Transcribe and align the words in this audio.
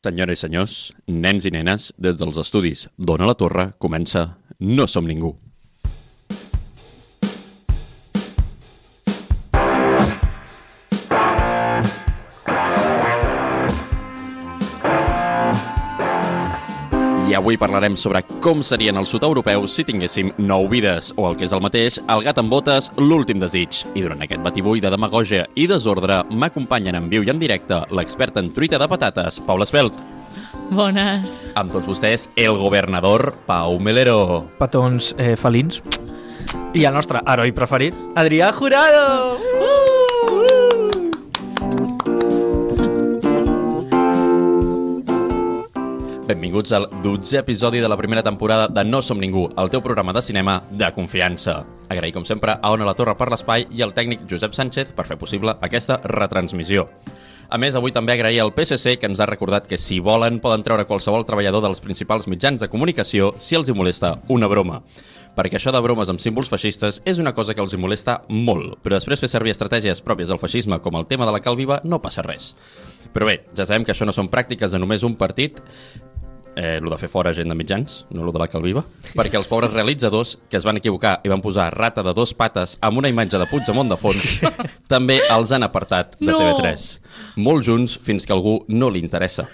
Senyores 0.00 0.38
i 0.38 0.40
senyors, 0.40 0.74
nens 1.12 1.44
i 1.44 1.50
nenes, 1.52 1.90
des 2.00 2.16
dels 2.16 2.38
estudis 2.40 2.86
Dona 2.96 3.26
la 3.28 3.34
Torre 3.36 3.66
comença 3.84 4.22
No 4.60 4.86
som 4.88 5.04
ningú. 5.04 5.34
Avui 17.50 17.58
parlarem 17.58 17.96
sobre 17.98 18.20
com 18.38 18.60
serien 18.62 18.94
els 19.00 19.10
sud-europeus 19.10 19.72
si 19.74 19.82
tinguéssim 19.82 20.28
nou 20.38 20.68
vides, 20.70 21.08
o 21.18 21.24
el 21.26 21.34
que 21.34 21.48
és 21.48 21.54
el 21.56 21.62
mateix, 21.64 21.96
el 22.06 22.22
gat 22.22 22.38
amb 22.38 22.52
botes, 22.52 22.92
l'últim 22.94 23.42
desig. 23.42 23.80
I 23.98 24.04
durant 24.04 24.22
aquest 24.22 24.44
batibull 24.44 24.78
de 24.78 24.92
demagogia 24.94 25.48
i 25.58 25.66
desordre 25.66 26.20
m'acompanyen 26.30 27.00
en 27.00 27.10
viu 27.10 27.26
i 27.26 27.32
en 27.34 27.42
directe 27.42 27.82
l'expert 27.90 28.38
en 28.38 28.52
truita 28.54 28.78
de 28.78 28.86
patates, 28.86 29.40
Paula 29.48 29.66
Espelt. 29.66 29.98
Bones. 30.70 31.40
Amb 31.58 31.74
tots 31.74 31.90
vostès, 31.90 32.30
el 32.38 32.54
governador 32.54 33.32
Pau 33.50 33.80
Melero. 33.82 34.46
petons 34.62 35.16
eh, 35.18 35.34
felins. 35.34 35.82
I 36.70 36.86
el 36.86 36.94
nostre 36.94 37.18
heroi 37.26 37.50
preferit, 37.50 37.98
Adrià 38.14 38.54
Jurado! 38.54 39.89
Benvinguts 46.30 46.70
al 46.70 46.84
12è 47.02 47.40
episodi 47.40 47.80
de 47.80 47.88
la 47.88 47.96
primera 47.96 48.22
temporada 48.22 48.68
de 48.68 48.84
No 48.84 49.00
som 49.02 49.18
ningú, 49.18 49.48
el 49.58 49.70
teu 49.70 49.80
programa 49.82 50.12
de 50.12 50.22
cinema 50.22 50.60
de 50.70 50.86
confiança. 50.94 51.64
Agrair, 51.88 52.12
com 52.14 52.22
sempre, 52.24 52.54
a 52.54 52.70
Ona 52.70 52.86
la 52.86 52.94
Torre 52.94 53.16
per 53.18 53.26
l'espai 53.32 53.66
i 53.74 53.82
al 53.82 53.90
tècnic 53.96 54.28
Josep 54.30 54.54
Sánchez 54.54 54.92
per 54.94 55.08
fer 55.08 55.18
possible 55.18 55.56
aquesta 55.58 55.98
retransmissió. 56.04 56.86
A 57.50 57.58
més, 57.58 57.74
avui 57.74 57.90
també 57.90 58.14
agrair 58.14 58.44
al 58.44 58.54
PSC 58.54 59.00
que 59.00 59.10
ens 59.10 59.18
ha 59.18 59.26
recordat 59.26 59.66
que 59.66 59.78
si 59.78 59.98
volen 59.98 60.38
poden 60.38 60.62
treure 60.62 60.86
qualsevol 60.86 61.26
treballador 61.26 61.66
dels 61.66 61.82
principals 61.82 62.30
mitjans 62.30 62.62
de 62.62 62.70
comunicació 62.70 63.34
si 63.40 63.58
els 63.58 63.66
hi 63.66 63.74
molesta 63.74 64.20
una 64.28 64.46
broma 64.46 64.84
perquè 65.36 65.60
això 65.60 65.72
de 65.72 65.80
bromes 65.82 66.10
amb 66.10 66.20
símbols 66.20 66.50
feixistes 66.50 67.00
és 67.08 67.20
una 67.22 67.32
cosa 67.32 67.54
que 67.54 67.62
els 67.62 67.74
hi 67.74 67.78
molesta 67.80 68.20
molt, 68.28 68.80
però 68.82 68.96
després 68.96 69.22
fer 69.22 69.30
servir 69.30 69.54
estratègies 69.54 70.02
pròpies 70.04 70.30
del 70.30 70.40
feixisme 70.42 70.80
com 70.82 70.98
el 70.98 71.06
tema 71.10 71.26
de 71.26 71.34
la 71.34 71.42
calviva 71.44 71.80
no 71.84 72.00
passa 72.02 72.24
res. 72.26 72.54
Però 73.14 73.26
bé, 73.26 73.40
ja 73.56 73.66
sabem 73.66 73.86
que 73.86 73.94
això 73.94 74.06
no 74.06 74.14
són 74.14 74.30
pràctiques 74.30 74.74
de 74.74 74.78
només 74.82 75.06
un 75.06 75.16
partit, 75.18 75.62
eh, 76.56 76.78
lo 76.82 76.90
de 76.90 76.98
fer 76.98 77.08
fora 77.08 77.32
gent 77.34 77.48
de 77.48 77.54
mitjans, 77.54 78.04
no 78.10 78.24
lo 78.24 78.32
de 78.32 78.40
la 78.42 78.48
calviva, 78.48 78.84
perquè 79.14 79.38
els 79.38 79.48
pobres 79.50 79.72
realitzadors 79.72 80.36
que 80.50 80.58
es 80.58 80.66
van 80.66 80.80
equivocar 80.80 81.18
i 81.24 81.32
van 81.32 81.42
posar 81.44 81.70
rata 81.74 82.02
de 82.06 82.14
dos 82.16 82.34
pates 82.34 82.76
amb 82.80 82.98
una 82.98 83.10
imatge 83.12 83.38
de 83.38 83.46
Puigdemont 83.50 83.90
de 83.90 83.98
fons, 84.00 84.40
també 84.92 85.20
els 85.30 85.52
han 85.52 85.66
apartat 85.66 86.16
de 86.18 86.30
No! 86.30 86.38
TV3. 86.40 86.88
Molt 87.42 87.66
junts 87.66 87.96
fins 88.06 88.26
que 88.26 88.32
algú 88.34 88.60
no 88.68 88.90
li 88.90 89.00
interessa. 89.02 89.48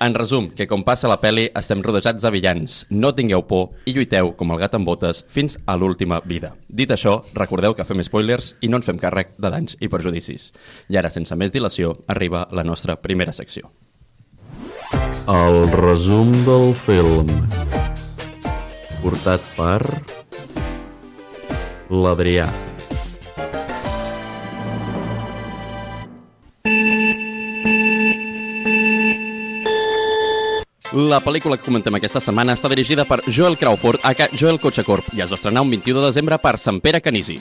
En 0.00 0.14
resum, 0.14 0.50
que 0.54 0.68
com 0.70 0.84
passa 0.86 1.10
la 1.10 1.18
peli, 1.20 1.48
estem 1.58 1.82
rodejats 1.82 2.22
de 2.22 2.30
villans. 2.30 2.78
No 2.90 3.10
tingueu 3.16 3.42
por 3.50 3.74
i 3.84 3.94
lluiteu 3.96 4.32
com 4.38 4.54
el 4.54 4.60
gat 4.62 4.76
amb 4.78 4.86
botes 4.86 5.24
fins 5.28 5.58
a 5.66 5.76
l'última 5.76 6.20
vida. 6.24 6.54
Dit 6.68 6.94
això, 6.94 7.18
recordeu 7.34 7.74
que 7.74 7.86
fem 7.88 8.02
spoilers 8.06 8.54
i 8.62 8.70
no 8.70 8.78
ens 8.78 8.86
fem 8.86 9.00
càrrec 9.02 9.34
de 9.38 9.50
danys 9.50 9.76
i 9.80 9.90
perjudicis. 9.90 10.52
I 10.88 11.00
ara, 11.02 11.10
sense 11.10 11.34
més 11.36 11.52
dilació, 11.54 11.98
arriba 12.06 12.46
la 12.52 12.64
nostra 12.64 12.96
primera 13.02 13.34
secció. 13.34 13.72
El 15.28 15.66
resum 15.76 16.30
del 16.46 16.70
film 16.72 17.28
portat 19.02 19.42
per 19.58 19.82
l'Adrià. 21.92 22.46
La 30.96 31.20
pel·lícula 31.20 31.58
que 31.60 31.66
comentem 31.68 32.00
aquesta 32.00 32.24
setmana 32.24 32.56
està 32.56 32.72
dirigida 32.72 33.04
per 33.04 33.20
Joel 33.28 33.60
Crawford, 33.60 34.00
aka 34.08 34.30
Joel 34.32 34.56
Cotxacorp, 34.64 35.12
i 35.12 35.20
es 35.20 35.28
va 35.28 35.36
estrenar 35.36 35.60
un 35.60 35.76
21 35.76 36.00
de 36.00 36.08
desembre 36.08 36.40
per 36.40 36.56
Sant 36.56 36.80
Pere 36.80 37.04
Canisi. 37.04 37.36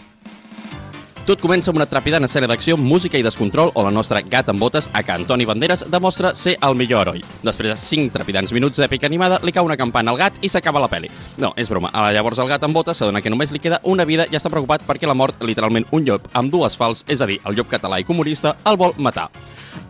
Tot 1.27 1.41
comença 1.43 1.67
amb 1.73 1.75
una 1.75 1.85
trepidant 1.91 2.23
escena 2.23 2.47
d'acció, 2.47 2.77
música 2.79 3.19
i 3.19 3.23
descontrol 3.25 3.73
on 3.75 3.89
el 3.89 3.97
nostre 3.97 4.21
gat 4.31 4.47
amb 4.47 4.61
botes, 4.63 4.85
aka 4.95 5.17
Antoni 5.19 5.43
Banderas, 5.43 5.83
demostra 5.91 6.31
ser 6.39 6.53
el 6.63 6.77
millor 6.79 7.01
heroi. 7.01 7.19
Després 7.43 7.73
de 7.73 7.75
5 7.81 8.13
trepidants 8.15 8.53
minuts 8.55 8.79
d'èpica 8.79 9.09
animada, 9.11 9.41
li 9.43 9.51
cau 9.51 9.67
una 9.67 9.75
campana 9.75 10.13
al 10.13 10.21
gat 10.21 10.39
i 10.39 10.47
s'acaba 10.47 10.79
la 10.79 10.87
peli. 10.87 11.11
No, 11.35 11.51
és 11.59 11.67
broma. 11.67 11.91
Ara 11.91 12.15
llavors 12.15 12.39
el 12.39 12.47
gat 12.47 12.63
amb 12.63 12.79
botes 12.79 13.03
s'adona 13.03 13.19
que 13.19 13.33
només 13.33 13.51
li 13.51 13.59
queda 13.59 13.81
una 13.83 14.07
vida 14.07 14.23
i 14.31 14.39
està 14.39 14.47
preocupat 14.53 14.87
perquè 14.87 15.03
l'ha 15.03 15.19
mort 15.19 15.43
literalment 15.43 15.89
un 15.91 16.07
llop 16.07 16.31
amb 16.31 16.47
dues 16.47 16.79
fals, 16.79 17.03
és 17.11 17.19
a 17.19 17.27
dir, 17.27 17.41
el 17.43 17.59
llop 17.59 17.67
català 17.75 17.99
i 17.99 18.07
comunista, 18.07 18.55
el 18.63 18.79
vol 18.79 18.95
matar. 18.95 19.27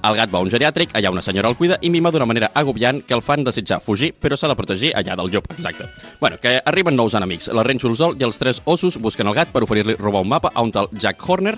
El 0.08 0.16
gat 0.16 0.32
va 0.34 0.40
a 0.40 0.46
un 0.46 0.52
geriàtric, 0.52 0.94
allà 0.96 1.12
una 1.12 1.24
senyora 1.26 1.50
el 1.50 1.58
cuida 1.58 1.78
i 1.82 1.90
mima 1.90 2.12
d'una 2.12 2.28
manera 2.30 2.52
agobiant 2.54 3.02
que 3.06 3.16
el 3.16 3.24
fan 3.26 3.44
desitjar 3.44 3.80
fugir, 3.84 4.14
però 4.14 4.38
s'ha 4.38 4.50
de 4.52 4.56
protegir 4.56 4.92
allà 4.96 5.16
del 5.20 5.32
llop, 5.34 5.50
exacte. 5.52 5.90
Bueno, 6.22 6.38
que 6.42 6.62
arriben 6.66 6.96
nous 6.96 7.16
enemics. 7.18 7.50
La 7.54 7.64
Ren 7.64 7.80
Xulzol 7.80 8.18
i 8.20 8.26
els 8.28 8.40
tres 8.40 8.62
ossos 8.66 9.00
busquen 9.02 9.28
el 9.28 9.36
gat 9.38 9.54
per 9.54 9.64
oferir-li 9.64 9.98
robar 10.00 10.24
un 10.26 10.30
mapa 10.30 10.52
a 10.54 10.64
un 10.64 10.72
tal 10.72 10.90
Jack 10.94 11.24
Horner 11.28 11.58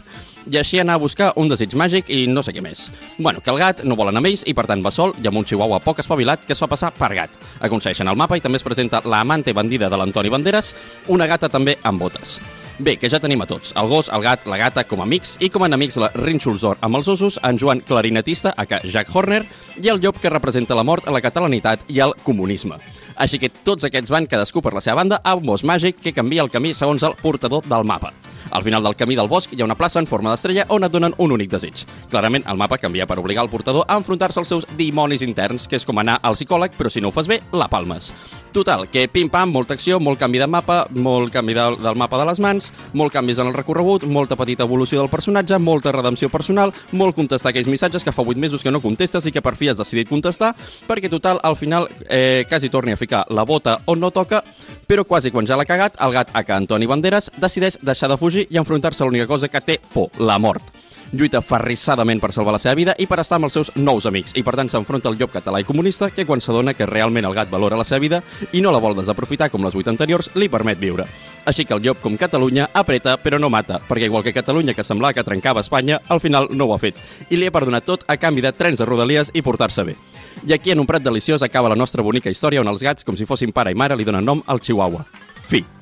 i 0.50 0.58
així 0.58 0.80
anar 0.80 0.96
a 0.98 1.04
buscar 1.04 1.34
un 1.36 1.50
desig 1.50 1.76
màgic 1.78 2.10
i 2.10 2.26
no 2.28 2.44
sé 2.44 2.54
què 2.56 2.64
més. 2.64 2.88
Bueno, 3.18 3.42
que 3.42 3.52
el 3.54 3.60
gat 3.62 3.84
no 3.84 3.98
vol 4.00 4.10
anar 4.12 4.24
amb 4.24 4.32
ells 4.32 4.46
i 4.48 4.56
per 4.58 4.68
tant 4.70 4.84
va 4.86 4.94
sol 4.94 5.14
i 5.22 5.28
amb 5.28 5.42
un 5.42 5.46
chihuahua 5.46 5.82
poc 5.84 6.00
espavilat 6.04 6.46
que 6.46 6.56
es 6.56 6.62
fa 6.62 6.70
passar 6.72 6.94
per 6.96 7.14
gat. 7.16 7.36
Aconsegueixen 7.60 8.08
el 8.08 8.20
mapa 8.20 8.38
i 8.38 8.46
també 8.46 8.62
es 8.62 8.66
presenta 8.66 9.04
la 9.06 9.22
amante 9.22 9.54
bandida 9.54 9.90
de 9.90 10.00
l'Antoni 10.00 10.34
Banderas, 10.34 10.74
una 11.08 11.28
gata 11.28 11.50
també 11.50 11.78
amb 11.84 12.02
botes. 12.02 12.40
Bé, 12.80 12.94
que 12.96 13.10
ja 13.12 13.20
tenim 13.20 13.42
a 13.44 13.46
tots, 13.48 13.74
el 13.76 13.90
gos, 13.92 14.08
el 14.16 14.22
gat, 14.24 14.46
la 14.48 14.56
gata 14.56 14.86
com 14.88 15.02
a 15.02 15.04
amics 15.04 15.34
i 15.44 15.50
com 15.52 15.66
a 15.66 15.68
enemics 15.68 15.98
la 16.00 16.08
Rinxulzor 16.14 16.80
amb 16.86 16.96
els 16.96 17.10
ossos, 17.12 17.36
en 17.44 17.60
Joan 17.60 17.82
clarinetista, 17.84 18.54
aka 18.56 18.80
Jack 18.86 19.12
Horner, 19.12 19.42
i 19.84 19.92
el 19.92 20.00
llop 20.00 20.22
que 20.24 20.32
representa 20.32 20.78
la 20.80 20.86
mort, 20.88 21.10
la 21.12 21.20
catalanitat 21.20 21.84
i 21.92 22.00
el 22.00 22.16
comunisme. 22.24 22.80
Així 23.20 23.36
que 23.36 23.52
tots 23.52 23.84
aquests 23.84 24.16
van 24.16 24.30
cadascú 24.32 24.64
per 24.64 24.72
la 24.72 24.80
seva 24.86 25.02
banda 25.02 25.20
a 25.20 25.36
un 25.36 25.44
bosc 25.44 25.68
màgic 25.68 26.00
que 26.00 26.16
canvia 26.16 26.46
el 26.46 26.54
camí 26.54 26.72
segons 26.72 27.04
el 27.04 27.20
portador 27.20 27.68
del 27.68 27.84
mapa. 27.84 28.14
Al 28.52 28.64
final 28.64 28.82
del 28.82 28.96
camí 28.96 29.18
del 29.20 29.28
bosc 29.28 29.52
hi 29.54 29.60
ha 29.62 29.68
una 29.68 29.78
plaça 29.78 30.00
en 30.00 30.08
forma 30.08 30.32
d'estrella 30.32 30.66
on 30.74 30.88
et 30.88 30.92
donen 30.92 31.14
un 31.20 31.36
únic 31.36 31.52
desig. 31.52 31.84
Clarament, 32.10 32.48
el 32.48 32.58
mapa 32.58 32.80
canvia 32.80 33.06
per 33.06 33.20
obligar 33.20 33.44
el 33.44 33.52
portador 33.52 33.84
a 33.88 34.00
enfrontar-se 34.00 34.40
als 34.40 34.56
seus 34.56 34.68
dimonis 34.78 35.22
interns, 35.22 35.68
que 35.68 35.76
és 35.76 35.86
com 35.86 36.00
anar 36.00 36.22
al 36.24 36.40
psicòleg, 36.40 36.80
però 36.80 36.90
si 36.90 37.04
no 37.04 37.12
ho 37.12 37.16
fas 37.16 37.28
bé, 37.28 37.42
la 37.52 37.68
palmes. 37.68 38.14
Total, 38.52 38.88
que 38.90 39.06
pim-pam, 39.08 39.52
molta 39.54 39.76
acció, 39.78 40.00
molt 40.02 40.18
canvi 40.18 40.40
de 40.42 40.48
mapa, 40.50 40.80
molt 40.90 41.30
canvi 41.34 41.54
del, 41.54 41.76
del 41.84 41.98
mapa 42.00 42.18
de 42.18 42.26
les 42.26 42.40
mans, 42.42 42.72
molt 42.98 43.14
canvis 43.14 43.38
en 43.38 43.52
el 43.52 43.54
recorregut, 43.54 44.08
molta 44.10 44.38
petita 44.40 44.66
evolució 44.66 45.04
del 45.04 45.12
personatge, 45.12 45.60
molta 45.62 45.94
redempció 45.94 46.32
personal, 46.34 46.74
molt 46.98 47.14
contestar 47.18 47.52
aquells 47.54 47.70
missatges 47.70 48.06
que 48.06 48.14
fa 48.16 48.26
8 48.26 48.42
mesos 48.42 48.66
que 48.66 48.74
no 48.74 48.82
contestes 48.82 49.30
i 49.30 49.36
que 49.36 49.44
per 49.46 49.54
fi 49.60 49.70
has 49.70 49.78
decidit 49.78 50.10
contestar, 50.10 50.56
perquè 50.90 51.14
total, 51.14 51.38
al 51.46 51.60
final, 51.62 51.86
eh, 52.08 52.48
quasi 52.50 52.74
torni 52.74 52.98
a 52.98 52.98
ficar 52.98 53.26
la 53.30 53.46
bota 53.46 53.78
on 53.86 54.02
no 54.02 54.10
toca, 54.10 54.42
però 54.90 55.06
quasi 55.06 55.30
quan 55.30 55.46
ja 55.46 55.60
l'ha 55.60 55.70
cagat, 55.70 56.02
el 56.02 56.18
gat 56.18 56.34
aka 56.34 56.58
Antoni 56.58 56.90
Banderas 56.90 57.30
decideix 57.38 57.78
deixar 57.86 58.10
de 58.10 58.18
fugir 58.18 58.48
i 58.50 58.58
enfrontar-se 58.58 59.04
a 59.04 59.06
l'única 59.06 59.30
cosa 59.30 59.48
que 59.48 59.62
té 59.62 59.80
por, 59.94 60.10
la 60.18 60.42
mort 60.42 60.79
lluita 61.12 61.42
ferrissadament 61.42 62.22
per 62.22 62.32
salvar 62.34 62.54
la 62.56 62.62
seva 62.62 62.76
vida 62.78 62.96
i 62.98 63.08
per 63.08 63.20
estar 63.22 63.40
amb 63.40 63.50
els 63.50 63.56
seus 63.58 63.72
nous 63.76 64.06
amics, 64.06 64.36
i 64.36 64.44
per 64.44 64.56
tant 64.60 64.70
s'enfronta 64.70 65.10
al 65.10 65.18
llop 65.20 65.34
català 65.34 65.62
i 65.62 65.68
comunista 65.68 66.10
que 66.14 66.26
quan 66.26 66.42
s'adona 66.42 66.74
que 66.74 66.88
realment 66.90 67.26
el 67.26 67.36
gat 67.36 67.50
valora 67.50 67.78
la 67.80 67.88
seva 67.88 68.00
vida 68.04 68.22
i 68.54 68.62
no 68.62 68.72
la 68.72 68.82
vol 68.84 68.98
desaprofitar 68.98 69.50
com 69.50 69.66
les 69.66 69.76
vuit 69.76 69.88
anteriors, 69.88 70.32
li 70.36 70.50
permet 70.50 70.80
viure. 70.80 71.08
Així 71.50 71.66
que 71.66 71.74
el 71.74 71.82
llop, 71.82 72.02
com 72.04 72.18
Catalunya, 72.20 72.68
apreta 72.74 73.16
però 73.18 73.40
no 73.40 73.50
mata, 73.50 73.80
perquè 73.88 74.06
igual 74.06 74.24
que 74.24 74.36
Catalunya, 74.36 74.76
que 74.78 74.84
semblava 74.84 75.14
que 75.14 75.24
trencava 75.24 75.64
Espanya, 75.66 76.02
al 76.08 76.22
final 76.22 76.50
no 76.52 76.68
ho 76.68 76.76
ha 76.76 76.82
fet. 76.82 77.00
I 77.30 77.40
li 77.40 77.48
ha 77.48 77.56
perdonat 77.56 77.88
tot 77.88 78.06
a 78.08 78.20
canvi 78.22 78.44
de 78.46 78.54
trens 78.54 78.80
de 78.80 78.86
rodalies 78.86 79.32
i 79.34 79.42
portar-se 79.42 79.88
bé. 79.88 79.98
I 80.46 80.54
aquí, 80.54 80.72
en 80.72 80.84
un 80.84 80.88
prat 80.88 81.04
deliciós, 81.04 81.42
acaba 81.42 81.72
la 81.72 81.80
nostra 81.80 82.06
bonica 82.06 82.30
història 82.30 82.62
on 82.62 82.70
els 82.70 82.84
gats, 82.86 83.08
com 83.08 83.18
si 83.18 83.26
fossin 83.26 83.56
pare 83.56 83.74
i 83.74 83.76
mare, 83.76 83.98
li 83.98 84.08
donen 84.08 84.26
nom 84.26 84.44
al 84.46 84.62
Chihuahua. 84.62 85.06
Fi. 85.50 85.79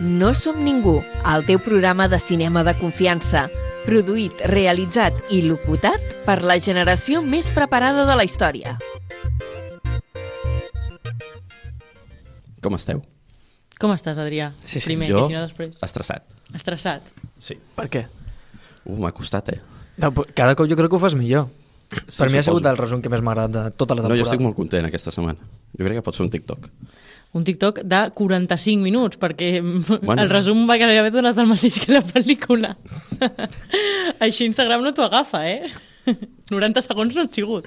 No 0.00 0.34
som 0.34 0.58
ningú, 0.64 1.02
el 1.24 1.44
teu 1.46 1.60
programa 1.62 2.08
de 2.08 2.18
cinema 2.18 2.64
de 2.66 2.74
confiança, 2.78 3.46
produït, 3.86 4.32
realitzat 4.50 5.14
i 5.30 5.42
locutat 5.46 6.00
per 6.26 6.40
la 6.42 6.56
generació 6.58 7.22
més 7.22 7.50
preparada 7.54 8.04
de 8.08 8.16
la 8.18 8.24
història. 8.26 8.76
Com 12.64 12.74
esteu? 12.78 13.02
Com 13.78 13.92
estàs, 13.94 14.18
Adrià? 14.18 14.52
Sí, 14.64 14.80
sí, 14.80 14.86
Primer, 14.88 15.10
jo- 15.12 15.24
i 15.24 15.28
si 15.30 15.36
no 15.36 15.42
després. 15.44 15.76
Estressat. 15.84 16.24
Estressat. 16.54 17.10
Sí. 17.38 17.58
Per 17.76 17.88
què? 17.92 18.06
Uh, 18.86 18.96
m'ha 18.98 19.12
costat, 19.12 19.48
eh? 19.52 19.60
No, 20.00 20.10
cada 20.34 20.54
cop 20.56 20.66
jo 20.68 20.76
crec 20.76 20.90
que 20.90 20.96
ho 20.96 21.02
fas 21.02 21.14
millor. 21.14 21.48
Sí, 22.08 22.18
per 22.18 22.30
mi 22.30 22.38
ha 22.38 22.42
sigut 22.42 22.62
suposo. 22.64 22.70
el 22.72 22.78
resum 22.80 23.02
que 23.02 23.10
més 23.12 23.20
m'ha 23.22 23.32
agradat 23.34 23.52
de 23.52 23.76
tota 23.76 23.94
la 23.94 24.02
No, 24.02 24.08
temporada. 24.08 24.24
jo 24.24 24.30
estic 24.30 24.40
molt 24.42 24.56
content 24.56 24.86
aquesta 24.88 25.12
setmana. 25.14 25.38
Jo 25.78 25.84
crec 25.84 25.98
que 25.98 26.02
pots 26.02 26.16
fer 26.18 26.24
un 26.24 26.30
TikTok. 26.32 26.70
Un 27.34 27.42
TikTok 27.42 27.80
de 27.82 28.00
45 28.14 28.82
minuts, 28.82 29.18
perquè 29.18 29.58
Bueno. 29.60 29.98
bueno. 30.06 30.22
el 30.22 30.30
resum 30.30 30.68
va 30.70 30.76
gairebé 30.78 31.10
donat 31.10 31.38
el 31.42 31.48
mateix 31.50 31.80
que 31.82 31.92
la 31.92 32.02
pel·lícula. 32.06 32.76
Així 34.24 34.46
Instagram 34.46 34.84
no 34.86 34.94
t'ho 34.94 35.06
agafa, 35.06 35.42
eh? 35.50 35.72
90 36.54 36.84
segons 36.86 37.16
no 37.16 37.24
han 37.24 37.32
sigut. 37.34 37.66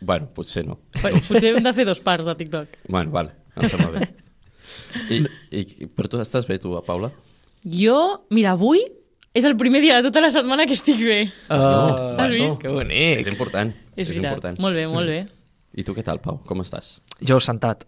Bueno, 0.00 0.28
potser 0.34 0.62
no. 0.66 0.78
Potser 1.00 1.56
hem 1.56 1.64
de 1.64 1.72
fer 1.74 1.88
dos 1.88 1.98
parts 2.04 2.28
de 2.28 2.36
TikTok. 2.38 2.78
Bueno, 2.88 3.10
vale, 3.10 3.34
em 3.56 3.66
sembla 3.72 3.90
bé. 3.96 4.08
I, 5.10 5.24
i, 5.50 5.88
però 5.90 6.10
tu 6.10 6.22
estàs 6.22 6.46
bé, 6.46 6.60
tu, 6.62 6.76
Paula? 6.86 7.10
Jo, 7.66 7.98
mira, 8.30 8.54
avui 8.54 8.84
És 9.36 9.44
el 9.44 9.54
primer 9.60 9.82
dia 9.84 9.98
de 9.98 10.08
tota 10.08 10.22
la 10.24 10.30
setmana 10.34 10.64
que 10.66 10.74
estic 10.74 10.98
bé. 11.04 11.18
Uh, 11.52 12.16
Has 12.18 12.30
vist? 12.32 12.56
que 12.62 12.72
bonic. 12.72 13.20
És 13.20 13.28
important. 13.30 13.70
És 13.94 14.08
veritat. 14.08 14.32
important. 14.32 14.58
Molt 14.64 14.74
bé, 14.74 14.86
molt 14.90 15.06
bé. 15.06 15.18
I 15.78 15.84
tu 15.86 15.94
què 15.94 16.02
tal, 16.02 16.18
Pau? 16.24 16.40
Com 16.48 16.64
estàs? 16.64 16.96
Jo 17.22 17.38
sentat. 17.44 17.84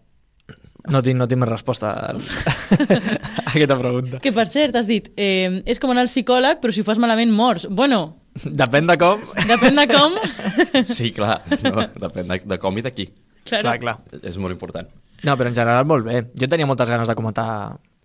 No 0.89 1.01
tinc, 1.05 1.17
no 1.19 1.27
tinc 1.29 1.41
més 1.43 1.49
resposta 1.49 1.91
a, 1.93 2.13
a 2.81 3.49
aquesta 3.51 3.77
pregunta. 3.77 4.19
Que 4.23 4.31
per 4.33 4.47
cert, 4.49 4.75
has 4.79 4.87
dit, 4.89 5.11
eh, 5.15 5.61
és 5.69 5.79
com 5.79 5.91
anar 5.93 6.07
al 6.07 6.09
psicòleg, 6.09 6.59
però 6.63 6.73
si 6.73 6.81
ho 6.81 6.87
fas 6.87 6.97
malament 7.01 7.31
mors. 7.33 7.67
Bueno, 7.69 8.17
Depèn 8.41 8.87
de 8.87 8.95
com. 8.97 9.19
depèn 9.47 9.75
de 9.75 9.85
com. 9.91 10.13
Sí, 10.87 11.09
clar. 11.11 11.41
No, 11.65 11.83
depèn 11.99 12.29
de, 12.31 12.37
de 12.47 12.57
com 12.63 12.77
i 12.79 12.81
de 12.85 12.91
qui. 12.95 13.09
claro. 13.43 13.63
Clar, 13.65 13.77
clar. 13.81 13.95
És 14.23 14.37
molt 14.39 14.55
important. 14.55 14.87
No, 15.27 15.35
però 15.37 15.51
en 15.51 15.55
general 15.57 15.85
molt 15.85 16.05
bé. 16.07 16.21
Jo 16.39 16.47
tenia 16.49 16.65
moltes 16.65 16.89
ganes 16.89 17.11
de 17.11 17.15
comentar 17.19 17.47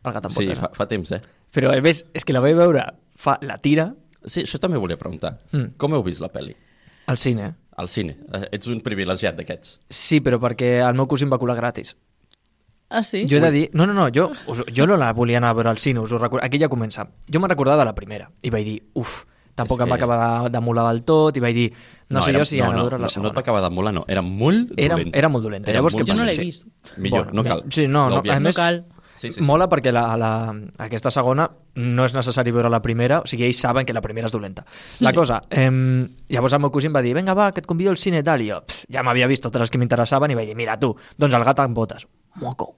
el 0.05 0.13
gat 0.17 0.27
amb 0.27 0.35
Sí, 0.35 0.49
fa, 0.59 0.73
fa 0.75 0.87
temps, 0.91 1.13
eh? 1.15 1.21
Però 1.55 1.71
a 1.73 1.79
més, 1.81 2.03
és 2.13 2.27
que 2.27 2.35
la 2.35 2.43
vaig 2.45 2.57
veure 2.59 2.83
fa 3.17 3.39
la 3.47 3.57
tira 3.63 3.93
Sí, 4.27 4.43
això 4.43 4.59
també 4.59 4.77
volia 4.83 4.99
preguntar. 4.99 5.37
Mm. 5.55 5.77
Com 5.79 5.95
heu 5.95 6.03
vist 6.03 6.21
la 6.21 6.29
pel·li? 6.35 6.57
al 7.07 7.17
cine. 7.23 7.53
Al 7.79 7.87
cine. 7.89 8.17
Eh, 8.35 8.49
Ets 8.57 8.67
un 8.67 8.81
privilegiat 8.83 9.37
d'aquests. 9.39 9.77
Sí, 9.89 10.19
però 10.25 10.41
perquè 10.43 10.81
el 10.83 10.97
meu 10.99 11.07
cosí 11.07 11.23
em 11.23 11.31
va 11.31 11.39
colar 11.39 11.55
gratis. 11.55 11.93
Ah, 12.89 13.03
sí? 13.03 13.25
Jo 13.29 13.39
he 13.39 13.41
de 13.41 13.51
dir... 13.51 13.71
No, 13.75 13.87
no, 13.87 13.93
no, 13.95 14.09
jo, 14.15 14.31
us, 14.47 14.63
jo 14.73 14.87
no 14.87 14.97
la 14.97 15.13
volia 15.13 15.39
anar 15.39 15.51
a 15.51 15.55
veure 15.59 15.71
al 15.71 15.79
cine, 15.79 16.01
us 16.01 16.13
ho 16.13 16.19
record... 16.19 16.45
aquí 16.45 16.59
ja 16.63 16.69
comença. 16.69 17.09
Jo 17.27 17.41
me'n 17.41 17.51
recordava 17.51 17.83
de 17.83 17.89
la 17.89 17.95
primera 17.97 18.31
i 18.43 18.51
vaig 18.55 18.65
dir, 18.65 18.77
uf, 18.95 19.25
tampoc 19.57 19.81
És 19.81 19.87
em 19.87 19.91
va 19.91 19.97
acabar 19.97 20.19
de- 20.45 20.51
d'emular 20.55 20.85
del 20.93 21.03
tot 21.03 21.37
i 21.37 21.41
vaig 21.43 21.55
dir, 21.57 21.69
no, 22.11 22.21
sé 22.23 22.31
era, 22.31 22.41
jo 22.45 22.45
si 22.45 22.61
no, 22.61 22.71
no, 22.73 22.83
veure 22.85 22.99
la 22.99 22.99
no, 22.99 23.09
no 23.09 23.15
segona. 23.15 23.31
et 23.33 23.37
va 23.37 23.43
acabar 23.43 23.63
de 23.65 23.71
molar, 23.75 23.95
no. 23.97 24.05
Era 24.07 24.23
molt 24.23 24.71
Era- 24.77 24.95
dolenta. 24.95 25.19
era 25.19 25.29
molt 25.29 25.45
dolenta. 25.49 25.73
Llavors, 25.73 25.97
molt 25.97 26.07
què 26.07 26.13
Jo 26.13 26.19
no 26.21 26.27
l'he 26.29 26.33
Sí. 26.39 26.45
vist. 26.45 26.67
Millor, 26.97 27.25
Bueno, 27.33 27.43
no 27.43 27.49
cal. 27.49 27.65
sí, 27.71 27.89
no, 27.89 28.09
no, 28.11 28.21
a 28.23 28.39
No 28.39 28.41
més- 28.51 28.55
cal. 28.57 28.85
Sí, 29.17 29.31
sí, 29.31 29.39
sí. 29.39 29.41
Mola 29.49 29.65
perquè 29.67 29.91
la, 29.97 30.15
la, 30.21 30.53
aquesta 30.85 31.11
segona 31.11 31.47
no 31.75 32.05
és 32.05 32.13
necessari 32.13 32.51
veure 32.53 32.69
la 32.69 32.83
primera, 32.85 33.21
o 33.21 33.27
sigui, 33.27 33.47
ells 33.47 33.57
saben 33.65 33.87
que 33.89 33.95
la 33.97 34.03
primera 34.05 34.27
és 34.29 34.33
dolenta. 34.33 34.67
La 35.01 35.15
cosa, 35.17 35.39
eh, 35.49 35.71
llavors 36.29 36.53
el 36.53 36.61
meu 36.61 36.71
cosí 36.71 36.87
em 36.91 36.95
va 36.95 37.01
dir, 37.01 37.15
vinga, 37.17 37.33
va, 37.33 37.51
que 37.51 37.61
et 37.65 37.67
convido 37.67 37.91
al 37.91 37.97
cine 37.97 38.19
i 38.21 38.23
tal, 38.23 38.43
i 38.45 38.51
jo 38.51 38.61
pff, 38.61 38.85
ja 38.93 39.03
m'havia 39.03 39.27
vist 39.27 39.43
totes 39.43 39.59
les 39.65 39.71
que 39.73 39.79
m'interessaven 39.81 40.31
i 40.31 40.35
vaig 40.37 40.47
dir, 40.53 40.55
mira, 40.55 40.77
tu, 40.79 40.95
doncs 41.17 41.33
el 41.35 41.45
gat 41.49 41.59
amb 41.65 41.75
botes. 41.75 42.05
Moco. 42.41 42.75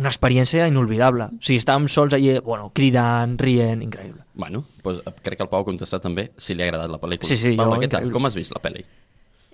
Una 0.00 0.08
experiència 0.08 0.64
inolvidable. 0.70 1.28
O 1.36 1.44
sigui, 1.44 1.60
estàvem 1.60 1.84
sols 1.92 2.14
allà, 2.16 2.38
bueno, 2.42 2.70
cridant, 2.74 3.36
rient, 3.38 3.82
increïble. 3.84 4.24
Bueno, 4.34 4.64
doncs 4.82 5.02
crec 5.22 5.36
que 5.38 5.44
el 5.44 5.50
Pau 5.52 5.62
ha 5.62 5.66
contestat 5.68 6.02
també 6.02 6.30
si 6.40 6.56
li 6.56 6.64
ha 6.64 6.68
agradat 6.70 6.90
la 6.90 6.98
pel·lícula. 7.02 7.28
Sí, 7.28 7.36
sí, 7.36 7.52
Paula, 7.58 7.76
jo, 7.76 7.82
què 7.84 7.90
tal? 7.92 8.08
Com 8.14 8.26
has 8.26 8.34
vist 8.38 8.54
la 8.56 8.62
pel·li? 8.64 8.82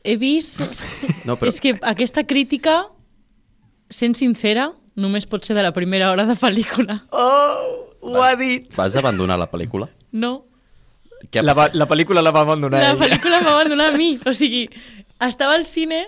He 0.06 0.14
vist... 0.16 0.62
No, 1.28 1.34
però... 1.36 1.50
És 1.50 1.58
que 1.60 1.74
aquesta 1.82 2.22
crítica, 2.24 2.78
sent 3.90 4.14
sincera, 4.16 4.70
només 4.96 5.26
pot 5.28 5.44
ser 5.44 5.56
de 5.58 5.64
la 5.66 5.72
primera 5.76 6.12
hora 6.14 6.24
de 6.28 6.36
pel·lícula. 6.38 7.00
Oh, 7.12 7.90
ho 8.00 8.22
ha 8.22 8.34
dit! 8.38 8.70
Vas 8.78 8.96
abandonar 8.96 9.36
la 9.42 9.50
pel·lícula? 9.50 9.90
No. 10.12 10.44
Què 11.34 11.42
La, 11.42 11.52
la 11.74 11.88
pel·lícula 11.90 12.22
la 12.22 12.30
va 12.32 12.44
abandonar 12.46 12.78
La 12.80 12.92
ella. 12.94 13.00
pel·lícula 13.02 13.42
va 13.42 13.56
abandonar 13.58 13.90
a 13.92 13.96
mi. 13.98 14.14
O 14.26 14.32
sigui, 14.38 14.68
estava 15.20 15.58
al 15.58 15.66
cine... 15.66 16.06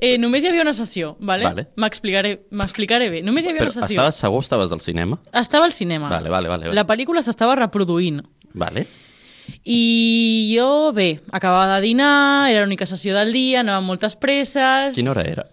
Eh, 0.00 0.16
només 0.18 0.42
hi 0.42 0.48
havia 0.48 0.62
una 0.64 0.74
sessió, 0.74 1.16
vale? 1.20 1.44
Vale. 1.44 1.66
M'explicaré 1.76 2.32
m'explicaré 2.50 3.08
bé. 3.10 3.20
Només 3.22 3.44
hi 3.44 3.50
havia 3.52 3.60
Però 3.62 3.70
una 3.70 3.80
sessió. 3.80 4.00
estaves 4.00 4.16
segur 4.22 4.40
estaves 4.42 4.72
al 4.72 4.80
cinema? 4.80 5.18
Estava 5.32 5.64
al 5.68 5.72
cinema. 5.72 6.08
Vale, 6.10 6.30
vale, 6.30 6.48
vale, 6.48 6.66
vale. 6.66 6.74
La 6.74 6.86
pel·lícula 6.88 7.22
s'estava 7.22 7.54
reproduint. 7.54 8.22
Vale. 8.54 8.86
I 9.64 10.54
jo, 10.56 10.92
bé, 10.94 11.20
acabava 11.30 11.76
de 11.76 11.82
dinar, 11.86 12.50
era 12.50 12.62
l'única 12.64 12.86
sessió 12.86 13.14
del 13.14 13.32
dia, 13.32 13.60
anava 13.60 13.78
amb 13.82 13.90
moltes 13.92 14.16
presses... 14.16 14.94
Quina 14.96 15.12
hora 15.12 15.22
era? 15.28 15.46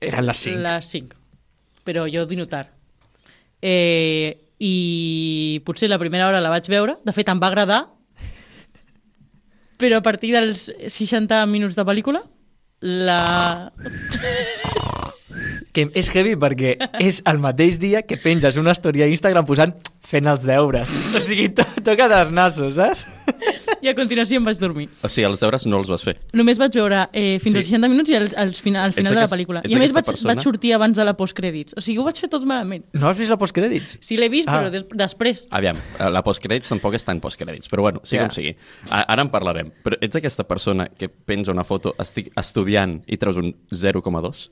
Eren 0.00 0.26
les 0.26 0.38
5. 0.46 0.58
Les 0.64 0.90
5. 0.94 1.16
Però 1.84 2.06
jo 2.10 2.26
dino 2.26 2.46
tard. 2.50 2.68
Eh, 3.62 4.46
I 4.60 5.62
potser 5.64 5.88
la 5.88 5.98
primera 5.98 6.28
hora 6.28 6.40
la 6.40 6.50
vaig 6.52 6.68
veure. 6.68 6.98
De 7.04 7.12
fet, 7.16 7.28
em 7.32 7.40
va 7.40 7.48
agradar. 7.48 7.86
Però 9.80 9.96
a 9.98 10.04
partir 10.04 10.34
dels 10.36 10.66
60 10.92 11.40
minuts 11.48 11.74
de 11.78 11.84
pel·lícula, 11.88 12.20
la... 12.80 13.72
Que 15.70 15.84
és 15.94 16.08
heavy 16.10 16.34
perquè 16.40 16.74
és 16.98 17.20
el 17.30 17.38
mateix 17.38 17.78
dia 17.78 18.02
que 18.02 18.18
penges 18.18 18.58
una 18.58 18.72
història 18.74 19.06
a 19.06 19.12
Instagram 19.12 19.46
posant 19.46 19.76
fent 20.02 20.26
els 20.26 20.42
deures. 20.42 20.96
O 21.14 21.22
sigui, 21.22 21.46
to 21.54 21.66
toca't 21.86 22.16
els 22.16 22.32
nassos, 22.34 22.80
saps? 22.80 23.06
I 23.82 23.88
a 23.88 23.94
continuació 23.94 24.36
em 24.36 24.44
vaig 24.44 24.58
dormir. 24.60 24.88
O 25.02 25.08
sigui, 25.08 25.24
els 25.26 25.40
deures 25.40 25.66
no 25.66 25.78
els 25.80 25.88
vas 25.88 26.02
fer. 26.04 26.16
Només 26.32 26.58
vaig 26.58 26.74
veure 26.74 27.08
eh, 27.12 27.38
fins 27.40 27.52
Sí. 27.52 27.58
als 27.58 27.66
60 27.70 27.88
minuts 27.88 28.10
i 28.10 28.14
al, 28.16 28.28
al 28.36 28.54
final, 28.54 28.84
al 28.84 28.92
final 28.92 29.14
de 29.14 29.20
la 29.20 29.28
pel·lícula. 29.28 29.60
ets 29.64 29.72
I 29.72 29.76
a 29.76 29.78
més 29.78 29.92
vaig, 29.92 30.04
persona? 30.04 30.34
vaig 30.34 30.42
sortir 30.44 30.74
abans 30.74 30.96
de 30.96 31.04
la 31.04 31.14
postcrèdits. 31.16 31.74
O 31.76 31.80
sigui, 31.80 31.98
ho 31.98 32.04
vaig 32.04 32.18
fer 32.20 32.28
tot 32.28 32.44
malament. 32.44 32.84
No 32.92 33.08
has 33.08 33.16
vist 33.18 33.30
la 33.30 33.38
postcrèdits? 33.38 33.96
Sí, 34.00 34.16
l'he 34.16 34.28
vist, 34.28 34.48
Ah. 34.48 34.60
però 34.60 34.70
des 34.70 34.84
després. 34.92 35.46
Aviam, 35.50 35.76
eh, 35.98 36.10
la 36.10 36.22
postcrèdits 36.22 36.68
tampoc 36.68 36.94
està 36.94 37.12
en 37.12 37.20
postcrèdits, 37.20 37.68
però 37.68 37.80
bueno, 37.82 38.00
sí 38.04 38.16
Ja. 38.16 38.22
com 38.26 38.30
sigui. 38.30 38.56
A- 38.90 39.06
Ara 39.12 39.22
en 39.22 39.30
parlarem. 39.30 39.72
Però 39.82 39.96
ets 40.00 40.16
aquesta 40.16 40.44
persona 40.44 40.88
que 40.88 41.08
penja 41.08 41.50
una 41.52 41.64
foto, 41.64 41.94
estic 41.98 42.30
estudiant 42.36 43.02
i 43.06 43.16
treus 43.16 43.36
un 43.36 43.54
0,2? 43.72 44.50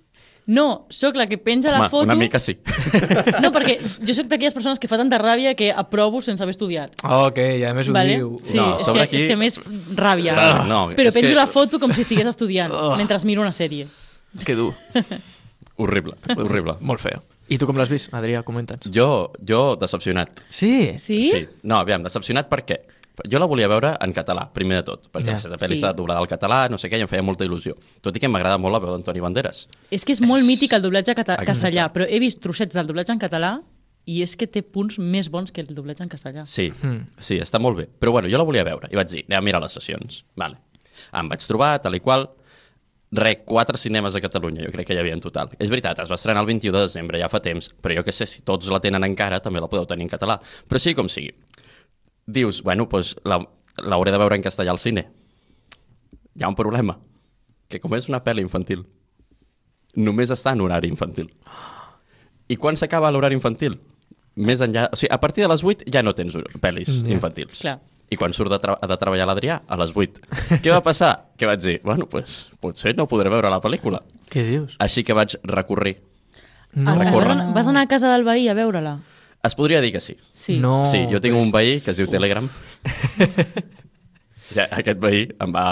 No, 0.48 0.86
sóc 0.88 1.14
la 1.20 1.26
que 1.28 1.36
penja 1.36 1.70
la 1.70 1.82
Home, 1.82 1.88
foto... 1.92 2.04
una 2.08 2.14
mica 2.16 2.38
sí. 2.40 2.54
No, 3.44 3.50
perquè 3.52 3.74
jo 4.00 4.14
sóc 4.16 4.30
d'aquelles 4.30 4.54
persones 4.56 4.78
que 4.80 4.88
fa 4.88 4.96
tanta 4.96 5.18
ràbia 5.20 5.52
que 5.54 5.68
aprovo 5.70 6.22
sense 6.24 6.40
haver 6.42 6.54
estudiat. 6.56 6.94
Oh, 7.04 7.26
ok, 7.28 7.38
i 7.60 7.64
a 7.68 7.74
més 7.76 7.90
ho 7.90 7.92
Vale? 7.92 8.16
diu. 8.16 8.38
Sí, 8.48 8.56
No, 8.56 8.78
és, 8.78 8.86
sobre 8.86 9.02
que, 9.04 9.08
aquí- 9.10 9.22
és 9.26 9.28
que 9.28 9.36
més 9.36 9.58
ràbia. 9.98 10.32
Ah, 10.40 10.64
no, 10.66 10.86
Però 10.96 11.12
penjo 11.12 11.28
que- 11.34 11.36
la 11.36 11.46
foto 11.46 11.78
com 11.78 11.92
si 11.92 12.00
estigués 12.06 12.26
estudiant, 12.32 12.72
Oh. 12.80 12.96
mentre 12.96 13.20
miro 13.28 13.42
una 13.44 13.52
sèrie. 13.52 13.86
Que 14.44 14.54
dur. 14.56 14.72
Horrible, 15.76 16.14
horrible. 16.36 16.74
Molt 16.80 17.00
feo. 17.00 17.22
I 17.48 17.56
tu 17.56 17.64
com 17.68 17.76
l'has 17.80 17.88
vist, 17.88 18.10
Adrià? 18.12 18.42
Comenta'ns. 18.44 18.90
Jo, 18.92 19.30
jo 19.46 19.76
decepcionat. 19.80 20.42
Sí? 20.50 20.96
Sí? 21.00 21.22
Sí. 21.30 21.44
No, 21.62 21.78
aviam, 21.78 22.02
decepcionat 22.04 22.48
per 22.50 22.64
què? 22.68 22.80
Jo 23.26 23.38
la 23.40 23.46
volia 23.46 23.66
veure 23.68 23.96
en 24.00 24.12
català, 24.12 24.44
primer 24.52 24.76
de 24.76 24.82
tot, 24.84 25.08
perquè 25.12 25.34
yeah. 25.34 25.48
la 25.50 25.56
pel·li 25.58 25.74
Sí. 25.76 25.82
està 25.82 25.94
doblada 25.96 26.20
al 26.20 26.28
català, 26.28 26.68
no 26.70 26.78
sé 26.78 26.88
què, 26.90 26.98
i 26.98 27.02
em 27.02 27.08
feia 27.08 27.22
molta 27.22 27.44
il·lusió. 27.44 27.74
Tot 28.00 28.14
i 28.16 28.20
que 28.20 28.28
m'agrada 28.28 28.58
molt 28.58 28.72
la 28.72 28.78
veu 28.78 28.92
d'Antoni 28.92 29.20
Banderas. 29.20 29.66
És 29.90 30.04
que 30.04 30.12
és 30.12 30.20
molt 30.20 30.44
mític 30.46 30.72
el 30.72 30.82
doblatge 30.82 31.14
cata 31.14 31.34
Exacte. 31.34 31.46
castellà, 31.52 31.88
però 31.92 32.06
he 32.08 32.18
vist 32.20 32.40
trossets 32.40 32.74
del 32.74 32.86
doblatge 32.86 33.12
en 33.12 33.18
català 33.18 33.62
i 34.06 34.22
és 34.22 34.36
que 34.36 34.46
té 34.46 34.62
punts 34.62 34.98
més 34.98 35.28
bons 35.28 35.50
que 35.52 35.60
el 35.60 35.66
doblatge 35.74 36.02
en 36.02 36.08
castellà. 36.08 36.46
Sí, 36.46 36.70
Mm. 36.82 37.06
sí, 37.18 37.38
està 37.40 37.58
molt 37.60 37.76
bé. 37.76 37.88
Però 37.98 38.10
bueno, 38.12 38.28
jo 38.28 38.38
la 38.38 38.44
volia 38.44 38.64
veure 38.64 38.88
i 38.90 38.96
vaig 38.96 39.08
dir, 39.10 39.24
anem 39.28 39.38
a 39.38 39.42
mirar 39.42 39.60
les 39.62 39.72
sessions. 39.72 40.24
Vale. 40.36 40.56
Em 41.12 41.28
vaig 41.28 41.40
trobar, 41.46 41.80
tal 41.82 41.94
i 41.94 42.00
qual, 42.00 42.30
re, 43.10 43.42
quatre 43.44 43.78
cinemes 43.78 44.14
a 44.16 44.20
Catalunya, 44.20 44.64
jo 44.66 44.72
crec 44.72 44.86
que 44.86 44.94
hi 44.94 44.98
havia 44.98 45.14
en 45.14 45.20
total. 45.20 45.48
És 45.58 45.70
veritat, 45.70 45.98
es 46.00 46.10
va 46.10 46.14
estrenar 46.18 46.42
el 46.42 46.46
21 46.46 46.72
de 46.76 46.82
desembre, 46.84 47.18
ja 47.20 47.28
fa 47.28 47.40
temps, 47.40 47.70
però 47.82 47.96
jo 47.96 48.02
que 48.04 48.12
sé, 48.12 48.26
si 48.26 48.42
tots 48.42 48.68
la 48.68 48.80
tenen 48.80 49.02
encara, 49.04 49.40
també 49.40 49.60
la 49.60 49.68
podeu 49.68 49.86
tenir 49.86 50.04
en 50.04 50.10
català. 50.10 50.38
Però 50.68 50.78
sí 50.78 50.94
com 50.94 51.08
sigui. 51.08 51.32
Dius, 52.28 52.60
bueno, 52.62 52.84
doncs 52.92 53.14
la- 53.24 53.40
l'hauré 53.80 54.12
de 54.12 54.18
veure 54.20 54.36
en 54.36 54.42
castellà 54.44 54.70
al 54.74 54.78
cine. 54.82 55.06
Hi 56.36 56.44
ha 56.44 56.48
un 56.52 56.56
problema, 56.58 56.98
que 57.68 57.80
com 57.80 57.94
és 57.96 58.08
una 58.10 58.20
pel·li 58.24 58.44
infantil, 58.44 58.84
només 59.96 60.30
està 60.34 60.52
en 60.52 60.60
horari 60.60 60.88
infantil. 60.92 61.30
I 62.48 62.56
quan 62.56 62.76
s'acaba 62.76 63.10
l'horari 63.12 63.34
infantil? 63.36 63.78
Més 64.38 64.60
enllà... 64.62 64.86
O 64.92 64.96
sigui, 64.96 65.10
a 65.12 65.18
partir 65.20 65.42
de 65.44 65.48
les 65.50 65.64
8 65.64 65.88
ja 65.90 66.02
no 66.04 66.12
tens 66.14 66.36
pel·lis 66.62 67.00
Ja. 67.02 67.10
infantils. 67.16 67.58
Clar. 67.64 67.78
I 68.10 68.16
quan 68.16 68.32
surt 68.32 68.48
de, 68.52 68.58
tra 68.62 68.76
de 68.80 68.96
treballar 68.96 69.26
l'Adrià, 69.28 69.58
a 69.68 69.76
les 69.76 69.90
8. 69.96 70.20
Què 70.64 70.70
va 70.72 70.80
passar? 70.84 71.10
Que 71.36 71.48
vaig 71.48 71.60
dir, 71.64 71.80
bueno, 71.84 72.06
pues, 72.08 72.50
potser 72.60 72.94
no 72.96 73.08
podré 73.08 73.28
veure 73.32 73.50
la 73.50 73.58
pel·lícula. 73.60 74.00
Què 74.30 74.44
dius? 74.46 74.76
Així 74.78 75.02
que 75.04 75.16
vaig 75.16 75.34
recórrer. 75.42 75.98
No. 76.72 76.92
Ah, 76.92 76.94
vas, 76.94 77.06
Recorre. 77.08 77.32
anar, 77.34 77.52
vas 77.56 77.66
anar 77.68 77.82
a 77.84 77.90
casa 77.90 78.12
del 78.12 78.24
veí 78.24 78.46
a 78.48 78.54
veure-la? 78.54 78.98
Es 79.48 79.56
podria 79.58 79.80
dir 79.84 79.92
que 79.94 80.00
sí. 80.04 80.16
Sí. 80.32 80.58
No. 80.62 80.84
sí, 80.88 81.06
jo 81.10 81.20
tinc 81.24 81.36
un 81.38 81.52
veí 81.54 81.80
que 81.84 81.92
es 81.94 82.00
diu 82.00 82.08
Telegram. 82.10 82.48
ja, 84.56 84.68
aquest 84.68 85.00
veí 85.02 85.26
em 85.40 85.54
va, 85.54 85.68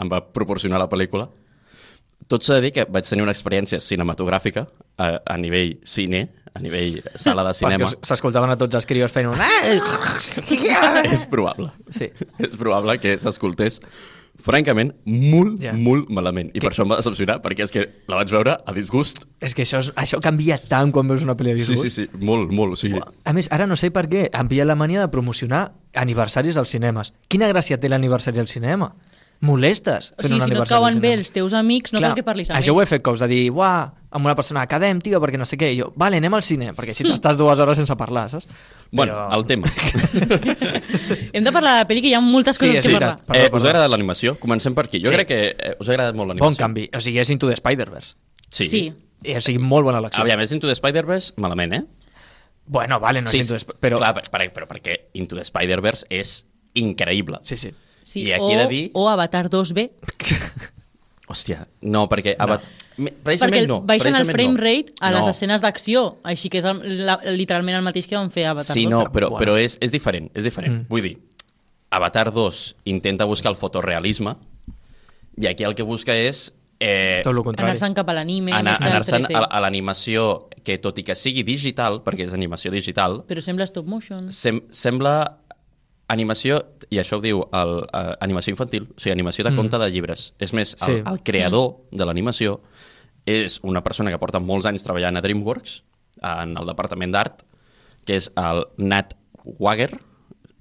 em 0.00 0.12
va 0.12 0.22
proporcionar 0.34 0.80
la 0.82 0.88
pel·lícula. 0.92 1.28
Tot 2.30 2.44
s'ha 2.46 2.60
de 2.60 2.68
dir 2.68 2.74
que 2.76 2.84
vaig 2.86 3.08
tenir 3.08 3.24
una 3.24 3.34
experiència 3.34 3.80
cinematogràfica 3.82 4.68
a, 5.00 5.08
a 5.18 5.36
nivell 5.40 5.78
cine, 5.88 6.28
a 6.54 6.62
nivell 6.62 7.00
sala 7.18 7.42
de 7.48 7.54
cinema. 7.58 7.88
S'escoltaven 8.06 8.52
a 8.54 8.58
tots 8.60 8.78
els 8.78 8.86
crios 8.86 9.10
fent 9.14 9.30
un... 9.32 9.40
Ah! 9.42 9.50
És 11.10 11.24
probable. 11.30 11.72
Sí. 11.90 12.10
És 12.38 12.54
probable 12.60 13.00
que 13.02 13.16
s'escoltés 13.22 13.80
francament, 14.44 14.92
molt, 15.04 15.60
Ja. 15.62 15.70
yeah. 15.72 15.78
molt 15.78 16.08
malament. 16.10 16.50
I 16.54 16.60
per 16.60 16.70
això 16.72 16.82
em 16.82 16.90
va 16.90 16.96
decepcionar, 17.00 17.40
perquè 17.42 17.64
és 17.64 17.70
que 17.74 17.84
la 18.08 18.16
vaig 18.16 18.30
veure 18.30 18.58
a 18.66 18.72
disgust. 18.72 19.24
És 19.40 19.54
que 19.54 19.62
això, 19.62 19.78
és, 19.78 19.92
això 19.94 20.20
canvia 20.20 20.58
tant 20.58 20.92
quan 20.92 21.06
veus 21.08 21.22
una 21.22 21.36
pel·li 21.36 21.54
de 21.54 21.58
Sí, 21.64 21.72
disgust. 21.74 21.96
sí, 21.96 22.06
sí, 22.06 22.24
molt, 22.24 22.50
molt. 22.50 22.72
O 22.72 22.76
sigui, 22.76 23.00
A 23.24 23.32
més, 23.32 23.48
ara 23.52 23.66
no 23.66 23.76
sé 23.76 23.90
per 23.90 24.08
què 24.08 24.28
han 24.32 24.48
pillat 24.48 24.66
la 24.66 24.74
mania 24.76 25.00
de 25.00 25.08
promocionar 25.08 25.72
aniversaris 25.94 26.56
als 26.56 26.70
cinemes. 26.70 27.12
Quina 27.28 27.48
gràcia 27.48 27.78
té 27.78 27.88
l'aniversari 27.88 28.38
al 28.40 28.48
cinema? 28.48 28.94
Molestes 29.40 30.12
O 30.18 30.22
sigui, 30.22 30.34
un 30.36 30.42
si 30.44 30.50
no 30.52 30.62
et 30.64 30.68
cauen 30.68 30.98
bé 31.00 31.14
els 31.16 31.30
teus 31.32 31.54
amics, 31.56 31.94
no 31.94 31.98
Clar, 31.98 32.10
cal 32.10 32.16
que 32.18 32.22
parlis 32.26 32.50
amb 32.50 32.58
això 32.60 32.74
ho 32.74 32.80
he 32.80 32.84
ells. 32.84 32.90
fet 32.92 33.02
cops, 33.02 33.20
de 33.24 33.28
dir, 33.30 33.46
uah, 33.50 33.86
amb 34.12 34.26
una 34.26 34.34
persona, 34.36 34.66
quedem, 34.68 34.98
tio, 35.00 35.16
perquè 35.22 35.38
no 35.40 35.46
sé 35.48 35.56
què. 35.56 35.70
I 35.72 35.78
jo, 35.78 35.86
vale, 35.96 36.18
anem 36.20 36.34
al 36.36 36.42
cine, 36.44 36.74
perquè 36.76 36.92
si 36.92 37.04
t'estàs 37.06 37.38
dues 37.40 37.58
hores 37.58 37.78
sense 37.80 37.96
parlar, 37.96 38.28
saps? 38.28 38.46
bueno, 38.92 39.16
el 39.32 39.46
tema. 39.46 39.66
Hem 41.32 41.44
de 41.44 41.52
parlar 41.52 41.72
de 41.76 41.78
la 41.84 41.86
pel·li, 41.88 42.02
que 42.04 42.10
hi 42.10 42.14
ha 42.14 42.20
moltes 42.20 42.56
Sí, 42.58 42.66
coses 42.66 42.80
és 42.80 42.86
que 42.86 42.92
veritat. 42.94 43.22
parlar. 43.24 43.40
eh, 43.44 43.48
Perdó, 43.50 43.56
us 43.58 43.64
ha 43.64 43.70
agradat 43.70 43.90
l'animació? 43.90 44.34
Comencem 44.40 44.74
per 44.74 44.84
aquí. 44.86 45.00
Jo 45.02 45.08
Sí. 45.10 45.14
crec 45.16 45.28
que 45.28 45.40
eh, 45.56 45.76
us 45.78 45.88
ha 45.88 45.92
agradat 45.92 46.14
molt 46.14 46.28
l'animació. 46.28 46.48
Bon 46.50 46.56
canvi. 46.56 46.88
O 46.94 47.00
sigui, 47.00 47.18
és 47.18 47.30
Into 47.30 47.46
the 47.48 47.54
Spider-Verse. 47.56 48.16
Sí. 48.50 48.66
Sí. 48.66 48.92
I, 49.24 49.36
o 49.36 49.40
sigui, 49.40 49.58
molt 49.58 49.84
bona 49.84 49.98
elecció. 49.98 50.22
Aviam, 50.22 50.40
és 50.40 50.52
Into 50.52 50.66
the 50.66 50.74
Spider-Verse 50.74 51.34
malament, 51.36 51.72
eh? 51.74 51.82
Bueno, 52.66 53.00
vale, 53.00 53.22
no 53.22 53.30
sí, 53.30 53.38
és 53.40 53.46
Into 53.50 53.54
the 53.54 53.60
Sp- 53.64 53.78
però... 53.80 53.98
Clar, 53.98 54.14
per, 54.14 54.24
per, 54.30 54.52
però 54.52 54.66
perquè 54.68 54.98
Into 55.14 55.36
the 55.36 55.44
Spider-Verse 55.44 56.06
és 56.10 56.46
increïble. 56.74 57.38
Sí, 57.42 57.56
sí. 57.56 57.72
Sí, 58.02 58.22
I 58.26 58.32
aquí 58.32 58.42
o, 58.44 58.50
he 58.50 58.56
de 58.56 58.68
dir- 58.68 58.90
o 58.94 59.08
Avatar 59.08 59.48
2B, 59.50 59.90
Hòstia, 61.30 61.66
no, 61.82 62.08
perquè... 62.10 62.34
No. 62.38 62.44
Avat... 62.48 62.64
Me- 63.00 63.12
perquè 63.14 63.22
Precisament 63.24 63.68
no. 63.70 63.76
baixen 63.86 64.10
el 64.10 64.26
precisament 64.26 64.34
frame 64.34 64.56
no. 64.56 64.60
rate 64.60 64.92
a 65.00 65.10
les 65.14 65.22
No. 65.24 65.30
escenes 65.30 65.62
d'acció, 65.62 66.00
així 66.26 66.50
que 66.52 66.58
és 66.60 66.66
el, 66.68 66.80
la, 67.06 67.14
literalment 67.32 67.78
el 67.78 67.84
mateix 67.86 68.06
que 68.10 68.16
van 68.18 68.32
fer 68.34 68.44
Avatar 68.50 68.74
Sí, 68.76 68.82
2. 68.84 68.90
no, 68.90 69.04
però, 69.14 69.30
bueno. 69.30 69.38
però 69.40 69.54
és, 69.56 69.78
és 69.80 69.92
diferent, 69.94 70.26
és 70.34 70.44
diferent. 70.44 70.82
Mm. 70.82 70.88
Vull 70.90 71.06
dir, 71.06 71.14
Avatar 71.96 72.28
2 72.34 72.64
intenta 72.92 73.24
buscar 73.30 73.52
el 73.54 73.56
fotorealisme 73.56 74.34
i 75.40 75.46
aquí 75.48 75.64
el 75.64 75.74
que 75.78 75.86
busca 75.86 76.12
és 76.18 76.50
eh, 76.80 77.22
Tot 77.24 77.32
el 77.32 77.44
contrari. 77.46 77.70
Anar-se'n 77.70 77.94
cap 77.96 78.10
a 78.10 78.18
l'anime, 78.18 78.52
anar, 78.52 78.76
anar-se'n 78.82 79.22
3D. 79.24 79.38
a, 79.38 79.46
a 79.48 79.60
l'animació 79.64 80.48
que, 80.64 80.76
tot 80.82 80.98
i 81.00 81.06
que 81.06 81.14
sigui 81.16 81.42
digital, 81.46 82.02
perquè 82.04 82.26
és 82.26 82.34
animació 82.36 82.72
digital, 82.74 83.22
Però 83.30 83.40
sembla 83.40 83.64
stop 83.70 83.86
motion. 83.88 84.28
sem 84.34 84.60
sembla 84.70 85.14
animació, 86.10 86.58
i 86.90 86.98
això 86.98 87.18
ho 87.18 87.22
diu 87.22 87.44
el, 87.54 87.72
uh, 87.86 88.16
animació 88.20 88.52
infantil, 88.54 88.88
o 88.90 88.98
sigui, 89.00 89.12
animació 89.14 89.44
de 89.46 89.52
Mm. 89.52 89.56
conte 89.62 89.78
de 89.78 89.90
llibres. 89.90 90.32
És 90.38 90.52
més, 90.52 90.74
el, 90.80 90.86
Sí. 90.86 91.02
el 91.06 91.20
creador 91.22 91.76
de 91.92 92.04
l'animació 92.04 92.60
és 93.26 93.60
una 93.62 93.82
persona 93.82 94.10
que 94.10 94.18
porta 94.18 94.40
molts 94.40 94.66
anys 94.66 94.82
treballant 94.82 95.16
a 95.16 95.20
DreamWorks, 95.22 95.82
en 96.22 96.56
el 96.58 96.66
departament 96.66 97.12
d'art, 97.14 97.42
que 98.04 98.16
és 98.16 98.30
el 98.36 98.64
Nat 98.76 99.14
Wager, 99.44 100.00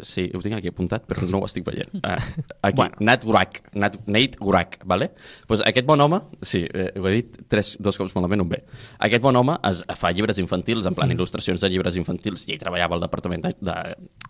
sí, 0.06 0.28
ho 0.34 0.42
tinc 0.44 0.58
aquí 0.58 0.72
apuntat, 0.72 1.06
però 1.10 1.26
no 1.30 1.42
ho 1.42 1.48
estic 1.48 1.66
veient. 1.68 1.92
Uh, 2.00 2.16
aquí, 2.68 2.76
bueno. 2.78 2.98
Nat 3.06 3.24
Gurak, 3.28 3.62
Nat, 3.74 3.98
Nate 4.08 4.40
Gurak, 4.40 4.80
vale? 4.90 5.12
pues 5.48 5.64
aquest 5.66 5.88
bon 5.88 6.02
home, 6.02 6.22
sí, 6.42 6.64
eh, 6.74 6.92
ho 7.00 7.08
he 7.10 7.16
dit 7.20 7.40
tres, 7.52 7.76
dos 7.80 7.98
cops 8.00 8.16
malament, 8.18 8.44
un 8.46 8.52
bé. 8.52 8.62
Aquest 9.08 9.24
bon 9.24 9.36
home 9.40 9.58
es, 9.70 9.84
fa 10.00 10.14
llibres 10.16 10.40
infantils, 10.42 10.88
en 10.90 10.98
plan 10.98 11.12
il·lustracions 11.12 11.62
de 11.62 11.72
llibres 11.72 11.98
infantils, 12.00 12.46
i 12.48 12.56
ell 12.56 12.62
treballava 12.62 12.98
al 12.98 13.06
departament 13.06 13.46
d'art, 13.46 13.60
de, 13.62 13.78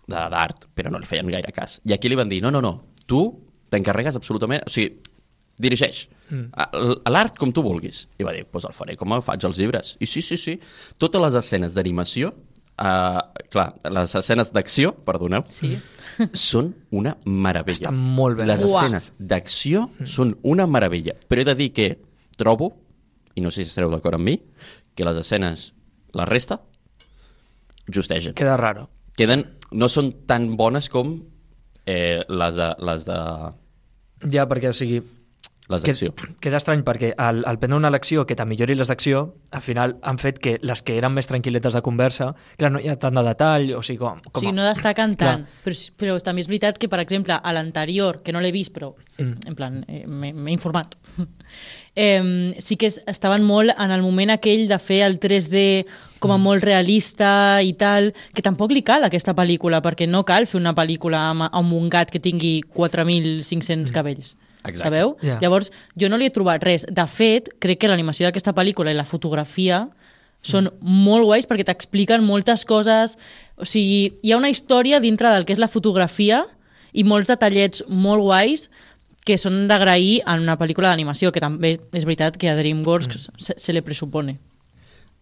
de, 0.06 0.24
d'art, 0.34 0.68
però 0.74 0.92
no 0.92 1.02
li 1.02 1.08
feien 1.08 1.30
gaire 1.30 1.52
cas. 1.56 1.78
I 1.88 1.96
aquí 1.96 2.10
li 2.10 2.18
van 2.18 2.32
dir, 2.32 2.42
no, 2.44 2.52
no, 2.54 2.62
no, 2.64 2.74
tu 3.06 3.24
t'encarregues 3.70 4.18
absolutament, 4.18 4.66
o 4.66 4.72
sigui, 4.72 4.96
dirigeix 5.60 6.08
a 6.30 7.10
l'art 7.10 7.38
com 7.38 7.52
tu 7.52 7.62
vulguis. 7.64 8.04
I 8.18 8.26
va 8.26 8.34
dir, 8.34 8.44
doncs 8.44 8.52
pues 8.54 8.68
el 8.68 8.76
faré 8.76 8.96
com 8.98 9.16
faig 9.24 9.44
els 9.46 9.58
llibres. 9.58 9.96
I 10.00 10.06
sí, 10.06 10.22
sí, 10.22 10.38
sí, 10.38 10.56
totes 10.98 11.22
les 11.22 11.36
escenes 11.42 11.74
d'animació, 11.74 12.32
uh, 12.80 13.20
clar, 13.52 13.74
les 13.92 14.14
escenes 14.18 14.52
d'acció, 14.52 14.92
perdoneu, 15.06 15.44
Sí. 15.48 15.76
són 16.32 16.74
una 16.90 17.16
meravella. 17.24 17.72
Estan 17.88 17.96
molt 17.96 18.38
bé. 18.40 18.46
Les 18.46 18.64
Uah. 18.64 18.82
escenes 18.84 19.12
d'acció 19.18 19.88
són 20.04 20.34
una 20.42 20.66
meravella. 20.66 21.14
Però 21.28 21.40
he 21.40 21.44
de 21.48 21.54
dir 21.54 21.70
que 21.72 21.88
trobo, 22.36 22.72
i 23.34 23.40
no 23.40 23.50
sé 23.50 23.62
si 23.64 23.70
estareu 23.70 23.90
d'acord 23.92 24.14
amb 24.18 24.24
mi, 24.26 24.38
que 24.94 25.04
les 25.06 25.16
escenes, 25.16 25.70
la 26.12 26.24
resta, 26.26 26.60
justegen. 27.92 28.34
Queda 28.34 28.56
raro. 28.56 28.88
Queden, 29.16 29.46
no 29.72 29.88
són 29.88 30.12
tan 30.26 30.56
bones 30.56 30.88
com 30.92 31.14
eh, 31.86 32.22
les 32.28 32.56
de, 32.56 32.68
les 32.86 33.04
de 33.08 33.18
Ja, 34.30 34.44
perquè, 34.48 34.68
o 34.70 34.76
sigui, 34.76 35.00
les 35.70 35.82
que, 35.82 35.92
d'acció. 35.92 36.12
queda 36.40 36.56
estrany 36.58 36.82
perquè 36.84 37.12
al, 37.16 37.44
al 37.46 37.58
prendre 37.58 37.76
una 37.78 37.88
elecció 37.88 38.26
que 38.26 38.34
te 38.36 38.44
millori 38.44 38.74
les 38.74 38.88
d'acció, 38.88 39.34
al 39.52 39.62
final 39.62 39.96
han 40.02 40.18
fet 40.18 40.38
que 40.38 40.58
les 40.62 40.82
que 40.82 40.96
eren 40.98 41.12
més 41.14 41.28
tranquil·letes 41.30 41.72
de 41.72 41.82
conversa, 41.82 42.34
clar, 42.58 42.72
no 42.72 42.80
hi 42.82 42.88
ha 42.88 42.96
tant 42.98 43.14
de 43.14 43.22
detall, 43.22 43.70
o 43.78 43.82
sigui, 43.82 43.98
com... 44.02 44.20
Com 44.32 44.42
sigui, 44.42 44.52
no 44.56 44.64
destaquen 44.66 45.16
tant. 45.16 45.46
Però, 45.64 45.76
però 45.96 46.18
també 46.20 46.42
és 46.42 46.48
veritat 46.50 46.78
que, 46.78 46.88
per 46.88 47.00
exemple, 47.00 47.38
a 47.40 47.52
l'anterior, 47.52 48.22
que 48.22 48.32
no 48.32 48.40
l'he 48.40 48.52
vist, 48.52 48.74
però 48.74 48.92
Mm. 49.20 49.34
en 49.50 49.54
plan, 49.54 49.74
eh, 49.86 50.06
m'he 50.08 50.52
informat, 50.54 50.94
eh, 51.94 52.54
sí 52.58 52.76
que 52.78 52.86
es- 52.86 53.02
estaven 53.06 53.42
molt 53.44 53.70
en 53.78 53.90
el 53.90 54.00
moment 54.00 54.30
aquell 54.30 54.66
de 54.68 54.78
fer 54.78 55.02
el 55.04 55.18
3D 55.20 55.84
com 56.20 56.30
a 56.32 56.38
Mm. 56.38 56.42
molt 56.42 56.64
realista 56.64 57.60
i 57.62 57.74
tal, 57.74 58.14
que 58.34 58.40
tampoc 58.42 58.72
li 58.72 58.82
cal 58.82 59.04
aquesta 59.04 59.34
pel·lícula, 59.34 59.82
perquè 59.82 60.08
no 60.08 60.24
cal 60.24 60.46
fer 60.46 60.58
una 60.60 60.74
pel·lícula 60.74 61.30
amb, 61.30 61.48
amb 61.52 61.72
un 61.74 61.90
gat 61.90 62.10
que 62.10 62.18
tingui 62.20 62.62
4.500 62.74 63.92
cabells. 63.92 64.36
Exacte. 64.64 64.84
Sabeu? 64.84 65.14
Ja. 65.24 65.38
Llavors, 65.40 65.70
jo 65.96 66.10
no 66.12 66.18
li 66.20 66.28
he 66.28 66.34
trobat 66.34 66.64
res. 66.64 66.84
De 66.88 67.06
fet, 67.08 67.48
crec 67.62 67.80
que 67.80 67.90
l'animació 67.90 68.28
d'aquesta 68.28 68.54
pel·lícula 68.56 68.92
i 68.92 68.98
la 68.98 69.08
fotografia 69.08 69.86
són 70.40 70.70
molt 70.80 71.26
guais 71.28 71.48
perquè 71.48 71.66
t'expliquen 71.68 72.24
moltes 72.24 72.64
coses. 72.68 73.16
O 73.60 73.68
sigui, 73.68 74.16
hi 74.22 74.32
ha 74.32 74.40
una 74.40 74.52
història 74.52 75.00
dintre 75.00 75.32
del 75.32 75.46
que 75.48 75.56
és 75.56 75.60
la 75.60 75.68
fotografia 75.68 76.44
i 76.92 77.04
molts 77.04 77.30
detallets 77.30 77.84
molt 77.88 78.24
guais 78.24 78.68
que 79.26 79.36
són 79.38 79.66
d'agrair 79.68 80.22
en 80.24 80.46
una 80.46 80.56
pel·lícula 80.58 80.90
d'animació, 80.90 81.30
que 81.32 81.42
també 81.42 81.74
és 81.76 82.06
veritat 82.08 82.38
que 82.40 82.48
a 82.48 82.56
DreamWorks 82.56 83.28
se, 83.36 83.56
se 83.56 83.72
li 83.76 83.82
presupone. 83.84 84.38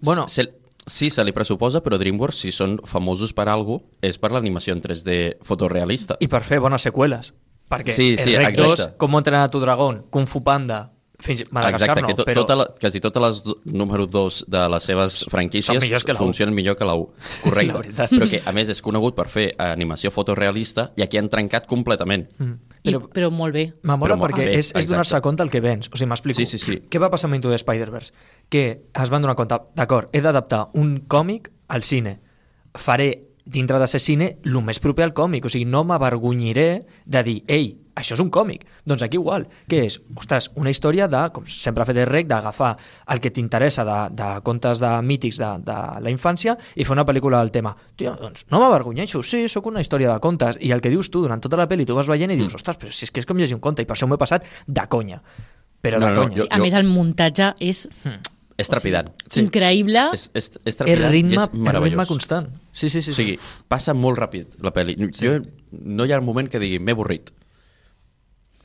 Bueno. 0.01 0.29
Se, 0.31 0.47
sí, 0.87 1.11
se 1.11 1.25
li 1.27 1.35
pressuposa, 1.35 1.83
però 1.83 1.99
DreamWorks, 1.99 2.45
si 2.47 2.55
són 2.55 2.79
famosos 2.87 3.35
per 3.35 3.49
alguna 3.51 3.83
és 4.03 4.19
per 4.23 4.31
l'animació 4.33 4.77
en 4.77 4.83
3D 4.85 5.19
fotorealista. 5.45 6.17
I 6.23 6.31
per 6.31 6.45
fer 6.47 6.63
bones 6.63 6.87
seqüeles. 6.87 7.33
Perquè 7.69 7.93
Sí, 7.93 8.15
sí, 8.17 8.35
el 8.35 8.47
Rec 8.47 8.57
2, 8.57 8.71
exacte. 8.71 8.97
Com 9.01 9.19
entrenar 9.19 9.45
a 9.49 9.51
tu 9.53 9.61
dragón, 9.61 10.07
Kung 10.11 10.27
Fu 10.27 10.43
Panda, 10.45 10.87
fins 11.19 11.43
Madagascar 11.51 11.99
Exacte, 11.99 12.03
no, 12.03 12.07
que 12.07 12.15
to, 12.15 12.25
però... 12.25 12.43
tota 12.47 12.57
la, 12.57 12.67
quasi 12.79 13.01
totes 13.03 13.23
les 13.23 13.39
do, 13.43 13.57
número 13.67 14.07
2 14.07 14.45
de 14.47 14.61
les 14.71 14.85
seves 14.87 15.17
franquícies 15.33 15.67
són 15.67 15.83
millors 15.83 16.07
que 16.07 16.15
la 16.15 16.21
u. 16.21 16.29
funcionen 16.29 16.55
millor 16.55 16.77
que 16.79 16.87
la 16.87 16.95
1. 16.95 17.09
Correcte. 17.45 17.91
La 17.99 18.07
però 18.13 18.29
que, 18.31 18.41
a 18.47 18.55
més, 18.55 18.71
és 18.71 18.81
conegut 18.85 19.17
per 19.19 19.27
fer 19.33 19.49
animació 19.59 20.13
fotorealista 20.15 20.93
i 20.97 21.03
aquí 21.03 21.19
han 21.19 21.29
trencat 21.29 21.67
completament. 21.67 22.29
Mm. 22.39 22.55
I, 22.79 22.93
Però 22.93 23.03
però 23.11 23.31
molt 23.35 23.53
bé. 23.59 23.65
m'amola 23.83 24.15
Però 24.15 24.21
molt 24.21 24.31
perquè 24.31 24.47
bé, 24.47 24.59
és, 24.63 24.71
és 24.79 24.87
donar-se 24.87 25.19
compte 25.21 25.43
el 25.43 25.51
que 25.51 25.61
vens. 25.61 25.91
O 25.91 25.99
sigui, 25.99 26.13
m'explico. 26.13 26.39
Sí, 26.39 26.47
sí, 26.47 26.63
sí. 26.63 26.79
Què 26.87 27.03
va 27.03 27.11
passar 27.11 27.27
amb 27.27 27.35
Into 27.41 27.51
the 27.51 27.59
Spider-Verse? 27.59 28.15
Que 28.49 28.65
es 28.87 29.11
van 29.11 29.27
donar 29.27 29.35
compte, 29.37 29.59
d'acord, 29.75 30.15
he 30.15 30.23
d'adaptar 30.23 30.69
un 30.79 31.01
còmic 31.11 31.51
al 31.75 31.83
cine. 31.83 32.21
Faré 32.79 33.28
dintre 33.49 33.79
de 33.81 33.87
ser 33.89 33.99
cine 34.05 34.27
el 34.45 34.61
més 34.63 34.79
proper 34.85 35.07
al 35.09 35.15
còmic. 35.17 35.47
O 35.49 35.53
sigui, 35.53 35.65
no 35.65 35.81
m'avergonyiré 35.89 36.85
de 37.09 37.23
dir, 37.25 37.37
ei, 37.49 37.71
això 37.99 38.15
és 38.15 38.21
un 38.23 38.29
còmic. 38.31 38.67
Doncs 38.87 39.03
aquí 39.03 39.17
igual. 39.19 39.47
Què 39.67 39.81
és? 39.89 39.97
Ostres, 40.15 40.51
una 40.61 40.71
història 40.71 41.09
de, 41.11 41.23
com 41.35 41.47
sempre 41.49 41.83
ha 41.83 41.87
fet 41.89 41.97
el 41.99 42.07
rec, 42.07 42.29
d'agafar 42.31 42.75
el 43.11 43.21
que 43.25 43.33
t'interessa 43.35 43.85
de, 43.89 43.97
de 44.21 44.29
contes 44.47 44.79
de 44.85 44.91
mítics 45.03 45.41
de, 45.41 45.49
de 45.67 45.79
la 46.05 46.13
infància 46.13 46.55
i 46.77 46.85
fer 46.85 46.95
una 46.95 47.07
pel·lícula 47.09 47.41
del 47.43 47.51
tema. 47.55 47.73
Tio, 47.97 48.15
doncs 48.21 48.45
no 48.53 48.61
m'avergonyeixo, 48.63 49.23
sí, 49.27 49.47
sóc 49.49 49.67
una 49.73 49.81
història 49.83 50.13
de 50.13 50.21
contes. 50.21 50.61
I 50.61 50.71
el 50.77 50.81
que 50.85 50.93
dius 50.95 51.11
tu 51.11 51.25
durant 51.25 51.41
tota 51.43 51.57
la 51.59 51.67
pel·li, 51.67 51.87
tu 51.89 51.97
vas 51.99 52.07
veient 52.07 52.31
i 52.31 52.39
dius, 52.39 52.55
ostres, 52.61 52.77
però 52.79 52.93
si 52.93 53.09
és 53.09 53.11
que 53.15 53.25
és 53.25 53.27
com 53.27 53.41
llegir 53.41 53.57
un 53.59 53.65
conte, 53.65 53.83
i 53.83 53.89
per 53.89 53.97
això 53.97 54.07
m'ho 54.07 54.15
he 54.21 54.23
passat 54.23 54.45
de 54.67 54.87
conya. 54.93 55.23
Però 55.83 55.99
No, 56.03 56.07
de 56.07 56.13
no, 56.15 56.23
conya. 56.27 56.37
jo- 56.43 56.47
A 56.51 56.59
més, 56.59 56.75
el 56.75 56.87
muntatge 56.91 57.55
és 57.63 57.87
És 58.59 58.71
trepidant. 58.71 59.13
sí. 59.31 59.41
increïble. 59.45 60.09
És, 60.17 60.29
és, 60.35 60.51
és 60.67 60.79
trepidant 60.81 61.13
ritme, 61.15 61.37
i 61.37 61.39
és 61.39 61.53
meravellós. 61.55 61.93
ritme 61.93 62.07
constant. 62.11 62.49
Sí, 62.73 62.89
sí, 62.91 63.03
sí. 63.07 63.13
O 63.15 63.15
sigui, 63.15 63.37
passa 63.71 63.95
molt 63.95 64.19
ràpid 64.19 64.59
la 64.67 64.73
pel·li. 64.75 64.97
Sí. 65.15 65.29
Jo, 65.29 65.37
no 65.71 66.07
hi 66.09 66.13
ha 66.13 66.19
un 66.19 66.27
moment 66.27 66.51
que 66.51 66.61
digui, 66.63 66.81
m'he 66.83 66.97
avorrit. 66.97 67.31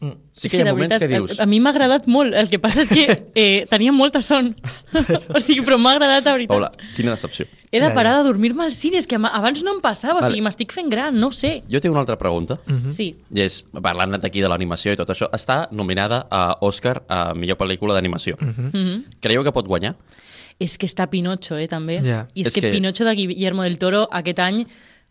Mm. 0.03 0.17
Sí 0.33 0.47
És 0.47 0.51
que 0.51 0.57
hi 0.57 0.61
ha 0.63 0.71
moments 0.73 0.89
veritat, 0.91 0.99
que 0.99 1.07
dius... 1.13 1.39
A, 1.39 1.43
a 1.43 1.45
mi 1.47 1.59
m'ha 1.63 1.69
agradat 1.71 2.07
molt. 2.11 2.33
El 2.35 2.49
que 2.51 2.59
passa 2.59 2.81
és 2.83 2.89
que 2.91 3.03
eh, 3.39 3.65
tenia 3.71 3.93
molta 3.95 4.21
son. 4.25 4.49
o 5.35 5.39
sigui, 5.41 5.61
però 5.63 5.77
m'ha 5.79 5.93
agradat, 5.95 6.25
de 6.25 6.31
veritat. 6.33 6.51
Paula, 6.51 6.71
quina 6.97 7.13
decepció. 7.15 7.45
He 7.73 7.79
de 7.81 7.89
parar 7.95 8.17
de 8.19 8.23
dormir-me 8.27 8.65
al 8.67 8.73
cine, 8.77 8.99
és 9.01 9.07
que 9.09 9.15
abans 9.17 9.63
no 9.65 9.71
em 9.73 9.79
passava, 9.81 10.19
Vale. 10.19 10.25
o 10.25 10.29
sigui, 10.33 10.43
m'estic 10.45 10.73
fent 10.75 10.91
gran, 10.91 11.15
no 11.19 11.31
sé. 11.33 11.63
Jo 11.71 11.79
tinc 11.81 11.93
una 11.95 12.03
altra 12.03 12.17
pregunta. 12.21 12.59
Mhm. 12.67 12.91
Sí, 12.93 13.07
I 13.33 13.41
és, 13.47 13.63
parlant 13.81 14.13
d'aquí 14.19 14.41
de 14.43 14.49
l'animació 14.51 14.93
i 14.93 14.99
tot 14.99 15.09
això, 15.09 15.29
està 15.33 15.67
nominada 15.71 16.27
a 16.29 16.43
Òscar 16.61 16.99
a 17.07 17.33
millor 17.33 17.57
pel·lícula 17.57 17.95
d'animació. 17.97 18.35
Mhm. 18.41 18.69
Mhm. 18.73 19.03
Creieu 19.21 19.43
que 19.43 19.51
pot 19.55 19.65
guanyar? 19.67 19.95
és 20.59 20.77
que 20.77 20.85
està 20.85 21.07
Pinocho, 21.09 21.57
eh, 21.57 21.67
també. 21.67 21.97
Ja. 22.05 22.27
I 22.35 22.41
és, 22.43 22.47
És 22.47 22.53
que, 22.53 22.61
que- 22.61 22.71
Pinocho 22.71 23.03
de 23.03 23.15
Guillermo 23.15 23.63
del 23.63 23.79
Toro 23.79 24.07
aquest 24.11 24.39
any, 24.39 24.67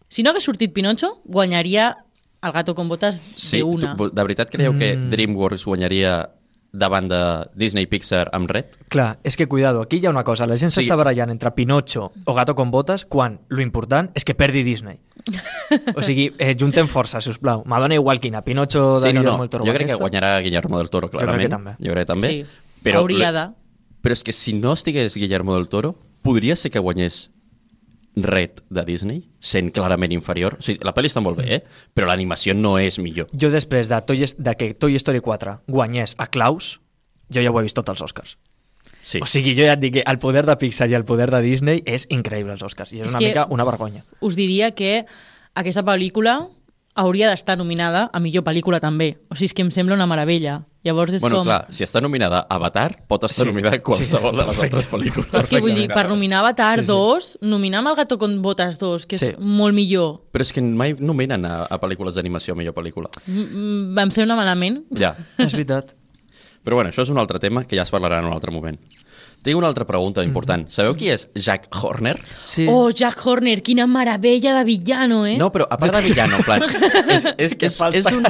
si 0.09 0.23
no 0.23 0.31
hagués 0.31 0.45
sortit 0.45 0.73
Pinocho, 0.73 1.21
guanyaria 1.25 1.97
el 2.43 2.53
gato 2.53 2.75
con 2.75 2.89
botas 2.89 3.23
Sí, 3.37 3.59
de 3.59 3.63
una. 3.63 3.97
tu, 3.97 4.11
de 4.11 4.23
veritat 4.23 4.51
creieu 4.51 4.77
que 4.77 4.97
Mm. 4.97 5.11
DreamWorks 5.11 5.65
guanyaria 5.65 6.31
davant 6.73 7.09
de 7.11 7.49
Disney 7.55 7.87
Pixar 7.87 8.31
amb 8.33 8.51
Red? 8.51 8.65
Clar, 8.89 9.19
és 9.23 9.37
que 9.37 9.47
cuidado, 9.47 9.83
aquí 9.83 9.99
hi 9.99 10.07
ha 10.07 10.11
una 10.11 10.25
cosa, 10.25 10.47
la 10.47 10.57
gent 10.57 10.73
Sí. 10.73 10.81
s'està 10.81 10.97
barallant 10.97 11.31
entre 11.31 11.51
Pinocho 11.53 12.13
o 12.25 12.35
Gato 12.35 12.55
con 12.55 12.71
botes 12.71 13.05
quan 13.05 13.41
lo 13.49 13.61
important 13.63 14.11
és 14.15 14.25
que 14.25 14.35
perdi 14.35 14.63
Disney. 14.63 14.99
O 15.97 16.03
sigui, 16.03 16.33
eh, 16.39 16.57
juntem 16.59 16.89
força, 16.89 17.21
si 17.21 17.31
us 17.31 17.39
plau. 17.39 17.63
M'adona 17.67 17.95
igual 17.95 18.19
quina, 18.21 18.43
Pinocho 18.43 18.99
de 19.01 19.09
Sí, 19.09 19.15
no, 19.15 19.21
Guillermo 19.21 19.37
no. 19.39 19.43
del 19.45 19.51
Toro. 19.51 19.65
Jo 19.67 19.73
crec 19.73 19.87
que 19.87 19.93
aquesta. 19.93 20.03
guanyarà 20.05 20.41
Guillermo 20.41 20.79
del 20.79 20.91
Toro, 20.91 21.09
crec 21.11 21.21
que 21.21 21.27
clarament. 21.27 21.51
també. 21.51 21.71
Jo 21.79 21.93
crec 21.93 22.07
que 22.07 22.13
també. 22.13 22.29
Sí, 22.29 22.45
Però, 22.83 22.99
hauria 22.99 23.33
de. 23.33 23.49
Però 24.03 24.13
és 24.13 24.25
que 24.25 24.33
si 24.33 24.53
no 24.55 24.73
estigués 24.73 25.15
Guillermo 25.17 25.55
del 25.55 25.69
Toro, 25.69 25.95
podria 26.23 26.57
ser 26.57 26.71
que 26.73 26.79
guanyés 26.81 27.31
Red 28.17 28.63
de 28.69 28.85
Disney, 28.85 29.23
sent 29.41 29.71
clarament 29.73 30.13
inferior. 30.13 30.59
O 30.59 30.65
sigui, 30.65 30.83
la 30.85 30.93
pel·li 30.97 31.09
està 31.09 31.23
molt 31.25 31.41
bé, 31.41 31.49
eh? 31.57 31.89
però 31.95 32.11
l'animació 32.11 32.55
no 32.55 32.77
és 32.79 32.99
millor. 33.01 33.31
Jo 33.33 33.49
després 33.53 33.89
de, 33.89 34.01
Toy, 34.05 34.21
de 34.21 34.57
que 34.59 34.73
Toy 34.75 34.99
Story 35.01 35.23
4 35.25 35.63
guanyés 35.73 36.17
a 36.19 36.29
Klaus, 36.29 36.75
jo 37.33 37.45
ja 37.45 37.53
ho 37.53 37.61
he 37.61 37.65
vist 37.65 37.79
tots 37.79 37.95
els 37.95 38.05
Oscars. 38.05 38.37
Sí. 39.03 39.19
O 39.19 39.27
sigui, 39.27 39.57
jo 39.59 39.65
ja 39.67 39.75
et 39.75 39.83
dic 39.83 39.97
que 39.97 40.05
el 40.07 40.21
poder 40.23 40.45
de 40.47 40.55
Pixar 40.61 40.87
i 40.93 40.95
el 40.95 41.07
poder 41.09 41.31
de 41.33 41.41
Disney 41.43 41.83
és 41.89 42.07
increïble, 42.15 42.55
els 42.55 42.63
Oscars. 42.63 42.93
I 42.93 43.01
és, 43.01 43.09
És 43.09 43.17
una 43.17 43.23
mica 43.25 43.47
una 43.51 43.67
vergonya. 43.67 44.05
Us 44.21 44.37
diria 44.39 44.71
que 44.79 45.01
aquesta 45.59 45.83
pel·lícula 45.87 46.37
hauria 46.95 47.31
d'estar 47.31 47.57
nominada 47.57 48.11
a 48.13 48.21
millor 48.21 48.45
pel·lícula 48.45 48.79
també. 48.81 49.17
O 49.31 49.35
sigui, 49.35 49.47
és 49.51 49.55
que 49.57 49.63
em 49.65 49.71
sembla 49.73 49.95
una 49.97 50.07
meravella. 50.07 50.63
Llavors 50.85 51.15
és 51.15 51.23
Bueno, 51.23 51.39
com... 51.39 51.47
clar, 51.47 51.67
si 51.71 51.85
està 51.87 52.01
nominada 52.03 52.41
Avatar, 52.51 53.05
pot 53.07 53.23
estar 53.25 53.45
Sí, 53.45 53.49
nominada 53.49 53.77
a 53.79 53.83
qualsevol 53.87 54.33
sí, 54.35 54.39
de 54.41 54.47
les 54.49 54.63
altres 54.65 54.89
pel·lícules. 54.91 55.29
És 55.39 55.49
que 55.49 55.61
vull 55.63 55.77
dir, 55.79 55.87
per 55.93 56.09
nominar 56.11 56.41
Avatar 56.41 56.81
Sí, 56.81 56.87
sí. 56.87 56.91
2, 56.91 57.29
nominar 57.53 57.79
amb 57.85 57.93
el 57.93 57.97
Gato 58.01 58.19
con 58.19 58.35
Botas 58.43 58.81
2, 58.81 59.07
que 59.07 59.15
és 59.15 59.21
Sí. 59.23 59.31
molt 59.39 59.75
millor, 59.79 60.21
Però 60.35 60.43
és 60.43 60.53
que 60.53 60.61
mai 60.61 60.97
nominen 60.99 61.45
a, 61.47 61.65
a 61.71 61.79
pel·lícules 61.81 62.15
d'animació 62.19 62.55
a 62.55 62.57
millor 62.59 62.75
pel·lícula. 62.75 63.09
mm, 63.27 63.97
em 63.99 64.11
sembla 64.11 64.35
malament. 64.37 64.83
Ja. 64.91 65.15
És 65.39 65.53
veritat. 65.53 65.95
Però 66.65 66.75
bueno, 66.75 66.91
això 66.91 67.03
és 67.03 67.11
un 67.11 67.19
altre 67.19 67.39
tema 67.39 67.65
que 67.65 67.75
ja 67.77 67.83
es 67.83 67.91
parlarà 67.93 68.19
en 68.19 68.27
un 68.27 68.33
altre 68.33 68.51
moment. 68.51 68.79
Tinc 69.43 69.59
una 69.59 69.67
altra 69.67 69.85
pregunta 69.89 70.23
important. 70.23 70.69
Sabeu 70.71 70.95
qui 70.95 71.09
és 71.11 71.25
Jack 71.35 71.67
Horner? 71.75 72.15
Sí. 72.47 72.67
Oh, 72.71 72.91
Jack 72.95 73.25
Horner, 73.27 73.57
quina 73.67 73.89
meravella 73.91 74.55
de 74.59 74.65
villano, 74.69 75.25
eh? 75.27 75.35
No, 75.41 75.51
però 75.55 75.67
a 75.67 75.79
part 75.81 75.97
de 75.97 76.03
villano, 76.07 76.39
en 76.39 76.47
plan, 76.47 76.63
és, 77.17 77.27
és, 77.37 77.57
Que 77.59 77.67
és, 77.67 77.81
és, 77.99 78.07
un, 78.15 78.29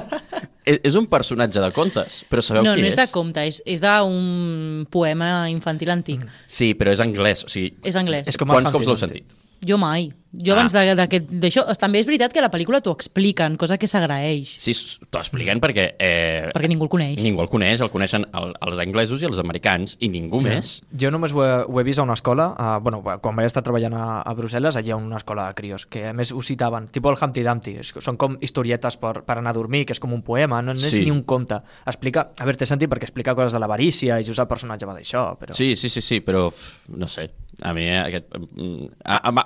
és, 0.64 0.80
és 0.88 0.96
un 0.96 1.10
personatge 1.12 1.60
de 1.60 1.70
contes, 1.76 2.22
però 2.32 2.44
sabeu 2.44 2.64
no, 2.64 2.72
qui 2.78 2.86
no 2.86 2.88
és? 2.88 2.96
és 2.96 3.02
de 3.02 3.06
compte, 3.12 3.44
és, 3.50 3.60
és 3.68 3.84
d'un 3.84 4.86
poema 4.92 5.34
infantil 5.52 5.92
antic. 5.92 6.24
Sí, 6.48 6.72
però 6.78 6.96
és 6.96 7.04
anglès, 7.04 7.44
o 7.44 7.52
sigui, 7.52 7.74
És 7.84 8.00
anglès. 8.00 8.32
És 8.32 8.40
com 8.40 8.48
quants 8.48 8.72
cops 8.72 8.88
l'heu 8.88 8.96
sentit? 9.00 9.36
Jo 9.68 9.76
mai. 9.78 10.08
Jo 10.32 10.54
Ah. 10.54 10.56
abans 10.60 10.72
de- 10.72 10.94
d'aquest- 10.96 11.30
d'això... 11.30 11.64
També 11.76 12.00
és 12.00 12.06
veritat 12.06 12.32
que 12.32 12.38
a 12.38 12.42
la 12.42 12.50
pel·lícula 12.50 12.80
t'ho 12.80 12.92
expliquen, 12.92 13.56
cosa 13.56 13.76
que 13.78 13.86
s'agraeix, 13.86 14.54
Sí, 14.56 14.72
t'ho 15.10 15.18
expliquen 15.18 15.60
perquè... 15.60 15.94
Eh, 15.98 16.50
perquè 16.54 16.68
ningú 16.68 16.84
el 16.84 16.90
coneix. 16.90 17.18
Ningú 17.20 17.42
el 17.42 17.48
coneix, 17.50 17.80
el 17.80 17.90
coneixen 17.90 18.24
el, 18.32 18.54
els 18.60 18.78
anglesos 18.78 19.20
i 19.20 19.26
els 19.28 19.38
americans, 19.38 19.96
i 20.00 20.08
ningú 20.08 20.40
més. 20.40 20.80
Jo 20.96 21.10
només 21.10 21.32
ho 21.32 21.44
he, 21.44 21.50
ho 21.68 21.80
he 21.80 21.84
vist 21.84 21.98
a 22.00 22.02
una 22.06 22.14
escola, 22.14 22.54
a, 22.56 22.78
bueno, 22.78 23.02
quan 23.02 23.36
vaig 23.36 23.46
estar 23.46 23.62
treballant 23.62 23.92
a, 23.94 24.22
a 24.22 24.34
Brussel·les, 24.34 24.76
allà 24.76 24.86
hi 24.86 24.90
ha 24.92 24.96
una 24.96 25.18
escola 25.20 25.48
de 25.48 25.54
crios, 25.54 25.84
que 25.86 26.06
a 26.08 26.12
més 26.16 26.32
ho 26.32 26.40
citaven, 26.42 26.88
tipus 26.88 27.12
el 27.18 27.24
Humpty 27.26 27.42
Dumpty, 27.42 27.76
és, 27.84 27.92
són 28.00 28.16
com 28.16 28.38
historietes 28.40 28.96
per, 28.96 29.22
per 29.28 29.36
anar 29.38 29.50
a 29.52 29.58
dormir, 29.60 29.84
que 29.84 29.92
és 29.92 30.00
com 30.00 30.12
un 30.14 30.22
poema, 30.22 30.62
no, 30.62 30.72
no 30.72 30.80
és 30.80 30.92
Sí. 30.96 31.04
ni 31.04 31.10
un 31.10 31.22
conte. 31.24 31.60
Explica, 31.86 32.30
a 32.38 32.44
veure, 32.44 32.56
té 32.56 32.64
sentit 32.66 32.88
perquè 32.88 33.04
explica 33.10 33.34
coses 33.34 33.52
de 33.52 33.58
l'avarícia 33.60 34.18
i 34.20 34.24
just 34.24 34.38
el 34.40 34.48
personatge 34.48 34.86
va 34.88 34.94
d'això, 34.96 35.36
però... 35.38 35.52
Sí, 35.52 35.74
sí, 35.76 35.88
sí, 35.90 36.00
sí, 36.00 36.20
però 36.20 36.48
no 36.88 37.06
sé. 37.08 37.30
A 37.60 37.74
mi 37.74 37.82
eh, 37.84 37.98
aquest, 38.00 38.32
mm, 38.32 38.86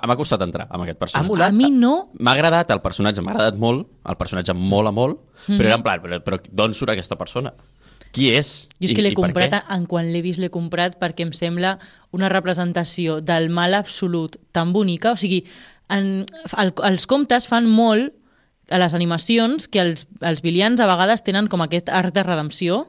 m'ha 0.07 0.15
costat 0.15 0.41
entrar 0.41 0.67
amb 0.77 0.85
aquest 0.87 0.99
personatge. 1.01 1.27
molat. 1.29 1.49
A 1.49 1.55
mi 1.57 1.69
no, 1.71 2.09
M'ha 2.19 2.31
agradat 2.37 2.71
el 2.71 2.79
personatge, 2.83 3.21
m'ha 3.21 3.33
agradat 3.35 3.57
molt, 3.59 3.87
el 4.07 4.15
personatge 4.19 4.53
em 4.55 4.61
mola 4.61 4.91
molt, 4.91 5.19
Mhm. 5.47 5.57
però 5.59 5.65
era 5.65 5.75
en 5.75 5.83
plan, 5.83 6.01
però, 6.01 6.21
però 6.23 6.39
d'on 6.51 6.73
surt 6.73 6.91
aquesta 6.95 7.17
persona? 7.17 7.53
Qui 8.11 8.29
és? 8.33 8.67
Jo 8.79 8.85
és 8.87 8.93
que 8.95 9.01
l'he 9.03 9.13
comprat, 9.13 9.51
què? 9.51 9.63
en 9.75 9.85
quan 9.85 10.07
l'he 10.13 10.21
vist 10.23 10.39
l'he 10.39 10.49
comprat 10.49 10.97
perquè 10.97 11.25
em 11.27 11.33
sembla 11.33 11.77
una 12.15 12.29
representació 12.29 13.19
del 13.21 13.49
mal 13.49 13.73
absolut 13.75 14.37
tan 14.53 14.71
bonica. 14.73 15.11
O 15.11 15.17
sigui, 15.17 15.43
en, 15.89 16.25
el, 16.57 16.73
els 16.83 17.05
contes 17.05 17.47
fan 17.47 17.67
molt 17.67 18.13
a 18.69 18.77
les 18.79 18.93
animacions 18.93 19.67
que 19.67 19.79
els, 19.83 20.07
els 20.21 20.41
bilians 20.41 20.79
a 20.79 20.87
vegades 20.87 21.23
tenen 21.23 21.47
com 21.47 21.61
aquest 21.61 21.89
arc 21.89 22.13
de 22.15 22.23
redempció 22.23 22.87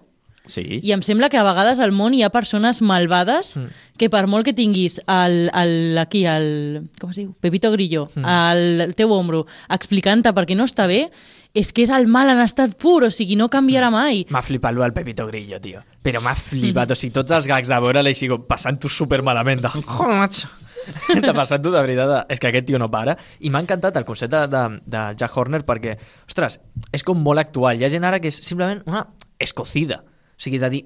Sí. 0.48 0.80
i 0.82 0.92
em 0.96 1.02
sembla 1.04 1.28
que 1.28 1.36
a 1.36 1.44
vegades 1.44 1.78
al 1.84 1.92
món 1.92 2.14
hi 2.16 2.22
ha 2.24 2.30
persones 2.34 2.80
malvades 2.80 3.54
Mm. 3.58 3.66
que 4.00 4.08
per 4.08 4.26
molt 4.26 4.46
que 4.46 4.54
tinguis 4.56 4.98
el, 5.06 5.50
el, 5.52 5.98
aquí, 6.00 6.24
el, 6.26 6.88
com 7.00 7.10
es 7.12 7.16
diu? 7.20 7.34
Pepito 7.40 7.70
Grillo, 7.70 8.06
Mm. 8.16 8.24
al 8.24 8.80
el 8.88 8.94
teu 8.96 9.12
ombro, 9.12 9.44
explicant-te 9.68 10.32
per 10.32 10.46
què 10.48 10.56
no 10.56 10.64
està 10.64 10.86
bé, 10.88 11.10
és 11.54 11.72
que 11.72 11.82
és 11.82 11.90
el 11.90 12.06
mal 12.06 12.28
en 12.30 12.40
estat 12.44 12.76
pur, 12.78 13.04
o 13.04 13.10
sigui, 13.10 13.36
no 13.36 13.48
canviarà 13.50 13.90
mai. 13.90 14.24
M'ha 14.30 14.42
flipat 14.44 14.76
el 14.76 14.92
Pepito 14.92 15.26
Grillo, 15.26 15.60
tio. 15.60 15.80
Però 16.04 16.20
m'ha 16.22 16.34
flipat, 16.36 16.92
o 16.92 16.94
sigui, 16.98 17.12
tots 17.12 17.32
els 17.32 17.46
gags 17.48 17.68
de 17.68 17.78
veure 17.80 18.02
l'he 18.02 18.14
sigut 18.14 18.46
passant-ho 18.46 18.88
super 18.88 19.22
malament. 19.22 19.62
De... 19.64 19.68
Oh, 19.88 20.06
macho. 20.08 20.48
de 21.24 21.32
passant-ho 21.34 21.70
de 21.72 21.80
veritat, 21.82 22.08
de... 22.08 22.20
és 22.32 22.40
que 22.40 22.48
aquest 22.48 22.66
tio 22.68 22.78
no 22.78 22.90
para. 22.92 23.16
I 23.40 23.50
m'ha 23.50 23.60
encantat 23.64 23.96
el 23.96 24.04
concepte 24.08 24.44
de, 24.48 24.62
de 24.86 25.02
Jack 25.18 25.36
Horner 25.36 25.64
perquè, 25.66 25.96
ostres, 26.28 26.60
és 26.92 27.02
com 27.04 27.18
molt 27.20 27.40
actual. 27.42 27.80
Hi 27.80 27.84
ha 27.88 27.90
gent 27.92 28.04
ara 28.04 28.20
que 28.20 28.28
és 28.28 28.38
simplement 28.44 28.80
una 28.86 29.06
escocida. 29.38 30.02
O 30.38 30.42
sigui, 30.42 30.60
de 30.62 30.70
dir, 30.70 30.84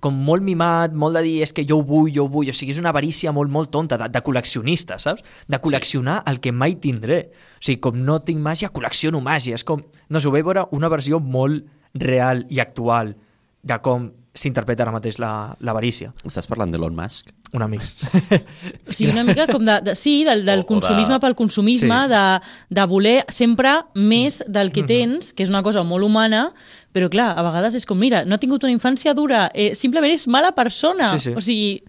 com 0.00 0.16
molt 0.16 0.44
mimat, 0.44 0.92
molt 0.96 1.18
de 1.18 1.22
dir 1.24 1.34
és 1.44 1.52
que 1.56 1.64
jo 1.68 1.80
ho 1.80 1.84
vull, 1.86 2.10
jo 2.12 2.24
ho 2.26 2.32
vull, 2.32 2.50
o 2.50 2.56
sigui, 2.56 2.74
és 2.74 2.80
una 2.80 2.92
avarícia 2.92 3.32
molt, 3.36 3.52
molt 3.52 3.70
tonta, 3.72 3.98
de, 4.00 4.08
de 4.12 4.22
col·leccionista, 4.24 4.98
saps? 5.00 5.24
De 5.48 5.60
col·leccionar 5.60 6.20
el 6.30 6.40
que 6.44 6.52
mai 6.52 6.76
tindré. 6.80 7.20
O 7.58 7.64
sigui, 7.64 7.80
com 7.84 7.98
no 8.06 8.20
tinc 8.24 8.40
màgia, 8.44 8.72
col·lecciono 8.72 9.20
màgia. 9.24 9.58
És 9.60 9.66
com, 9.66 9.82
no 10.08 10.20
sé, 10.20 10.28
ho 10.28 10.34
veure 10.34 10.66
una 10.76 10.92
versió 10.92 11.20
molt 11.20 11.68
real 11.94 12.46
i 12.48 12.60
actual 12.62 13.14
de 13.62 13.76
com 13.84 14.10
s'interpreta 14.40 14.82
ara 14.86 14.92
mateix 14.94 15.18
la- 15.20 15.54
l'avarícia, 15.60 16.12
Estàs 16.24 16.46
parlant 16.48 16.72
d'Elon 16.72 16.94
Musk? 16.96 17.28
una 17.52 17.66
mica. 17.68 17.84
O 18.88 18.92
sigui, 18.92 19.10
una 19.12 19.24
mica 19.24 19.46
com 19.50 19.64
de, 19.66 19.80
de 19.84 19.94
sí, 19.98 20.24
del, 20.24 20.44
del 20.46 20.60
O- 20.60 20.62
o 20.62 20.66
consumisme 20.66 21.14
de- 21.14 21.20
pel 21.20 21.34
consumisme, 21.36 22.00
Sí. 22.06 22.08
de, 22.08 22.24
de 22.80 22.86
voler 22.86 23.24
sempre 23.28 23.76
més 23.94 24.42
del 24.46 24.72
que 24.72 24.82
tens, 24.86 25.32
que 25.34 25.42
és 25.44 25.50
una 25.50 25.62
cosa 25.62 25.82
molt 25.84 26.04
humana, 26.06 26.52
però 26.94 27.08
clar, 27.10 27.34
a 27.38 27.42
vegades 27.46 27.74
és 27.74 27.86
com, 27.86 27.98
mira, 27.98 28.24
no 28.24 28.34
ha 28.34 28.38
tingut 28.42 28.64
una 28.64 28.72
infància 28.72 29.14
dura, 29.14 29.50
eh, 29.54 29.74
simplement 29.74 30.12
és 30.14 30.26
mala 30.26 30.52
persona. 30.56 31.10
Sí, 31.12 31.18
sí. 31.30 31.34
O 31.36 31.40
sigui, 31.40 31.82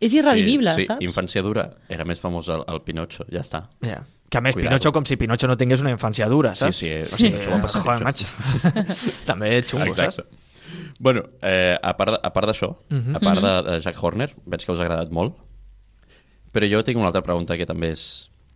és 0.00 0.14
irredimible, 0.14 0.72
sí, 0.74 0.82
sí, 0.82 0.86
saps? 0.88 1.04
infància 1.04 1.42
dura. 1.42 1.68
Era 1.88 2.04
més 2.04 2.18
famós 2.18 2.48
el, 2.48 2.64
el 2.66 2.80
Pinocho, 2.82 3.24
ja 3.30 3.40
està. 3.44 3.68
Yeah. 3.82 4.02
Que 4.32 4.38
a 4.38 4.40
més, 4.40 4.54
Cuidado. 4.56 4.70
Pinocho 4.78 4.92
com 4.92 5.04
si 5.04 5.16
Pinocho 5.20 5.46
no 5.46 5.56
tingués 5.60 5.82
una 5.82 5.90
infància 5.92 6.26
dura, 6.26 6.54
Sí, 6.56 6.64
saps? 6.64 6.76
sí, 6.76 6.86
eh, 6.88 7.04
O 7.04 7.16
sigui, 7.18 7.32
Pinocho 7.36 7.50
va 7.52 7.60
passar 7.62 7.82
joder, 7.82 8.02
macho. 8.02 8.26
També 9.28 9.62
xungo, 9.66 9.86
Exacte. 9.92 10.22
saps? 10.22 10.28
Bueno, 11.02 11.24
eh, 11.42 11.74
a 11.82 11.96
part, 11.98 12.14
a 12.22 12.30
part 12.32 12.46
d'això, 12.46 12.68
Mhm. 12.88 13.16
a 13.16 13.20
part 13.20 13.40
de, 13.42 13.52
de 13.66 13.80
Jack 13.82 13.98
Horner, 13.98 14.30
veig 14.46 14.62
que 14.64 14.70
us 14.70 14.78
ha 14.78 14.84
agradat 14.86 15.10
molt, 15.10 15.34
però 16.54 16.68
jo 16.70 16.82
tinc 16.86 16.98
una 17.00 17.08
altra 17.10 17.24
pregunta 17.26 17.56
que 17.58 17.66
també 17.66 17.90
és... 17.96 18.04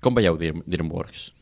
Com 0.00 0.14
veieu 0.14 0.36
Dream, 0.38 0.62
DreamWorks? 0.66 1.32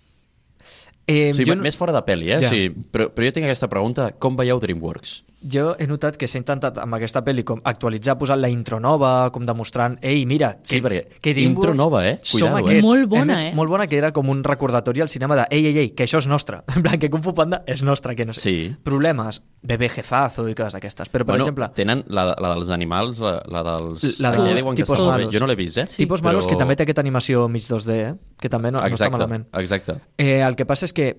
Eh, 1.07 1.33
o 1.33 1.35
sigui, 1.37 1.51
jo, 1.53 1.57
més 1.61 1.77
fora 1.77 1.93
de 1.93 2.01
pel·li, 2.07 2.31
eh? 2.33 2.38
Ja. 2.40 2.49
Sí, 2.49 2.71
però, 2.73 3.11
però 3.12 3.27
jo 3.29 3.35
tinc 3.37 3.45
aquesta 3.45 3.69
pregunta, 3.69 4.07
com 4.17 4.38
veieu 4.38 4.57
DreamWorks? 4.62 5.19
Jo 5.45 5.75
he 5.79 5.87
notat 5.87 6.17
que 6.17 6.27
s'ha 6.31 6.39
intentat 6.41 6.79
amb 6.81 6.97
aquesta 6.97 7.21
pel·li 7.25 7.45
com 7.45 7.61
actualitzar, 7.69 8.17
posant 8.19 8.41
la 8.41 8.49
intro 8.49 8.79
nova, 8.81 9.31
com 9.35 9.45
demostrant, 9.47 9.99
ei, 10.03 10.25
mira, 10.27 10.55
Sí, 10.65 10.81
perquè 10.81 11.21
que 11.21 11.35
intro 11.43 11.75
nova, 11.75 12.05
eh? 12.09 12.19
Som 12.23 12.41
Cuidado, 12.41 12.59
eh? 12.59 12.63
aquests. 12.65 12.87
Molt 12.87 13.09
bona, 13.11 13.25
més, 13.33 13.45
eh? 13.45 13.53
Molt 13.55 13.71
bona, 13.71 13.87
que 13.87 13.99
era 13.99 14.13
com 14.13 14.29
un 14.33 14.43
recordatori 14.45 15.03
al 15.05 15.11
cinema 15.13 15.37
de 15.37 15.47
ei, 15.51 15.67
ei, 15.67 15.79
ei, 15.79 15.91
que 15.91 16.07
això 16.07 16.19
és 16.23 16.29
nostre. 16.31 16.63
En 16.75 16.83
plan, 16.83 16.99
que 16.99 17.11
Kung 17.11 17.23
Fu 17.23 17.35
Panda 17.35 17.63
és 17.67 17.83
nostre, 17.83 18.15
que 18.17 18.25
no 18.27 18.33
sé. 18.33 18.41
Sí. 18.41 18.77
Problemes, 18.85 19.43
bebé 19.63 19.89
jefazo 19.89 20.49
i 20.49 20.55
coses 20.55 20.75
d'aquestes. 20.75 21.09
Però, 21.13 21.25
per 21.25 21.35
bueno, 21.35 21.45
exemple, 21.45 21.69
tenen 21.77 22.05
la, 22.09 22.27
la 22.35 22.55
dels 22.55 22.71
animals, 22.75 23.21
la, 23.21 23.37
la 23.49 23.63
dels... 23.69 24.05
La 24.21 24.33
Allà 24.33 24.49
de 24.49 24.57
diuen 24.61 24.75
que 24.75 24.83
tipus 24.83 25.01
malos. 25.05 25.33
Jo 25.35 25.41
no 25.45 25.51
l'he 25.51 25.59
vist, 25.59 25.79
eh? 25.79 25.87
tipus 25.97 26.21
Però- 26.21 26.33
malos 26.33 26.49
que 26.49 26.57
també 26.57 26.77
té 26.77 26.87
aquesta 26.87 27.05
animació 27.05 27.47
mig 27.49 27.69
2D, 27.69 28.01
eh? 28.01 28.15
que 28.41 28.49
també 28.49 28.73
no, 28.73 28.81
no 28.81 28.87
està 28.87 29.07
Exacte, 29.07 29.17
malament. 29.17 29.47
exacte. 29.61 29.99
Eh, 30.19 30.41
el 30.43 30.57
que 30.57 30.67
passa 30.67 30.89
és 30.89 30.97
que, 30.97 31.11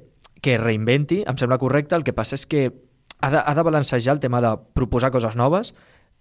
que 0.42 0.58
reinventi, 0.58 1.24
em 1.28 1.38
sembla 1.38 1.58
correcte, 1.62 1.96
el 1.96 2.04
que 2.04 2.14
passa 2.14 2.36
és 2.36 2.46
que 2.50 2.68
ha 3.22 3.32
de, 3.32 3.42
ha 3.44 3.56
de 3.56 3.64
balancejar 3.64 4.14
el 4.14 4.20
tema 4.20 4.42
de 4.42 4.56
proposar 4.74 5.12
coses 5.12 5.36
noves. 5.36 5.76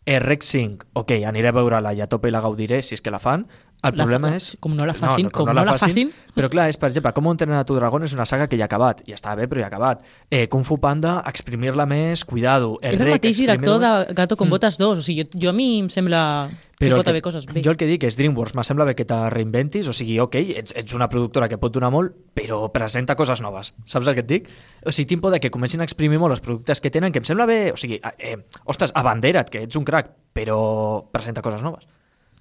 Eh, 0.07 0.18
Rec 0.20 0.42
5, 0.42 0.87
ok, 0.92 1.12
aniré 1.24 1.48
a 1.48 1.57
veure-la 1.57 1.94
i 1.96 2.02
a 2.04 2.09
tope 2.12 2.28
i 2.28 2.35
la 2.35 2.42
gaudiré 2.44 2.83
si 2.85 2.96
és 2.98 3.02
que 3.04 3.12
la 3.12 3.22
fan. 3.22 3.46
El 3.85 3.97
La- 3.99 4.05
problema 4.05 4.31
és... 4.35 4.57
com 4.61 4.75
no 4.75 4.87
la 4.88 4.94
facin, 4.97 5.29
com 5.31 5.47
no 5.47 5.64
la 5.64 5.77
facin. 5.79 6.11
Però 6.35 6.49
clar, 6.51 6.68
és, 6.73 6.77
per 6.81 6.88
exemple, 6.88 7.12
Com 7.14 7.27
entrenar 7.31 7.61
a 7.61 7.64
tu 7.68 7.75
dragón 7.77 8.03
és 8.03 8.12
una 8.16 8.25
saga 8.27 8.49
que 8.49 8.57
ja 8.57 8.64
ha 8.64 8.70
acabat. 8.73 9.03
Ja 9.07 9.14
està 9.14 9.35
bé, 9.37 9.47
però 9.47 9.61
ja 9.61 9.66
ha 9.68 9.73
acabat. 9.73 10.03
Eh, 10.31 10.49
Kung 10.49 10.64
Fu 10.64 10.79
Panda, 10.81 11.23
exprimir-la 11.29 11.87
més, 11.87 12.25
cuidado. 12.25 12.79
és 12.83 12.99
el 13.01 13.07
Rec, 13.07 13.14
mateix 13.20 13.38
director 13.38 13.79
de 13.79 14.14
Gato 14.14 14.37
con 14.37 14.49
Mm. 14.49 14.51
Botas 14.51 14.79
2, 14.79 14.99
o 14.99 15.03
sigui, 15.03 15.23
jo, 15.25 15.38
jo 15.40 15.51
a 15.51 15.53
mi 15.53 15.79
em 15.81 15.88
sembla 15.88 16.49
que 16.79 16.88
Però 16.88 16.97
pot 16.99 17.07
el 17.07 17.11
haver 17.12 17.23
coses 17.23 17.47
bé. 17.47 17.62
Jo 17.62 17.70
el 17.70 17.77
que 17.77 17.87
dic 17.87 18.03
és 18.05 18.16
DreamWorks, 18.16 18.55
me 18.57 18.64
sembla 18.64 18.85
bé 18.85 18.94
que 18.97 19.05
te 19.05 19.14
reinventis, 19.31 19.87
o 19.88 19.92
sigui, 19.92 20.18
ok, 20.20 20.35
ets, 20.57 20.75
ets 20.77 20.92
una 20.92 21.09
productora 21.09 21.49
que 21.49 21.57
pot 21.57 21.73
donar 21.73 21.90
molt, 21.92 22.12
però 22.35 22.70
presenta 22.73 23.14
coses 23.14 23.40
noves. 23.40 23.75
Saps 23.87 24.09
el 24.09 24.14
que 24.14 24.20
et 24.20 24.27
dic? 24.27 24.49
O 24.85 24.90
sigui, 24.92 25.07
tinc 25.07 25.23
por 25.23 25.31
de 25.33 25.40
que 25.40 25.51
comencin 25.51 25.81
a 25.81 25.85
exprimir 25.85 26.18
molt 26.18 26.33
els 26.33 26.40
productes 26.42 26.81
que 26.81 26.90
tenen, 26.90 27.12
que 27.12 27.20
em 27.20 27.25
sembla 27.25 27.47
bé, 27.47 27.70
o 27.73 27.77
sigui, 27.77 28.01
eh, 28.18 28.37
ostres, 28.64 28.90
abandera't, 28.94 29.49
que 29.49 29.62
ets 29.62 29.77
un 29.77 29.85
crac, 29.85 30.11
però 30.35 31.07
presenta 31.12 31.40
coses 31.42 31.62
noves. 31.62 31.87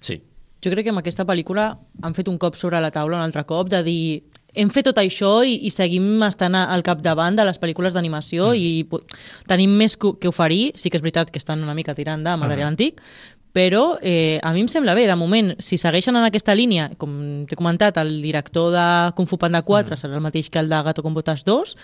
Sí. 0.00 0.20
Jo 0.64 0.72
crec 0.72 0.86
que 0.86 0.94
amb 0.94 1.02
aquesta 1.02 1.26
pel·lícula 1.28 1.74
han 2.02 2.16
fet 2.16 2.30
un 2.32 2.38
cop 2.40 2.56
sobre 2.56 2.80
la 2.80 2.92
taula 2.94 3.18
un 3.20 3.26
altre 3.26 3.44
cop 3.44 3.68
de 3.68 3.82
dir 3.84 4.06
hem 4.54 4.70
fet 4.70 4.86
tot 4.86 4.98
això 5.02 5.42
i, 5.44 5.56
i 5.66 5.70
seguim 5.74 6.22
estant 6.26 6.54
al 6.56 6.84
capdavant 6.86 7.36
de 7.36 7.44
les 7.46 7.58
pel·lícules 7.60 7.94
d'animació 7.94 8.52
mm. 8.52 8.58
i 8.58 9.48
tenim 9.50 9.74
més 9.76 9.98
que, 9.98 10.14
que 10.20 10.30
oferir. 10.30 10.72
Sí 10.78 10.90
que 10.90 11.00
és 11.00 11.04
veritat 11.04 11.32
que 11.34 11.42
estan 11.42 11.64
una 11.66 11.74
mica 11.74 11.94
tirant 11.98 12.22
de 12.22 12.36
material 12.38 12.70
antic, 12.70 13.02
però 13.54 13.98
eh, 14.02 14.40
a 14.42 14.50
mi 14.54 14.64
em 14.64 14.70
sembla 14.70 14.96
bé, 14.98 15.06
de 15.06 15.14
moment, 15.18 15.52
si 15.62 15.78
segueixen 15.78 16.16
en 16.18 16.26
aquesta 16.26 16.56
línia, 16.58 16.88
com 16.98 17.44
t'he 17.46 17.58
comentat, 17.58 17.98
el 18.02 18.16
director 18.22 18.72
de 18.74 18.86
Kung 19.14 19.30
Fu 19.30 19.38
Panda 19.38 19.62
4 19.62 19.98
serà 19.98 20.18
el 20.18 20.24
mateix 20.24 20.50
que 20.50 20.62
el 20.62 20.70
de 20.70 20.82
Gato 20.86 21.04
con 21.06 21.14
Botas 21.14 21.44
2, 21.46 21.76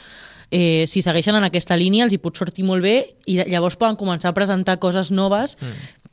eh, 0.50 0.84
si 0.90 1.02
segueixen 1.02 1.38
en 1.38 1.46
aquesta 1.46 1.78
línia 1.78 2.08
els 2.08 2.14
hi 2.14 2.18
pot 2.18 2.34
sortir 2.34 2.66
molt 2.66 2.82
bé 2.82 2.96
i 3.30 3.38
llavors 3.38 3.78
poden 3.78 3.98
començar 4.00 4.32
a 4.32 4.36
presentar 4.36 4.80
coses 4.82 5.12
noves 5.14 5.56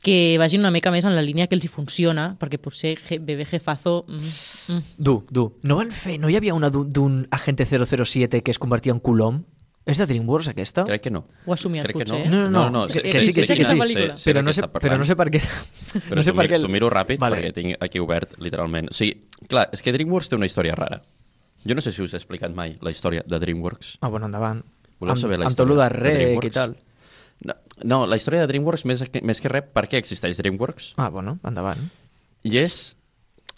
que 0.02 0.36
vagin 0.38 0.60
una 0.62 0.70
mica 0.70 0.92
més 0.94 1.04
en 1.04 1.14
la 1.16 1.22
línia 1.22 1.48
que 1.50 1.56
els 1.58 1.64
hi 1.66 1.68
funciona, 1.68 2.30
perquè 2.38 2.58
potser 2.62 2.96
je, 3.08 3.18
bebé 3.18 3.44
jefazo... 3.44 4.04
Mm, 4.08 4.32
mm. 4.74 4.82
Du, 4.96 5.24
du. 5.30 5.48
No 5.66 5.76
van 5.80 5.90
fer, 5.90 6.18
no 6.22 6.30
hi 6.30 6.36
havia 6.38 6.54
una 6.54 6.70
d'un- 6.70 7.26
agente 7.30 7.66
007 7.66 8.42
que 8.42 8.50
es 8.54 8.58
convertia 8.58 8.92
en 8.94 9.00
Colom? 9.00 9.42
És 9.88 9.96
de 9.96 10.04
DreamWorks, 10.04 10.50
aquesta? 10.52 10.84
Crec 10.84 11.00
que 11.06 11.10
no. 11.10 11.22
Ho 11.46 11.54
ha 11.54 11.56
Crec 11.56 11.86
que 11.86 12.04
potser. 12.04 12.08
no. 12.12 12.24
eh? 12.24 12.28
No, 12.28 12.48
no, 12.50 12.70
no, 12.70 12.86
que- 12.86 13.00
que 13.00 13.20
sí, 13.22 13.32
que 13.32 13.42
sí, 13.42 13.56
que 13.56 13.64
sí. 13.64 13.74
però, 13.74 14.42
no 14.42 14.52
sé, 14.52 14.62
però 14.68 14.98
no 14.98 15.04
sé 15.08 15.16
per 15.16 15.30
què... 15.32 15.40
Però 15.94 16.14
no 16.16 16.22
sé 16.22 16.34
per 16.34 16.44
miro, 16.44 16.56
què... 16.56 16.60
t'ho 16.60 16.68
miro 16.68 16.90
ràpid 16.92 17.18
Vale. 17.18 17.38
perquè 17.40 17.52
tinc 17.56 17.76
aquí 17.82 17.98
obert, 17.98 18.36
literalment. 18.38 18.90
O 18.92 18.94
sigui, 18.94 19.22
clar, 19.48 19.70
és 19.72 19.80
que 19.82 19.94
DreamWorks 19.96 20.28
té 20.28 20.36
una 20.36 20.44
història 20.46 20.74
rara. 20.76 21.00
Jo 21.64 21.74
no 21.74 21.80
sé 21.80 21.90
si 21.96 22.02
us 22.04 22.12
he 22.12 22.20
explicat 22.20 22.52
mai 22.54 22.76
la 22.84 22.92
història 22.92 23.24
de 23.26 23.40
DreamWorks. 23.40 23.96
Ah, 24.02 24.08
bueno, 24.12 24.28
endavant. 24.28 24.60
Voleu 25.00 25.14
amb, 25.16 25.22
saber 25.22 25.38
la 25.40 25.48
amb 25.48 25.56
tot 25.56 25.64
història 25.64 25.74
lo 25.74 25.82
de 25.82 25.88
rec 25.96 26.44
i 26.44 26.50
tal. 26.52 26.76
No, 27.84 28.04
la 28.10 28.18
història 28.18 28.42
de 28.42 28.50
DreamWorks, 28.50 28.84
més 28.88 29.02
que, 29.12 29.22
més 29.26 29.40
que 29.42 29.50
res, 29.52 29.66
per 29.74 29.86
què 29.90 30.00
existeix 30.00 30.38
DreamWorks? 30.40 30.94
Ah, 30.98 31.10
bueno, 31.14 31.38
endavant. 31.46 31.88
I 32.46 32.58
és... 32.62 32.78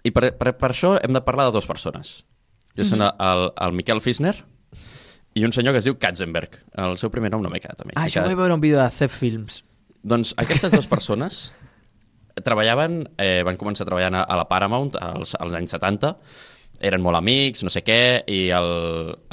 I 0.05 0.13
per, 0.17 0.31
per, 0.39 0.55
per 0.57 0.71
això 0.73 0.95
hem 0.97 1.13
de 1.13 1.21
parlar 1.25 1.49
de 1.49 1.55
dues 1.59 1.69
persones. 1.69 2.21
Que 2.77 2.87
són 2.89 3.03
el, 3.05 3.51
el 3.53 3.75
Miquel 3.77 4.01
Fisner 4.01 4.33
i 5.37 5.45
un 5.45 5.53
senyor 5.53 5.75
que 5.75 5.83
es 5.83 5.87
diu 5.87 5.99
Katzenberg. 6.01 6.57
El 6.81 6.97
seu 7.01 7.11
primer 7.13 7.31
nom 7.35 7.43
no 7.45 7.51
m'he 7.53 7.61
quedat. 7.61 7.83
a 7.83 7.89
mi. 7.89 7.93
Ah, 7.97 8.07
això 8.09 8.23
ho 8.23 8.31
vaig 8.31 8.39
veure 8.39 8.57
un 8.57 8.63
vídeo 8.63 8.81
de 8.81 8.89
Zep 8.95 9.13
Films. 9.13 9.61
Doncs 10.01 10.33
aquestes 10.41 10.73
dues 10.73 10.89
persones 10.89 11.43
treballaven, 12.47 13.03
eh, 13.21 13.43
van 13.45 13.59
començar 13.61 13.85
treballant 13.89 14.17
a, 14.17 14.25
a 14.25 14.39
la 14.41 14.47
Paramount 14.49 14.95
als, 14.97 15.35
als 15.37 15.57
anys 15.59 15.77
70, 15.77 16.15
eren 16.81 17.05
molt 17.05 17.21
amics, 17.21 17.63
no 17.67 17.71
sé 17.73 17.83
què, 17.85 18.01
i 18.31 18.41
el, 18.57 18.71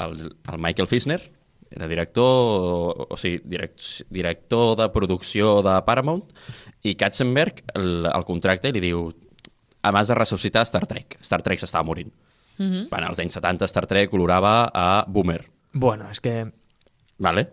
el, 0.04 0.16
el 0.52 0.60
Michael 0.60 0.90
Fisner 0.90 1.22
era 1.70 1.88
director, 1.88 2.24
o, 2.24 3.06
o 3.10 3.16
sigui, 3.20 3.42
direct, 3.44 4.06
director 4.10 4.76
de 4.78 4.88
producció 4.94 5.58
de 5.62 5.76
Paramount, 5.86 6.24
i 6.82 6.94
Katzenberg 6.98 7.62
el, 7.74 8.06
el 8.08 8.24
contracte 8.28 8.70
i 8.70 8.76
li 8.76 8.84
diu 8.88 9.08
abans 9.88 10.08
de 10.08 10.16
ressuscitar 10.18 10.64
Star 10.68 10.86
Trek. 10.86 11.18
Star 11.24 11.42
Trek 11.42 11.60
s'estava 11.60 11.84
morint. 11.84 12.12
Mm 12.58 12.70
-hmm. 12.70 12.88
Bueno, 12.90 13.06
als 13.06 13.18
anys 13.18 13.34
70 13.34 13.66
Star 13.66 13.86
Trek 13.86 14.12
olorava 14.14 14.70
a 14.74 15.04
Boomer. 15.08 15.44
Bueno, 15.72 16.10
és 16.10 16.20
que... 16.20 16.50
Vale? 17.18 17.48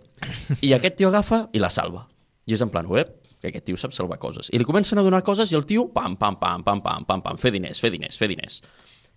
I 0.62 0.74
aquest 0.74 0.96
tio 0.96 1.08
agafa 1.08 1.50
i 1.54 1.60
la 1.60 1.70
salva. 1.70 2.08
I 2.46 2.54
és 2.54 2.62
en 2.62 2.70
plan, 2.70 2.86
web, 2.86 3.08
que 3.42 3.48
aquest 3.48 3.66
tio 3.66 3.78
sap 3.78 3.94
salvar 3.94 4.20
coses. 4.20 4.50
I 4.54 4.58
li 4.58 4.66
comencen 4.66 5.00
a 5.00 5.02
donar 5.02 5.24
coses 5.24 5.52
i 5.52 5.56
el 5.56 5.66
tio, 5.66 5.92
pam, 5.94 6.16
pam, 6.18 6.38
pam, 6.40 6.64
pam, 6.64 6.82
pam, 6.82 7.06
pam, 7.06 7.22
pam, 7.22 7.38
fer 7.38 7.52
diners, 7.52 7.80
fer 7.80 7.92
diners, 7.92 8.18
fer 8.18 8.28
diners. 8.28 8.62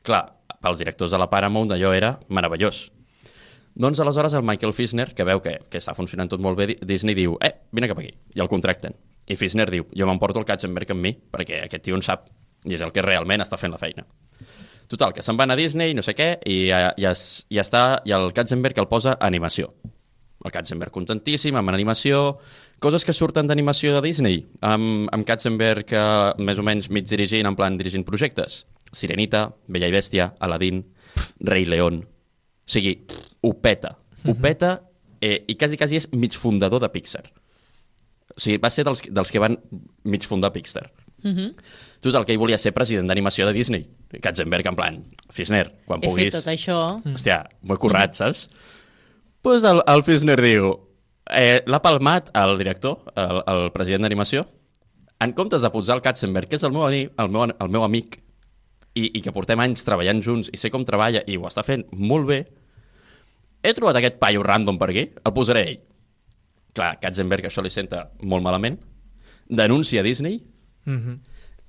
Clar, 0.03 0.25
pels 0.63 0.79
directors 0.79 1.11
de 1.11 1.19
la 1.19 1.29
Paramount 1.31 1.73
allò 1.73 1.93
era 1.93 2.19
meravellós. 2.29 2.91
Doncs 3.75 4.01
aleshores 4.01 4.33
el 4.35 4.43
Michael 4.43 4.73
Fisner, 4.73 5.13
que 5.15 5.25
veu 5.25 5.41
que, 5.43 5.59
que 5.71 5.79
està 5.79 5.95
funcionant 5.95 6.29
tot 6.31 6.41
molt 6.41 6.57
bé, 6.59 6.67
Di- 6.67 6.79
Disney 6.87 7.15
diu, 7.15 7.37
eh, 7.41 7.53
vine 7.73 7.89
cap 7.89 7.99
aquí, 7.99 8.11
i 8.35 8.41
el 8.43 8.49
contracten. 8.49 8.95
I 9.29 9.37
Fisner 9.37 9.69
diu, 9.71 9.85
jo 9.95 10.07
m'emporto 10.09 10.41
el 10.41 10.47
Katzenberg 10.49 10.91
amb 10.91 11.03
mi, 11.05 11.13
perquè 11.15 11.65
aquest 11.67 11.85
tio 11.85 11.95
en 11.95 12.03
sap, 12.03 12.27
i 12.65 12.75
és 12.75 12.81
el 12.83 12.91
que 12.93 13.03
realment 13.03 13.41
està 13.45 13.59
fent 13.61 13.71
la 13.73 13.79
feina. 13.79 14.07
Total, 14.89 15.13
que 15.13 15.23
se'n 15.23 15.37
van 15.37 15.51
a 15.53 15.57
Disney, 15.57 15.93
no 15.95 16.03
sé 16.03 16.15
què, 16.17 16.39
i 16.49 16.67
ja, 16.71 16.95
ja, 16.97 17.11
es- 17.13 17.45
ja 17.53 17.61
està, 17.63 18.01
i 18.09 18.11
el 18.17 18.33
Katzenberg 18.33 18.79
el 18.81 18.89
posa 18.89 19.13
a 19.19 19.27
animació. 19.27 19.75
El 20.45 20.51
Katzenberg 20.55 20.91
contentíssim, 20.95 21.57
amb 21.59 21.69
animació, 21.71 22.39
coses 22.79 23.05
que 23.05 23.13
surten 23.13 23.47
d'animació 23.51 23.95
de 23.97 24.03
Disney, 24.07 24.47
amb, 24.63 25.09
amb 25.13 25.27
Katzenberg 25.27 25.93
eh, 25.93 26.33
més 26.39 26.59
o 26.59 26.63
menys 26.63 26.89
mig 26.91 27.05
dirigint, 27.11 27.47
en 27.47 27.57
plan 27.59 27.77
dirigint 27.77 28.05
projectes. 28.07 28.65
Sirenita, 28.93 29.53
Bella 29.69 29.89
i 29.91 29.93
Bèstia, 29.93 30.33
Aladdin, 30.41 30.85
Rei 31.41 31.67
León. 31.67 32.07
O 32.69 32.71
sigui, 32.71 32.99
ho 33.41 33.55
peta. 33.63 33.97
Ho 34.29 34.35
peta 34.37 34.75
eh, 35.25 35.41
i 35.49 35.57
quasi, 35.57 35.79
quasi 35.81 35.97
és 35.97 36.09
mig 36.13 36.37
fundador 36.37 36.83
de 36.85 36.91
Pixar. 36.93 37.25
O 38.37 38.41
sigui, 38.41 38.59
va 38.61 38.69
ser 38.71 38.85
dels, 38.85 39.01
dels 39.09 39.33
que 39.33 39.41
van 39.41 39.57
mig 40.05 40.27
fundar 40.29 40.53
Pixar. 40.53 40.91
Mm 41.23 41.35
-hmm. 41.35 41.55
Total, 42.01 42.25
que 42.25 42.33
ell 42.33 42.39
volia 42.39 42.59
ser 42.59 42.73
president 42.73 43.09
d'animació 43.09 43.47
de 43.47 43.53
Disney. 43.53 43.89
Katzenberg, 44.21 44.67
en 44.67 44.77
plan, 44.77 45.05
Fisner, 45.31 45.73
quan 45.85 45.99
He 45.99 46.07
fet 46.07 46.11
puguis... 46.11 46.35
tot 46.35 46.47
això. 46.47 47.03
Hòstia, 47.05 47.49
m'ho 47.63 47.75
he 47.75 47.79
currat, 47.79 48.15
saps? 48.15 48.49
Doncs 48.49 48.55
pues 49.43 49.65
el, 49.65 49.83
el 49.87 50.03
Fisner 50.03 50.41
diu... 50.41 50.79
Eh, 51.31 51.63
L'ha 51.67 51.83
palmat 51.83 52.31
el 52.35 52.57
director, 52.57 53.03
el, 53.15 53.43
el 53.47 53.71
president 53.73 54.03
d'animació, 54.03 54.47
en 55.21 55.33
comptes 55.33 55.63
de 55.63 55.71
posar 55.71 55.97
el 55.97 56.03
Katzenberg, 56.03 56.49
que 56.49 56.57
és 56.57 56.65
el 56.65 56.73
meu, 56.73 56.87
el 56.89 57.29
meu, 57.29 57.43
el 57.45 57.69
meu 57.69 57.85
amic, 57.85 58.23
i, 58.95 59.11
i 59.19 59.23
que 59.23 59.33
portem 59.33 59.61
anys 59.61 59.85
treballant 59.87 60.23
junts, 60.25 60.51
i 60.53 60.61
sé 60.61 60.71
com 60.71 60.85
treballa, 60.85 61.23
i 61.27 61.37
ho 61.37 61.47
està 61.49 61.65
fent 61.67 61.85
molt 61.93 62.29
bé, 62.29 62.41
he 63.63 63.75
trobat 63.75 63.99
aquest 64.01 64.19
paio 64.23 64.43
random 64.47 64.79
per 64.79 64.91
aquí, 64.91 65.09
el 65.25 65.35
posaré 65.35 65.65
ell. 65.67 65.81
Clar, 66.75 66.95
Katzenberg 67.03 67.49
això 67.49 67.63
li 67.65 67.73
senta 67.75 68.09
molt 68.23 68.45
malament, 68.45 68.79
denuncia 69.49 70.03
Disney, 70.03 70.43
Mm 70.89 70.99
-hmm. 70.99 71.19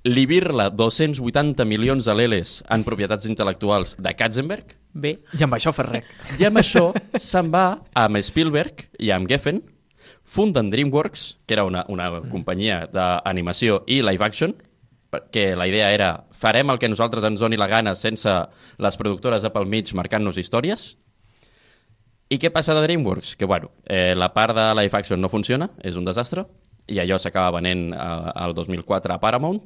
li 0.04 0.24
virla 0.26 0.70
280 0.70 1.64
milions 1.66 2.04
de 2.04 2.14
leles 2.14 2.64
en 2.70 2.84
propietats 2.84 3.26
intel·lectuals 3.26 3.96
de 3.98 4.14
Katzenberg, 4.14 4.76
Bé. 4.92 5.18
I 5.38 5.44
amb 5.46 5.54
això 5.54 5.72
fer 5.72 5.86
rec. 5.86 6.04
i 6.40 6.44
amb 6.44 6.58
això 6.58 6.90
se'n 7.14 7.50
va 7.52 7.82
amb 7.94 8.18
Spielberg 8.22 8.88
i 8.98 9.12
amb 9.14 9.28
Geffen, 9.30 9.62
funden 10.24 10.70
DreamWorks, 10.70 11.38
que 11.46 11.54
era 11.54 11.64
una, 11.64 11.84
una 11.88 12.20
companyia 12.30 12.86
d'animació 12.92 13.84
i 13.86 14.00
live 14.02 14.24
action, 14.24 14.54
perquè 15.10 15.52
la 15.58 15.66
idea 15.68 15.90
era 15.92 16.10
farem 16.30 16.70
el 16.70 16.78
que 16.78 16.88
nosaltres 16.88 17.26
ens 17.26 17.42
doni 17.42 17.58
la 17.58 17.68
gana 17.70 17.96
sense 17.98 18.30
les 18.78 18.98
productores 18.98 19.42
de 19.42 19.50
pel 19.50 19.66
mig 19.66 19.92
marcant-nos 19.94 20.38
històries. 20.38 20.94
I 22.30 22.38
què 22.38 22.52
passa 22.54 22.76
de 22.78 22.84
DreamWorks? 22.84 23.34
Que, 23.34 23.44
bueno, 23.44 23.72
eh, 23.90 24.14
la 24.14 24.30
part 24.32 24.54
de 24.54 24.68
live 24.78 24.96
action 24.96 25.20
no 25.20 25.28
funciona, 25.28 25.72
és 25.82 25.98
un 25.98 26.06
desastre, 26.06 26.46
i 26.86 27.00
allò 27.02 27.18
s'acaba 27.18 27.56
venent 27.58 27.90
eh, 27.90 27.98
al 27.98 28.54
2004 28.54 29.16
a 29.16 29.18
Paramount, 29.22 29.64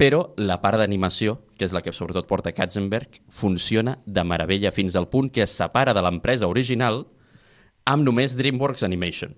però 0.00 0.34
la 0.40 0.60
part 0.60 0.80
d'animació, 0.80 1.38
que 1.56 1.66
és 1.66 1.72
la 1.76 1.82
que 1.84 1.92
sobretot 1.92 2.28
porta 2.28 2.52
Katzenberg, 2.56 3.20
funciona 3.28 3.98
de 4.06 4.24
meravella 4.24 4.72
fins 4.72 4.96
al 4.96 5.10
punt 5.12 5.28
que 5.32 5.44
es 5.44 5.56
separa 5.56 5.92
de 5.96 6.04
l'empresa 6.04 6.48
original 6.48 7.02
amb 7.84 8.04
només 8.04 8.36
DreamWorks 8.36 8.84
Animation. 8.86 9.34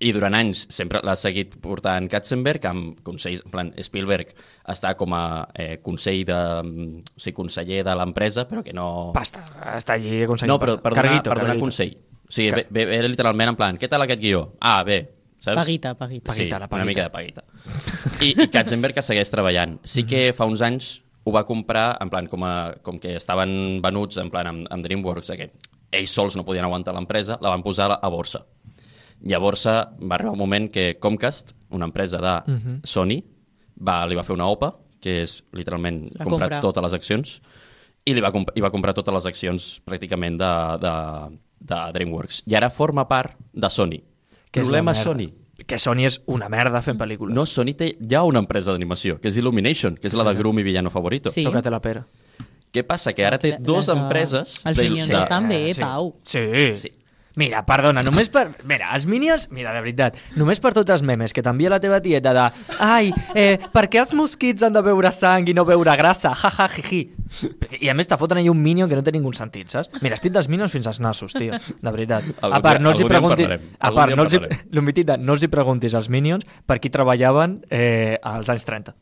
I 0.00 0.12
durant 0.16 0.32
anys 0.32 0.62
sempre 0.72 1.02
l'ha 1.04 1.12
seguit 1.20 1.58
portant 1.60 2.06
Katzenberg 2.08 2.64
amb 2.70 3.00
consells, 3.04 3.42
en 3.44 3.52
plan, 3.52 3.70
Spielberg 3.84 4.30
està 4.72 4.94
com 4.96 5.12
a 5.12 5.22
eh, 5.52 5.74
consell 5.84 6.22
de, 6.24 6.38
mm, 6.64 7.02
o 7.16 7.20
sigui, 7.20 7.34
conseller 7.36 7.82
de 7.84 7.96
l'empresa, 8.00 8.46
però 8.48 8.62
que 8.64 8.72
no... 8.72 9.10
Pasta, 9.12 9.42
està 9.76 9.98
allí 9.98 10.22
aconseguint 10.24 10.54
No, 10.54 10.58
però 10.62 10.78
pasta. 10.78 10.82
per 10.86 10.92
donar, 10.94 11.02
Carguito, 11.04 11.30
per 11.34 11.38
donar 11.42 11.52
carguito. 11.52 11.66
consell. 11.66 11.92
O 12.30 12.32
sigui, 12.32 12.50
ve, 12.54 12.66
ve, 12.70 12.86
ve 12.88 13.00
literalment 13.10 13.52
en 13.52 13.58
plan, 13.60 13.76
què 13.80 13.90
tal 13.92 14.06
aquest 14.06 14.22
guió? 14.22 14.40
Ah, 14.60 14.78
bé, 14.88 15.02
saps? 15.36 15.58
Paguita, 15.60 15.92
paguita. 15.98 16.30
Paguita, 16.30 16.46
sí, 16.46 16.48
la 16.48 16.62
una 16.64 16.68
paguita. 16.72 16.88
mica 16.88 17.04
de 17.04 17.12
paguita. 17.18 17.44
I, 18.24 18.30
i 18.46 18.48
Katzenberg 18.54 18.96
que 18.96 19.04
segueix 19.04 19.28
treballant. 19.34 19.76
Sí 19.84 20.06
que 20.08 20.30
fa 20.36 20.46
uns 20.48 20.62
anys 20.64 20.94
ho 21.28 21.34
va 21.34 21.44
comprar, 21.44 21.98
en 22.00 22.08
plan, 22.08 22.24
com, 22.32 22.44
a, 22.48 22.54
com 22.82 22.96
que 23.02 23.12
estaven 23.20 23.82
venuts 23.84 24.16
en 24.22 24.30
plan 24.32 24.48
amb, 24.48 24.64
amb 24.72 24.86
DreamWorks, 24.86 25.34
que 25.36 25.50
ells 25.92 26.14
sols 26.16 26.38
no 26.38 26.46
podien 26.48 26.64
aguantar 26.64 26.94
l'empresa, 26.96 27.36
la 27.44 27.52
van 27.52 27.60
posar 27.66 27.90
a, 27.92 28.00
a 28.00 28.08
borsa. 28.08 28.46
I 29.22 29.34
a 29.34 29.38
borsa 29.38 29.92
va 30.00 30.14
arribar 30.16 30.32
un 30.32 30.38
moment 30.38 30.70
que 30.70 30.98
Comcast, 30.98 31.52
una 31.70 31.84
empresa 31.86 32.18
de 32.18 32.52
Mhm. 32.52 32.80
Sony, 32.84 33.22
va, 33.86 34.06
li 34.06 34.14
va 34.16 34.22
fer 34.22 34.34
una 34.34 34.46
OPA, 34.48 34.74
que 35.00 35.22
és 35.22 35.42
literalment 35.52 36.04
Va 36.18 36.24
comprar 36.24 36.48
comprar. 36.48 36.60
totes 36.60 36.82
les 36.82 36.92
accions, 36.92 37.42
i 38.04 38.14
li 38.14 38.20
va, 38.20 38.32
comp 38.32 38.46
i 38.54 38.60
va 38.60 38.70
comprar 38.70 38.94
totes 38.94 39.12
les 39.14 39.26
accions 39.26 39.82
pràcticament 39.84 40.38
de, 40.38 40.78
de, 40.80 41.38
de 41.60 41.92
DreamWorks. 41.92 42.42
I 42.46 42.54
ara 42.54 42.70
forma 42.70 43.06
part 43.08 43.36
de 43.52 43.68
Sony. 43.70 44.00
Que 44.50 44.60
és 44.60 44.64
Problema 44.66 44.92
merda. 44.92 45.02
Sony. 45.04 45.28
Que 45.66 45.78
Sony 45.78 46.04
és 46.06 46.22
una 46.26 46.48
merda 46.48 46.80
fent 46.82 46.98
pel·lícules. 46.98 47.34
No, 47.34 47.44
Sony 47.46 47.74
té 47.76 47.96
ja 48.08 48.22
una 48.24 48.38
empresa 48.40 48.72
d'animació, 48.72 49.20
que 49.20 49.28
és 49.28 49.36
Illumination, 49.36 49.96
que 49.96 50.08
és 50.08 50.14
la 50.14 50.24
de 50.24 50.34
Gru, 50.34 50.52
mi 50.54 50.62
villano 50.62 50.88
favorito. 50.90 51.30
Sí. 51.30 51.44
Tócate 51.44 51.70
la 51.70 51.80
pera. 51.80 52.06
Què 52.72 52.84
passa? 52.86 53.12
Que 53.12 53.24
ara 53.26 53.36
té 53.38 53.56
dues 53.60 53.88
les 53.88 53.96
empreses... 53.96 54.62
Els 54.64 54.76
de- 54.78 54.84
Minions 54.84 55.08
de- 55.08 55.18
estan 55.18 55.48
bé, 55.48 55.74
sí. 55.74 55.80
Pau. 55.82 56.16
Sí. 56.22 56.74
Sí. 56.76 56.88
Mira, 57.38 57.60
perdona, 57.66 58.02
només 58.02 58.30
per... 58.32 58.48
Mira, 58.66 58.88
els 58.96 59.04
Minions... 59.06 59.46
Mira, 59.54 59.70
de 59.76 59.82
veritat, 59.84 60.16
només 60.38 60.58
per 60.62 60.72
tots 60.74 60.90
els 60.90 61.04
memes 61.06 61.34
que 61.34 61.44
t'envia 61.46 61.70
la 61.70 61.78
teva 61.82 62.00
tieta 62.02 62.32
de 62.34 62.46
ai, 62.82 63.12
eh, 63.38 63.54
per 63.70 63.84
què 63.92 64.00
els 64.02 64.14
mosquits 64.18 64.64
han 64.66 64.74
de 64.74 64.82
beure 64.82 65.12
sang 65.14 65.46
i 65.46 65.54
no 65.54 65.64
beure 65.68 65.94
grassa? 66.00 66.32
Ja, 66.34 66.50
ja, 66.56 66.66
jiji. 66.74 67.04
I 67.78 67.92
a 67.92 67.94
més 67.94 68.10
te 68.10 68.18
foten 68.18 68.40
allà 68.40 68.50
un 68.50 68.58
Minion 68.58 68.90
que 68.90 68.98
no 68.98 69.04
té 69.06 69.14
ningú 69.14 69.30
sentit, 69.36 69.70
saps? 69.70 69.92
Mira, 70.02 70.18
estic 70.18 70.34
dels 70.34 70.50
Minions 70.50 70.74
fins 70.74 70.90
als 70.90 70.98
nassos, 71.02 71.36
tio, 71.36 71.54
de 71.54 71.92
veritat. 71.94 72.26
Algun 72.40 72.56
a 72.58 72.62
part, 72.64 72.82
no 72.82 72.90
els 72.94 73.04
hi 73.04 73.06
preguntis... 73.06 73.54
A 73.78 73.92
part, 73.94 74.16
no 74.18 74.26
els, 74.26 74.34
hi, 74.34 75.06
no 75.22 75.38
els 75.38 75.46
hi 75.46 75.52
preguntis 75.52 75.94
als 75.94 76.10
Minions 76.10 76.48
per 76.66 76.80
qui 76.82 76.90
treballaven 76.90 77.60
eh, 77.70 78.18
als 78.26 78.50
anys 78.50 78.66
30. 78.66 78.98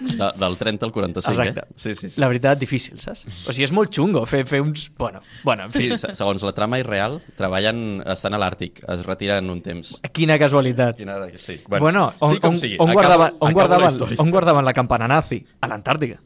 De, 0.00 0.30
del 0.38 0.56
30 0.56 0.86
al 0.86 0.92
45, 0.92 1.30
Exacte. 1.42 1.60
eh? 1.60 1.72
Sí, 1.76 1.94
sí, 1.94 2.10
sí. 2.10 2.20
La 2.20 2.28
veritat, 2.28 2.58
difícil, 2.58 2.98
saps? 3.00 3.26
O 3.46 3.52
sigui, 3.52 3.64
és 3.68 3.72
molt 3.72 3.92
xungo 3.94 4.24
fer, 4.26 4.44
fer 4.48 4.60
uns... 4.64 4.88
Bueno, 4.98 5.20
bueno. 5.44 5.68
Sí, 5.72 5.90
se- 5.96 6.14
segons 6.14 6.42
la 6.46 6.52
trama 6.56 6.78
irreal, 6.80 7.18
treballen, 7.38 8.02
estan 8.06 8.34
a 8.34 8.40
l'Àrtic, 8.42 8.82
es 8.88 9.04
retiren 9.06 9.50
un 9.50 9.60
temps. 9.62 9.94
Quina 10.12 10.38
casualitat. 10.38 10.96
Quina, 10.98 11.18
sí. 11.36 11.60
Bueno, 11.68 11.82
bueno 11.84 12.12
on, 12.20 12.34
sí 12.34 12.40
on, 12.42 12.56
sigui. 12.56 12.76
on, 12.78 12.90
acabo- 12.90 13.00
guardaven, 13.02 13.36
on, 13.40 13.52
guardaven, 13.52 14.18
on 14.18 14.30
guardaven 14.30 14.64
la 14.64 14.74
campana 14.74 15.08
nazi? 15.08 15.44
A 15.60 15.68
l'Antàrtica. 15.68 16.18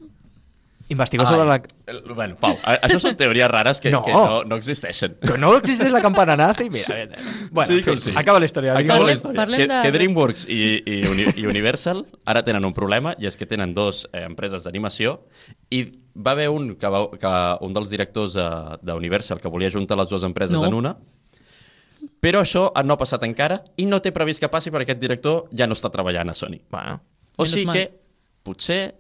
Investigó 0.93 1.25
sobre 1.27 1.47
la... 1.49 1.57
Bueno, 2.15 2.37
Pau, 2.41 2.57
això 2.63 2.99
són 3.01 3.17
teories 3.17 3.49
rares 3.51 3.81
que 3.81 3.91
No. 3.91 4.01
no, 4.01 4.05
que 4.05 4.13
no, 4.13 4.45
no 4.51 4.57
existeixen. 4.61 5.15
Que 5.23 5.39
no 5.41 5.55
existeix 5.57 5.93
la 5.95 6.01
campana 6.05 6.37
nazi? 6.37 6.69
Mira, 6.71 6.87
mira. 6.99 7.17
Bueno, 7.51 7.67
Sí 7.71 7.81
fi, 7.83 7.97
sí. 7.99 8.13
acaba 8.15 8.39
la 8.43 8.47
història. 8.47 8.75
Acaba 8.77 8.99
Parlem- 9.01 9.07
la 9.07 9.13
història. 9.17 9.37
parlem 9.41 9.61
que, 9.63 9.67
de- 9.71 9.81
que 9.87 9.93
DreamWorks 9.97 10.45
i, 10.49 10.61
i, 10.85 10.99
Uni, 11.09 11.27
i 11.37 11.47
Universal 11.49 12.05
ara 12.27 12.43
tenen 12.45 12.65
un 12.69 12.75
problema 12.77 13.15
i 13.19 13.27
és 13.31 13.37
que 13.41 13.47
tenen 13.49 13.73
dos 13.75 14.05
eh, 14.13 14.25
empreses 14.29 14.65
d'animació 14.69 15.21
i 15.71 15.87
va 16.15 16.35
haver 16.37 16.51
un, 16.53 16.75
que, 16.77 16.89
va, 16.93 17.07
que 17.17 17.33
un 17.65 17.73
dels 17.75 17.89
directors 17.91 18.35
de- 18.37 18.79
d'Universal 18.83 19.41
que 19.41 19.49
volia 19.49 19.71
juntar 19.73 19.97
les 19.99 20.09
dues 20.13 20.23
empreses 20.29 20.61
No. 20.61 20.67
en 20.69 20.75
una 20.75 20.97
però 22.23 22.41
això 22.43 22.69
no 22.85 22.95
ha 22.95 22.99
passat 22.99 23.23
encara 23.27 23.63
i 23.79 23.87
no 23.87 24.01
té 24.03 24.11
previst 24.15 24.41
que 24.43 24.49
passi 24.51 24.71
perquè 24.75 24.91
aquest 24.91 25.01
director 25.01 25.45
ja 25.55 25.67
no 25.71 25.75
està 25.79 25.91
treballant 25.91 26.31
a 26.31 26.35
Sony. 26.35 26.61
Bueno, 26.71 27.01
O 27.39 27.47
sigui 27.47 27.71
que 27.73 27.85
potser 28.43 28.95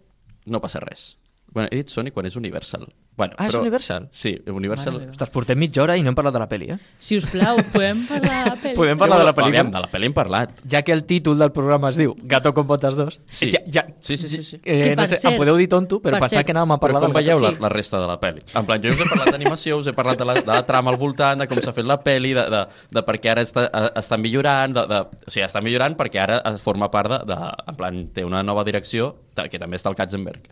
no 0.47 0.61
passa 0.63 0.81
res. 0.83 1.17
Bueno, 1.53 1.69
he 1.71 1.77
dit 1.83 1.89
Sony 1.93 2.11
quan 2.13 2.25
és 2.27 2.37
Universal. 2.37 2.87
Bueno, 3.15 3.35
Ah, 3.37 3.45
és 3.47 3.53
però... 3.53 3.61
Universal? 3.61 4.07
Sí, 4.11 4.31
Universal... 4.49 4.95
Mare. 4.95 5.11
Ostres, 5.13 5.29
portem 5.29 5.59
mitja 5.61 5.83
hora 5.83 5.99
i 5.99 6.03
no 6.03 6.09
hem 6.09 6.15
parlat 6.17 6.33
de 6.33 6.41
la 6.41 6.47
pel·li, 6.49 6.71
eh? 6.73 6.79
Si 6.99 7.19
us 7.21 7.27
plau, 7.29 7.59
podem 7.75 8.07
parlar 8.09 8.39
de 8.39 8.47
la 8.49 8.55
pel·li? 8.63 8.75
Podem 8.79 8.97
parlar 9.03 9.19
de 9.21 9.27
la? 9.27 9.35
Aviam, 9.43 9.69
de 9.75 9.83
la 9.85 9.91
pel·li 9.93 10.09
hem 10.09 10.15
parlat. 10.17 10.63
Ja 10.65 10.81
que 10.81 10.95
el 10.97 11.03
títol 11.05 11.37
del 11.43 11.53
programa 11.53 11.91
es 11.93 11.99
diu 12.01 12.15
Gato 12.25 12.55
con 12.57 12.67
botas 12.67 12.97
2, 12.97 13.21
Sí. 13.29 13.51
ja, 13.53 13.61
ja, 13.69 13.85
Sí, 14.01 14.17
sí, 14.17 14.29
sí, 14.33 14.43
sí. 14.43 14.57
Eh, 14.65 14.79
Que, 14.83 14.97
no 14.97 15.07
sé, 15.07 15.19
cert- 15.21 15.33
em 15.35 15.37
podeu 15.37 15.59
dir 15.61 15.69
tonto, 15.69 16.01
però 16.01 16.17
per 16.17 16.23
pensava 16.25 16.41
cert- 16.41 16.47
que 16.47 16.53
anàvem 16.57 16.73
a 16.73 16.79
Però 16.79 16.81
parlar 16.87 17.01
com 17.05 17.13
del 17.13 17.19
veieu 17.23 17.39
la, 17.45 17.53
Sí. 17.53 17.61
la 17.61 17.69
resta 17.69 18.01
de 18.01 18.07
la 18.09 18.17
pel·li? 18.19 18.43
En 18.57 18.65
plan, 18.65 18.81
jo 18.83 18.89
us 18.89 19.01
he 19.05 19.09
parlat 19.13 19.31
d'animació, 19.37 19.77
us 19.85 19.87
he 19.87 19.93
parlat 19.93 20.19
de 20.19 20.25
la, 20.25 20.35
de 20.41 20.47
la 20.55 20.65
trama 20.65 20.91
al 20.91 20.97
voltant, 20.97 21.39
de 21.45 21.47
com 21.53 21.61
s'ha 21.61 21.75
fet 21.77 21.85
la 21.85 22.01
pel·li, 22.03 22.33
de, 22.33 22.49
de, 22.49 22.65
de 22.97 23.03
per 23.05 23.19
què 23.21 23.29
ara 23.37 23.43
està, 23.45 23.69
eh, 23.69 23.91
està 24.01 24.17
millorant, 24.17 24.73
de, 24.73 24.87
de, 24.89 25.03
o 25.29 25.31
sigui, 25.31 25.45
està 25.45 25.61
millorant 25.61 25.97
perquè 26.01 26.17
ara 26.25 26.41
forma 26.65 26.89
part 26.91 27.11
de, 27.13 27.21
de, 27.29 27.37
en 27.69 27.77
plan, 27.77 28.07
té 28.15 28.25
una 28.25 28.41
nova 28.43 28.65
direcció, 28.65 29.17
que 29.37 29.59
també 29.61 29.77
està 29.77 29.91
el 29.93 29.97
Katzenberg. 30.01 30.49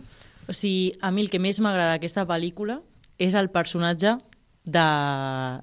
O 0.48 0.52
sigui, 0.52 0.92
a 1.00 1.10
mi 1.10 1.22
el 1.22 1.30
que 1.30 1.38
més 1.42 1.60
m'agrada 1.62 1.94
d'aquesta 1.96 2.24
pel·lícula 2.28 2.80
és 3.20 3.34
el 3.38 3.50
personatge 3.52 4.16
de, 4.64 4.86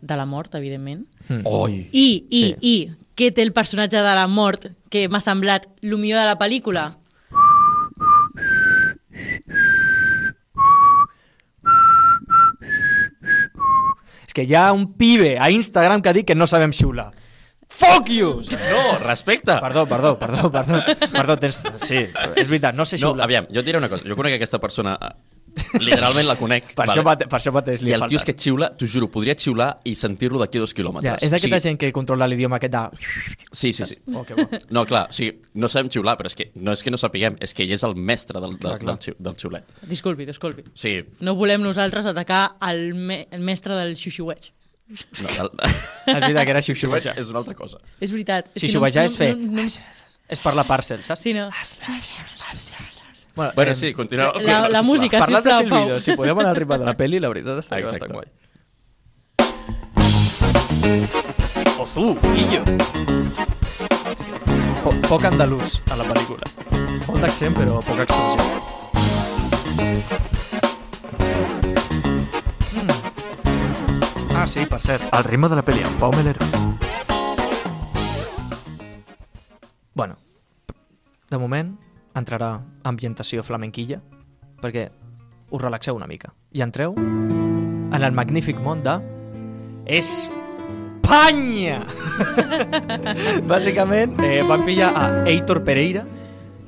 de 0.02 0.16
la 0.20 0.26
mort, 0.26 0.56
evidentment. 0.56 1.06
Hmm. 1.28 1.42
Oi! 1.46 1.88
I, 1.92 2.08
i, 2.30 2.42
Sí. 2.44 2.56
i, 2.62 2.76
què 3.18 3.32
té 3.34 3.42
el 3.42 3.52
personatge 3.54 3.98
de 4.04 4.14
la 4.16 4.28
mort 4.30 4.70
que 4.94 5.08
m'ha 5.10 5.22
semblat 5.24 5.66
el 5.82 5.98
millor 5.98 6.22
de 6.22 6.26
la 6.30 6.38
pel·lícula? 6.40 6.92
És 14.28 14.34
que 14.34 14.44
hi 14.46 14.56
ha 14.56 14.72
un 14.76 14.94
pibe 15.00 15.38
a 15.40 15.50
Instagram 15.52 16.02
que 16.02 16.10
ha 16.10 16.16
dit 16.18 16.28
que 16.28 16.36
no 16.36 16.48
sabem 16.48 16.74
xiular. 16.76 17.12
Fuck 17.78 18.10
you! 18.10 18.42
No, 18.72 18.98
respecte! 19.04 19.54
Perdó, 19.62 19.86
perdó, 19.86 20.18
perdó, 20.18 20.50
perdó. 20.52 20.80
Perdó, 21.12 21.36
tens... 21.38 21.62
Sí, 21.86 22.00
és 22.36 22.48
veritat, 22.50 22.74
no 22.76 22.86
sé 22.90 22.98
No, 22.98 23.12
xiular. 23.12 23.26
aviam, 23.28 23.46
jo 23.54 23.62
et 23.62 23.68
diré 23.68 23.78
una 23.78 23.90
cosa. 23.92 24.08
Jo 24.10 24.16
conec 24.18 24.34
aquesta 24.40 24.58
persona, 24.64 24.96
eh, 24.98 25.12
literalment 25.84 26.26
la 26.28 26.36
conec. 26.40 26.72
Per, 26.74 26.88
això, 26.90 27.04
mate, 27.06 27.28
per 27.30 27.38
això 27.38 27.54
mateix 27.54 27.84
li 27.86 27.92
I 27.94 27.96
el 28.00 28.06
tio 28.10 28.18
és 28.18 28.26
que 28.26 28.34
xiula, 28.34 28.72
t'ho 28.78 28.90
juro, 28.90 29.12
podria 29.14 29.36
xiular 29.38 29.70
i 29.86 29.94
sentir-lo 30.00 30.42
d'aquí 30.42 30.58
a 30.58 30.64
dos 30.66 30.74
quilòmetres. 30.74 31.20
Ja, 31.22 31.28
és 31.28 31.34
aquesta 31.38 31.54
o 31.54 31.60
sigui, 31.60 31.70
gent 31.70 31.80
que 31.86 31.92
controla 31.94 32.26
l'idioma 32.30 32.58
aquest 32.58 32.74
de... 32.74 32.84
Sí, 33.52 33.72
sí, 33.78 33.86
sí. 33.94 34.00
Oh, 34.14 34.26
que 34.26 34.34
bo. 34.42 34.48
No, 34.74 34.86
clar, 34.90 35.06
o 35.12 35.14
sigui, 35.14 35.38
no 35.54 35.70
sabem 35.70 35.94
xiular, 35.94 36.18
però 36.18 36.34
és 36.34 36.38
que 36.42 36.50
no 36.58 36.74
és 36.74 36.82
que 36.82 36.90
no 36.94 36.98
sapiguem, 36.98 37.38
és 37.46 37.54
que 37.54 37.62
ell 37.68 37.78
és 37.78 37.86
el 37.86 37.94
mestre 37.96 38.42
del, 38.42 38.58
del, 38.58 38.60
Clar, 38.60 38.78
clar. 38.82 38.96
del, 38.98 39.04
xiu, 39.06 39.20
del 39.30 39.38
xiulet. 39.38 39.70
Disculpi, 39.94 40.26
disculpi. 40.26 40.66
Sí, 40.74 40.98
No 41.22 41.38
volem 41.38 41.62
nosaltres 41.62 42.10
atacar 42.10 42.56
el, 42.72 42.88
me 42.96 43.28
el 43.30 43.42
mestre 43.46 43.78
del 43.78 43.94
xuxueig. 44.02 44.54
No, 44.88 45.28
el, 45.28 45.50
És 46.08 46.22
veritat 46.22 46.46
que 46.46 46.52
era 46.56 46.62
xiuxiuejar. 46.64 47.14
és 47.20 47.30
una 47.30 47.40
altra 47.44 47.54
cosa. 47.56 47.78
És 48.00 48.12
veritat. 48.12 48.46
És 48.54 48.54
que 48.54 48.60
Xiuxiuejar 48.68 49.04
és 49.10 49.18
fer... 49.20 49.34
No, 49.38 49.64
no, 49.64 49.68
És 50.28 50.42
parlar 50.44 50.66
parcel, 50.68 51.04
saps? 51.04 51.22
sí, 51.24 51.34
no. 51.34 51.50
Bueno, 53.36 53.52
Bueno, 53.56 53.72
eh, 53.72 53.76
sí, 53.76 53.94
continua. 53.94 54.34
La- 54.42 54.68
la 54.70 54.82
música, 54.82 55.20
Parlant 55.20 55.46
de 55.46 55.52
sisplau, 55.52 55.70
Pau. 55.70 55.80
Silvido, 55.80 56.00
si 56.02 56.16
podem 56.18 56.40
anar 56.40 56.50
al 56.50 56.56
ritme 56.58 56.78
de 56.80 56.86
la 56.86 56.96
pel·li, 57.02 57.20
la 57.22 57.30
veritat 57.30 57.60
està 57.62 57.78
Exacte. 57.80 58.00
bastant 58.00 58.14
guai. 58.18 58.28
Ozu, 61.80 62.18
guillo. 62.34 62.64
Po 64.84 64.92
poc 65.08 65.24
andalús 65.30 65.82
a 65.92 65.96
la 66.00 66.04
pel·lícula. 66.10 66.44
Molt 67.08 67.22
d'accent, 67.22 67.54
però 67.56 67.80
poca 67.86 68.04
expressió. 68.08 68.42
Ah, 74.48 74.50
sí, 74.50 74.64
per 74.64 74.80
cert, 74.80 75.04
el 75.12 75.26
ritme 75.26 75.50
de 75.52 75.58
la 75.60 75.62
pel·li, 75.68 75.82
amb 75.84 76.00
Pau 76.00 76.14
Melero. 76.16 76.46
Bueno, 79.92 80.16
de 81.28 81.40
moment 81.42 81.74
entrarà 82.16 82.54
ambientació 82.88 83.44
flamenquilla 83.44 84.00
perquè 84.64 84.86
us 85.52 85.60
relaxeu 85.60 86.00
una 86.00 86.08
mica 86.08 86.32
i 86.56 86.64
entreu 86.64 86.96
en 86.96 88.00
el 88.00 88.16
magnífic 88.16 88.64
món 88.64 88.88
de 88.88 88.96
Espanya! 90.00 91.84
Bàsicament, 93.52 94.16
eh, 94.24 94.48
van 94.48 94.64
pillar 94.64 94.94
a 94.96 95.10
Heitor 95.28 95.66
Pereira 95.68 96.08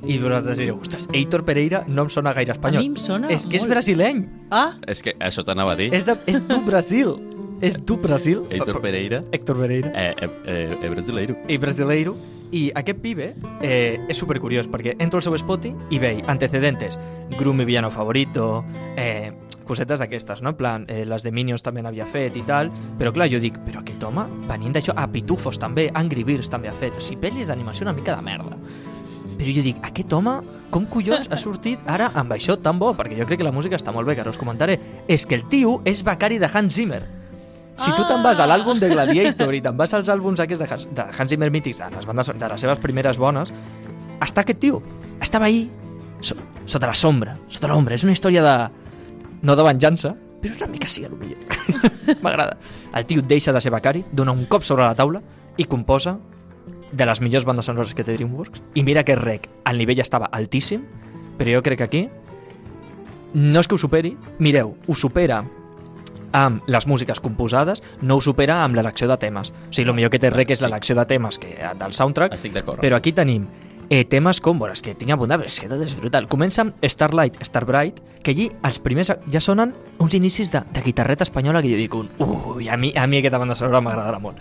i 0.06 0.18
vosaltres 0.18 0.58
direu, 0.58 0.78
ostres, 0.80 1.08
Heitor 1.12 1.44
Pereira 1.44 1.84
no 1.88 2.02
em 2.02 2.08
sona 2.10 2.32
gaire 2.32 2.52
espanyol. 2.52 2.80
A 2.80 2.82
mi 2.82 2.88
em 2.94 2.96
sona 2.96 3.28
És 3.28 3.46
que 3.46 3.56
és 3.56 3.62
molt. 3.64 3.74
brasileny. 3.74 4.24
Ah, 4.50 4.72
És 4.86 5.02
que 5.02 5.14
això 5.18 5.44
t'anava 5.44 5.72
a 5.72 5.76
dir. 5.76 5.92
És, 5.94 6.06
de, 6.06 6.16
és 6.26 6.40
du 6.46 6.60
Brasil. 6.64 7.16
és 7.60 7.76
du 7.84 7.96
Brasil. 7.98 8.44
Heitor 8.50 8.80
Pereira, 8.80 9.20
Héctor 9.32 9.58
Pereira. 9.58 9.90
eh, 9.94 10.14
eh, 10.18 10.30
eh, 10.46 10.78
eh, 10.82 10.88
brasileiro. 10.88 11.36
i 11.48 11.58
brasileiro 11.58 12.16
i 12.52 12.72
aquest 12.74 12.98
pibe 12.98 13.34
eh, 13.62 14.00
és 14.08 14.16
supercuriós 14.16 14.66
perquè 14.66 14.96
entro 14.98 15.18
al 15.18 15.22
seu 15.22 15.36
Spotify 15.38 15.76
i 15.90 15.98
veig 16.00 16.24
antecedentes 16.26 16.98
Gru 17.38 17.52
mi 17.52 17.64
villano 17.64 17.90
favorito 17.90 18.64
eh, 18.96 19.30
cosetes 19.64 20.00
d'aquestes, 20.00 20.40
no? 20.42 20.48
En 20.50 20.56
plan, 20.56 20.84
eh, 20.88 21.04
les 21.06 21.22
de 21.22 21.30
Minions 21.30 21.62
també 21.62 21.80
n'havia 21.82 22.06
fet 22.06 22.34
i 22.36 22.42
tal, 22.42 22.72
però 22.98 23.12
clar, 23.12 23.28
jo 23.30 23.38
dic, 23.38 23.54
però 23.62 23.84
aquest 23.84 24.02
home, 24.02 24.24
venint 24.48 24.72
d'això, 24.74 24.94
a 24.96 25.06
Pitufos 25.06 25.60
també, 25.60 25.90
Angry 25.94 26.24
Birds 26.24 26.50
també 26.50 26.66
ha 26.68 26.72
fet, 26.72 26.96
o 26.96 27.00
sigui, 27.00 27.20
pel·lis 27.28 27.46
d'animació 27.46 27.84
una 27.86 27.92
mica 27.92 28.16
de 28.16 28.22
merda. 28.22 28.56
Però 29.40 29.52
jo 29.56 29.62
dic, 29.64 29.78
aquest 29.88 30.12
home, 30.12 30.34
com 30.68 30.84
collons 30.92 31.30
ha 31.32 31.36
sortit 31.40 31.86
ara 31.88 32.10
amb 32.20 32.34
això 32.36 32.58
tan 32.60 32.76
bo? 32.78 32.90
Perquè 32.98 33.16
jo 33.16 33.24
crec 33.24 33.40
que 33.40 33.46
la 33.46 33.54
música 33.56 33.78
està 33.78 33.94
molt 33.94 34.04
bé, 34.04 34.12
que 34.18 34.20
ara 34.20 34.34
us 34.34 34.38
comentaré. 34.38 34.74
És 35.08 35.24
que 35.24 35.38
el 35.38 35.46
tio 35.48 35.78
és 35.88 36.02
becari 36.04 36.36
de 36.38 36.50
Hans 36.52 36.76
Zimmer. 36.76 37.00
Si 37.80 37.88
tu 37.96 38.04
te'n 38.04 38.20
vas 38.20 38.36
a 38.36 38.44
l'àlbum 38.44 38.76
de 38.82 38.90
Gladiator 38.90 39.54
i 39.56 39.62
te'n 39.64 39.78
vas 39.78 39.94
als 39.96 40.10
àlbums 40.12 40.42
aquests 40.44 40.60
de 40.60 40.66
Hans, 40.68 40.84
de 40.92 41.06
Hans 41.08 41.32
Zimmer 41.32 41.48
mítics, 41.54 41.78
de 41.80 41.88
les, 41.94 42.04
bandes, 42.04 42.28
de 42.36 42.50
les 42.52 42.60
seves 42.60 42.82
primeres 42.82 43.16
bones, 43.16 43.54
està 44.20 44.44
aquest 44.44 44.60
tio. 44.60 44.82
Estava 45.24 45.48
ahí, 45.48 45.62
so, 46.20 46.36
sota 46.68 46.90
la 46.90 46.98
sombra, 46.98 47.38
sota 47.48 47.70
l'ombra. 47.72 47.96
És 47.96 48.04
una 48.04 48.12
història 48.12 48.44
de... 48.44 48.56
no 49.40 49.56
de 49.56 49.64
venjança, 49.64 50.12
però 50.42 50.58
una 50.60 50.68
mica 50.74 50.92
sí, 50.92 51.06
a 51.06 51.08
lo 51.08 51.16
millor. 51.16 51.40
M'agrada. 52.24 52.58
El 52.92 53.08
tio 53.08 53.24
deixa 53.24 53.56
de 53.56 53.64
ser 53.64 53.72
becari, 53.72 54.04
dona 54.12 54.36
un 54.36 54.44
cop 54.52 54.68
sobre 54.68 54.84
la 54.84 54.92
taula 54.98 55.24
i 55.56 55.64
composa 55.64 56.18
de 56.92 57.06
les 57.06 57.20
millors 57.20 57.44
bandes 57.46 57.64
sonores 57.66 57.94
que 57.94 58.04
té 58.04 58.16
DreamWorks. 58.16 58.62
I 58.74 58.82
mira 58.82 59.04
que 59.04 59.14
rec, 59.16 59.48
el 59.70 59.78
nivell 59.78 60.00
estava 60.02 60.26
altíssim, 60.32 60.82
però 61.38 61.56
jo 61.58 61.62
crec 61.62 61.78
que 61.78 61.84
aquí 61.88 62.02
no 63.34 63.60
és 63.60 63.68
que 63.70 63.76
ho 63.76 63.78
superi, 63.78 64.16
mireu, 64.42 64.74
ho 64.88 64.94
supera 64.98 65.44
amb 66.32 66.66
les 66.70 66.86
músiques 66.86 67.18
composades, 67.22 67.82
no 68.02 68.16
ho 68.16 68.20
supera 68.22 68.60
amb 68.64 68.74
l'elecció 68.78 69.08
de 69.10 69.16
temes. 69.18 69.50
O 69.50 69.72
sigui, 69.72 69.88
el 69.88 69.94
millor 69.96 70.10
que 70.10 70.18
té 70.22 70.30
rec 70.30 70.50
és 70.54 70.62
l'elecció 70.62 70.94
de 70.98 71.04
temes 71.10 71.38
que 71.42 71.54
del 71.78 71.94
soundtrack, 71.94 72.34
Estic 72.34 72.54
d'acord. 72.54 72.80
però 72.82 72.98
aquí 72.98 73.12
tenim 73.12 73.46
eh, 73.90 74.04
temes 74.04 74.40
com, 74.40 74.58
bueno, 74.58 74.72
és 74.72 74.80
que 74.86 74.94
tinc 74.94 75.10
apuntat, 75.12 75.42
però 75.42 75.50
és 75.50 75.58
que 75.60 75.68
tot 75.68 75.82
és 75.82 75.96
brutal. 75.98 76.28
Comença 76.30 76.62
amb 76.62 76.78
Starlight, 76.80 77.40
Starbright, 77.44 77.98
que 78.22 78.32
allí 78.32 78.46
els 78.64 78.78
primers 78.80 79.10
ja 79.10 79.42
sonen 79.42 79.74
uns 79.98 80.14
inicis 80.14 80.52
de, 80.54 80.62
de 80.72 80.84
guitarreta 80.86 81.26
espanyola 81.26 81.60
que 81.60 81.72
jo 81.72 81.80
dic 81.80 81.96
un, 81.98 82.08
ui, 82.54 82.70
a 82.70 82.78
mi, 82.78 82.94
a 82.94 83.08
mi 83.10 83.18
aquesta 83.18 83.42
banda 83.42 83.58
sonora 83.58 83.82
m'agradarà 83.84 84.22
molt. 84.22 84.38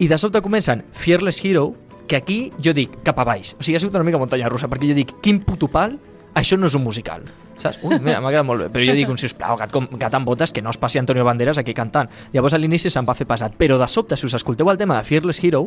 I 0.00 0.08
de 0.08 0.18
sobte 0.18 0.42
comencen 0.42 0.86
Fearless 0.96 1.44
Hero, 1.44 1.74
que 2.08 2.16
aquí 2.16 2.40
jo 2.64 2.72
dic 2.74 2.96
cap 3.04 3.20
a 3.20 3.28
baix. 3.28 3.52
O 3.58 3.62
sigui, 3.62 3.76
ha 3.76 3.84
sigut 3.84 3.94
una 4.00 4.08
mica 4.08 4.18
muntanya 4.18 4.48
russa, 4.50 4.72
perquè 4.72 4.88
jo 4.90 4.96
dic, 4.96 5.14
quin 5.22 5.44
puto 5.44 5.68
pal, 5.68 5.98
això 6.34 6.56
no 6.56 6.66
és 6.66 6.74
un 6.74 6.82
musical. 6.82 7.28
Saps? 7.60 7.78
Ui, 7.84 7.98
mira, 8.00 8.22
m'ha 8.24 8.32
quedat 8.32 8.46
molt 8.48 8.64
bé. 8.64 8.70
Però 8.72 8.86
jo 8.88 8.94
dic, 8.96 9.10
un 9.12 9.20
sisplau, 9.20 9.58
gat, 9.60 9.72
com, 9.72 9.84
gat 10.00 10.16
amb 10.16 10.26
botes, 10.26 10.52
que 10.56 10.64
no 10.64 10.72
es 10.72 10.80
passi 10.80 10.98
Antonio 10.98 11.24
Banderas 11.28 11.60
aquí 11.60 11.74
cantant. 11.76 12.08
Llavors 12.32 12.56
a 12.56 12.60
l'inici 12.60 12.90
se'n 12.90 13.06
va 13.06 13.14
fer 13.14 13.28
pesat. 13.28 13.54
Però 13.60 13.76
de 13.78 13.88
sobte, 13.88 14.16
si 14.16 14.26
us 14.26 14.34
escolteu 14.40 14.72
el 14.72 14.80
tema 14.80 14.96
de 14.96 15.04
Fearless 15.06 15.44
Hero, 15.44 15.66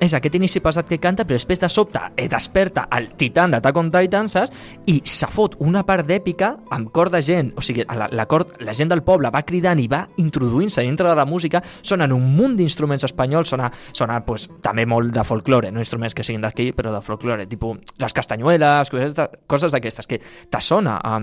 és 0.00 0.14
aquest 0.16 0.36
inici 0.38 0.62
pesat 0.64 0.88
que 0.88 0.98
canta, 0.98 1.26
però 1.28 1.36
després 1.36 1.60
de 1.60 1.68
sobte 1.70 2.00
eh, 2.16 2.26
desperta 2.30 2.86
el 2.96 3.10
titan 3.20 3.52
d'Attack 3.52 3.78
on 3.78 3.90
Titan, 3.92 4.30
saps? 4.32 4.52
I 4.88 5.00
se 5.04 5.28
fot 5.30 5.58
una 5.60 5.82
part 5.86 6.08
d'èpica 6.08 6.54
amb 6.72 6.88
cor 6.94 7.12
de 7.12 7.20
gent, 7.24 7.52
o 7.56 7.64
sigui, 7.64 7.84
la, 7.84 8.08
la, 8.10 8.26
cor, 8.30 8.46
la 8.64 8.74
gent 8.76 8.90
del 8.90 9.04
poble 9.06 9.30
va 9.32 9.44
cridant 9.46 9.80
i 9.82 9.88
va 9.90 10.06
introduint-se 10.22 10.84
dintre 10.86 11.08
de 11.08 11.16
la 11.18 11.26
música, 11.28 11.62
sonen 11.82 12.14
un 12.16 12.30
munt 12.36 12.56
d'instruments 12.58 13.04
espanyols, 13.10 13.52
sona, 13.52 13.68
sona 13.92 14.20
pues, 14.24 14.48
també 14.64 14.86
molt 14.88 15.12
de 15.14 15.24
folklore, 15.26 15.70
no 15.70 15.84
instruments 15.84 16.16
que 16.16 16.24
siguin 16.26 16.46
d'aquí, 16.46 16.70
però 16.76 16.94
de 16.94 17.04
folklore, 17.04 17.46
tipus 17.50 17.78
les 18.00 18.16
castanyueles, 18.16 18.90
coses 18.90 19.72
d'aquestes, 19.76 20.08
que 20.08 20.20
te 20.20 20.60
sona 20.64 20.96
a, 20.96 21.20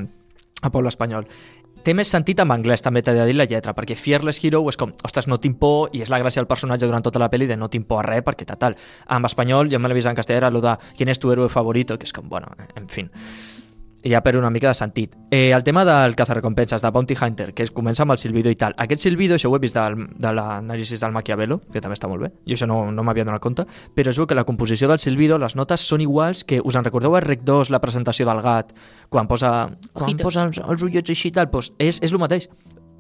a 0.61 0.71
poble 0.73 0.93
espanyol. 0.93 1.27
Té 1.88 1.93
més 1.95 2.10
sentit 2.12 2.41
en 2.43 2.50
anglès, 2.52 2.82
també 2.84 3.00
t'he 3.00 3.13
de 3.15 3.23
dir 3.30 3.36
la 3.38 3.45
lletra, 3.47 3.71
perquè 3.71 3.95
Fearless 3.95 4.41
Hero 4.43 4.60
és 4.67 4.76
com, 4.76 4.91
ostres, 5.08 5.30
no 5.32 5.38
tinc 5.39 5.56
por, 5.62 5.86
i 5.95 6.02
és 6.04 6.10
la 6.12 6.19
gràcia 6.19 6.41
del 6.41 6.50
personatge 6.50 6.84
durant 6.84 7.06
tota 7.06 7.21
la 7.23 7.30
pel·li 7.32 7.47
de 7.47 7.56
no 7.56 7.69
tinc 7.71 7.88
por 7.88 8.02
a 8.02 8.04
res, 8.04 8.26
perquè 8.28 8.43
tal. 8.60 8.76
En 9.08 9.28
espanyol, 9.30 9.71
jo 9.71 9.80
me 9.80 9.88
l'he 9.88 9.95
vist 9.95 10.12
en 10.12 10.17
castellà, 10.19 10.41
era 10.43 10.52
lo 10.52 10.60
de 10.60 10.76
¿Quién 10.97 11.08
es 11.08 11.23
tu 11.23 11.32
héroe 11.32 11.47
favorito? 11.47 11.95
Que 11.97 12.04
és 12.04 12.12
com, 12.12 12.28
bueno, 12.28 12.52
en 12.76 12.89
fin 12.91 13.08
ja 14.10 14.22
per 14.24 14.36
una 14.38 14.50
mica 14.50 14.70
de 14.70 14.74
sentit. 14.78 15.15
Eh, 15.32 15.52
el 15.52 15.63
tema 15.63 15.84
del 15.86 16.15
cazarrecompenses, 16.15 16.82
de 16.82 16.89
Bounty 16.91 17.15
Hunter, 17.20 17.54
que 17.54 17.63
es 17.63 17.72
comença 17.72 18.04
amb 18.04 18.15
el 18.15 18.22
silbido 18.22 18.52
i 18.52 18.56
tal. 18.56 18.76
Aquest 18.78 19.04
silbido, 19.04 19.36
això 19.36 19.52
ho 19.52 19.56
he 19.58 19.62
vist 19.63 19.76
del, 19.76 20.08
de 20.15 20.34
l'anàlisi 20.34 21.00
del 21.02 21.15
Maquiavelo, 21.15 21.60
que 21.74 21.82
també 21.82 21.98
està 21.98 22.10
molt 22.12 22.26
bé, 22.26 22.32
i 22.46 22.56
això 22.56 22.70
no, 22.70 22.80
no 22.91 23.06
m'havia 23.08 23.26
donat 23.28 23.43
compte, 23.43 23.67
però 23.96 24.13
es 24.13 24.20
veu 24.20 24.28
que 24.28 24.38
la 24.38 24.46
composició 24.48 24.89
del 24.91 25.00
silbido, 25.04 25.38
les 25.41 25.56
notes 25.56 25.84
són 25.88 26.02
iguals 26.02 26.43
que, 26.48 26.62
us 26.63 26.80
en 26.80 26.88
recordeu 26.88 27.15
a 27.15 27.22
Rec 27.24 27.43
2, 27.48 27.72
la 27.74 27.82
presentació 27.84 28.28
del 28.30 28.41
gat, 28.46 28.74
quan 29.10 29.28
posa, 29.28 29.70
quan 29.93 30.10
Ojitos. 30.10 30.26
posa 30.30 30.48
els, 30.48 30.63
els 30.63 30.84
ullets 30.84 31.13
així 31.13 31.32
i 31.32 31.38
tal, 31.38 31.52
doncs 31.52 31.74
és, 31.80 32.02
és 32.02 32.13
el 32.13 32.22
mateix. 32.22 32.50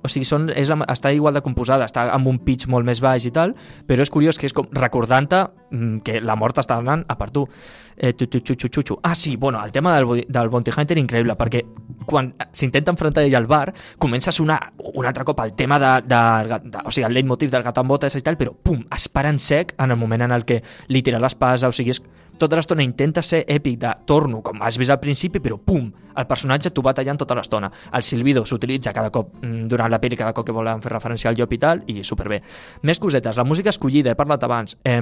O 0.03 0.11
sigui, 0.11 0.27
són, 0.27 0.47
és, 0.53 0.69
està 0.69 1.11
igual 1.15 1.35
de 1.37 1.43
composada, 1.45 1.87
està 1.89 2.07
amb 2.13 2.29
un 2.29 2.39
pitch 2.43 2.69
molt 2.71 2.85
més 2.87 3.01
baix 3.03 3.25
i 3.27 3.31
tal, 3.33 3.55
però 3.87 4.05
és 4.05 4.11
curiós 4.13 4.37
que 4.37 4.47
és 4.49 4.55
com 4.55 4.69
recordant-te 4.77 5.43
mm, 5.71 5.99
que 6.05 6.21
la 6.21 6.37
mort 6.39 6.61
està 6.61 6.77
anant 6.77 7.03
a 7.07 7.17
per 7.17 7.29
tu. 7.33 7.47
Eh, 7.97 8.13
tu, 8.13 8.27
tu, 8.27 8.41
tu, 8.41 8.55
tu, 8.55 8.69
tu, 8.69 8.83
tu. 8.83 8.99
Ah, 9.03 9.15
sí, 9.15 9.35
bueno, 9.35 9.63
el 9.63 9.71
tema 9.71 9.95
del, 9.95 10.25
del 10.27 10.49
Bounty 10.53 10.71
Hunter 10.75 10.99
increïble, 11.01 11.35
perquè 11.39 11.63
quan 12.07 12.29
s'intenta 12.55 12.93
enfrontar 12.93 13.25
ell 13.25 13.35
al 13.35 13.49
bar, 13.49 13.73
comença 13.99 14.31
a 14.31 14.35
sonar 14.35 14.59
un 14.93 15.05
altre 15.05 15.25
cop 15.27 15.41
el 15.43 15.55
tema 15.57 15.79
de, 15.81 15.91
de, 16.07 16.21
de, 16.61 16.83
o 16.85 16.93
sigui, 16.93 17.07
el 17.09 17.17
leitmotiv 17.17 17.51
del 17.51 17.65
gat 17.65 17.81
amb 17.81 17.91
botes 17.91 18.15
i 18.15 18.23
tal, 18.23 18.37
però 18.39 18.53
pum, 18.53 18.85
es 18.95 19.09
para 19.09 19.33
en 19.33 19.41
sec 19.43 19.73
en 19.77 19.91
el 19.91 19.99
moment 19.99 20.27
en 20.29 20.35
el 20.37 20.45
que 20.45 20.61
li 20.87 21.03
tira 21.03 21.19
l'espasa, 21.19 21.67
o 21.67 21.75
sigui, 21.75 21.95
és, 21.95 22.03
tota 22.39 22.57
l'estona 22.59 22.85
intenta 22.85 23.23
ser 23.25 23.43
èpic 23.47 23.79
de 23.81 23.93
torno, 24.09 24.41
com 24.45 24.61
has 24.61 24.77
vist 24.77 24.93
al 24.93 24.99
principi, 25.01 25.41
però 25.43 25.57
pum, 25.57 25.89
el 26.17 26.27
personatge 26.29 26.71
t'ho 26.71 26.83
va 26.85 26.93
tallant 26.97 27.19
tota 27.21 27.37
l'estona. 27.37 27.71
El 27.93 28.03
silbido 28.03 28.45
s'utilitza 28.45 28.93
cada 28.93 29.11
cop 29.13 29.35
mm, 29.41 29.67
durant 29.71 29.91
la 29.91 29.99
pel·li, 30.01 30.17
cada 30.19 30.33
cop 30.37 30.47
que 30.47 30.55
volen 30.55 30.81
fer 30.83 30.93
referència 30.93 31.31
al 31.31 31.37
llop 31.39 31.53
i 31.53 31.61
tal, 31.61 31.83
i 31.87 32.03
superbé. 32.03 32.41
Més 32.83 33.01
cosetes, 33.03 33.37
la 33.37 33.45
música 33.47 33.73
escollida, 33.73 34.13
he 34.13 34.19
parlat 34.19 34.43
abans. 34.47 34.77
Eh, 34.85 35.01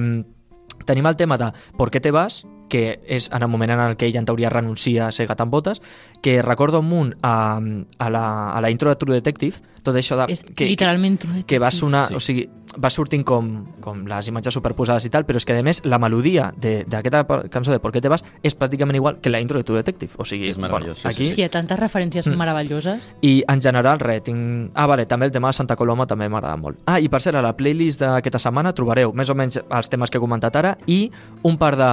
tenim 0.84 1.06
el 1.06 1.16
tema 1.16 1.38
de 1.38 1.52
¿Por 1.76 1.90
qué 1.90 2.00
te 2.00 2.10
vas?, 2.10 2.44
que 2.68 3.00
és 3.06 3.30
en 3.32 3.42
el 3.42 3.48
moment 3.48 3.70
en 3.70 3.80
el 3.80 3.96
que 3.96 4.06
ella 4.06 4.18
en 4.20 4.24
teoria 4.26 4.50
renuncia 4.50 5.06
a 5.06 5.12
ser 5.12 5.26
gat 5.26 5.40
amb 5.40 5.52
botes, 5.52 5.80
que 6.22 6.40
recorda 6.42 6.78
un 6.80 6.88
munt 6.88 7.14
a, 7.22 7.60
a, 7.98 8.10
la, 8.10 8.52
a 8.52 8.60
la 8.60 8.70
intro 8.70 8.90
de 8.90 8.96
True 8.96 9.14
Detective, 9.14 9.56
tot 9.86 9.94
això 9.94 10.16
de... 10.18 10.32
És 10.32 10.42
que, 10.42 10.66
literalment 10.66 11.16
True 11.18 11.44
que 11.46 11.58
va 11.60 11.66
Detective. 11.70 11.78
sonar, 11.78 12.08
Sí. 12.08 12.14
o 12.16 12.20
sigui, 12.20 12.48
va 12.82 12.90
sortint 12.90 13.22
com, 13.24 13.46
com 13.80 14.00
les 14.10 14.26
imatges 14.28 14.52
superposades 14.52 15.06
i 15.06 15.10
tal, 15.14 15.24
però 15.24 15.38
és 15.38 15.46
que 15.46 15.54
a 15.56 15.62
més 15.62 15.78
la 15.86 16.00
melodia 16.02 16.50
de- 16.58 16.82
d'aquesta 16.84 17.22
cançó 17.48 17.70
de 17.70 17.78
Por 17.78 17.92
qué 17.92 18.00
te 18.02 18.08
vas 18.10 18.24
és 18.42 18.58
pràcticament 18.58 18.96
igual 18.98 19.20
que 19.22 19.30
la 19.30 19.38
intro 19.40 19.56
de 19.58 19.64
True 19.64 19.78
Detective, 19.78 20.12
o 20.18 20.24
sigui, 20.26 20.48
És 20.50 20.58
meravellós, 20.58 20.98
sí, 20.98 21.02
sí, 21.02 21.08
aquí... 21.08 21.24
És 21.30 21.34
que 21.38 21.42
hi 21.42 21.44
ha 21.46 21.50
tantes 21.54 21.78
referències 21.78 22.26
Mm. 22.26 22.34
meravelloses. 22.36 23.14
I 23.22 23.44
en 23.46 23.62
general, 23.62 24.00
res, 24.00 24.24
tinc... 24.26 24.72
Ah, 24.74 24.86
vale, 24.90 25.06
també 25.06 25.26
el 25.26 25.32
tema 25.32 25.48
de 25.48 25.52
Santa 25.60 25.76
Coloma 25.76 26.06
també 26.06 26.28
m'agrada 26.28 26.56
molt. 26.56 26.82
Ah, 26.86 26.98
i 27.00 27.08
per 27.08 27.22
cert, 27.22 27.36
a 27.38 27.42
la 27.46 27.54
playlist 27.56 28.00
d'aquesta 28.02 28.40
setmana 28.42 28.74
trobareu 28.74 29.12
més 29.14 29.30
o 29.30 29.34
menys 29.38 29.60
els 29.62 29.88
temes 29.88 30.10
que 30.10 30.18
he 30.18 30.20
comentat 30.20 30.56
ara 30.56 30.76
i 30.86 31.10
un 31.46 31.56
par 31.62 31.76
de, 31.78 31.90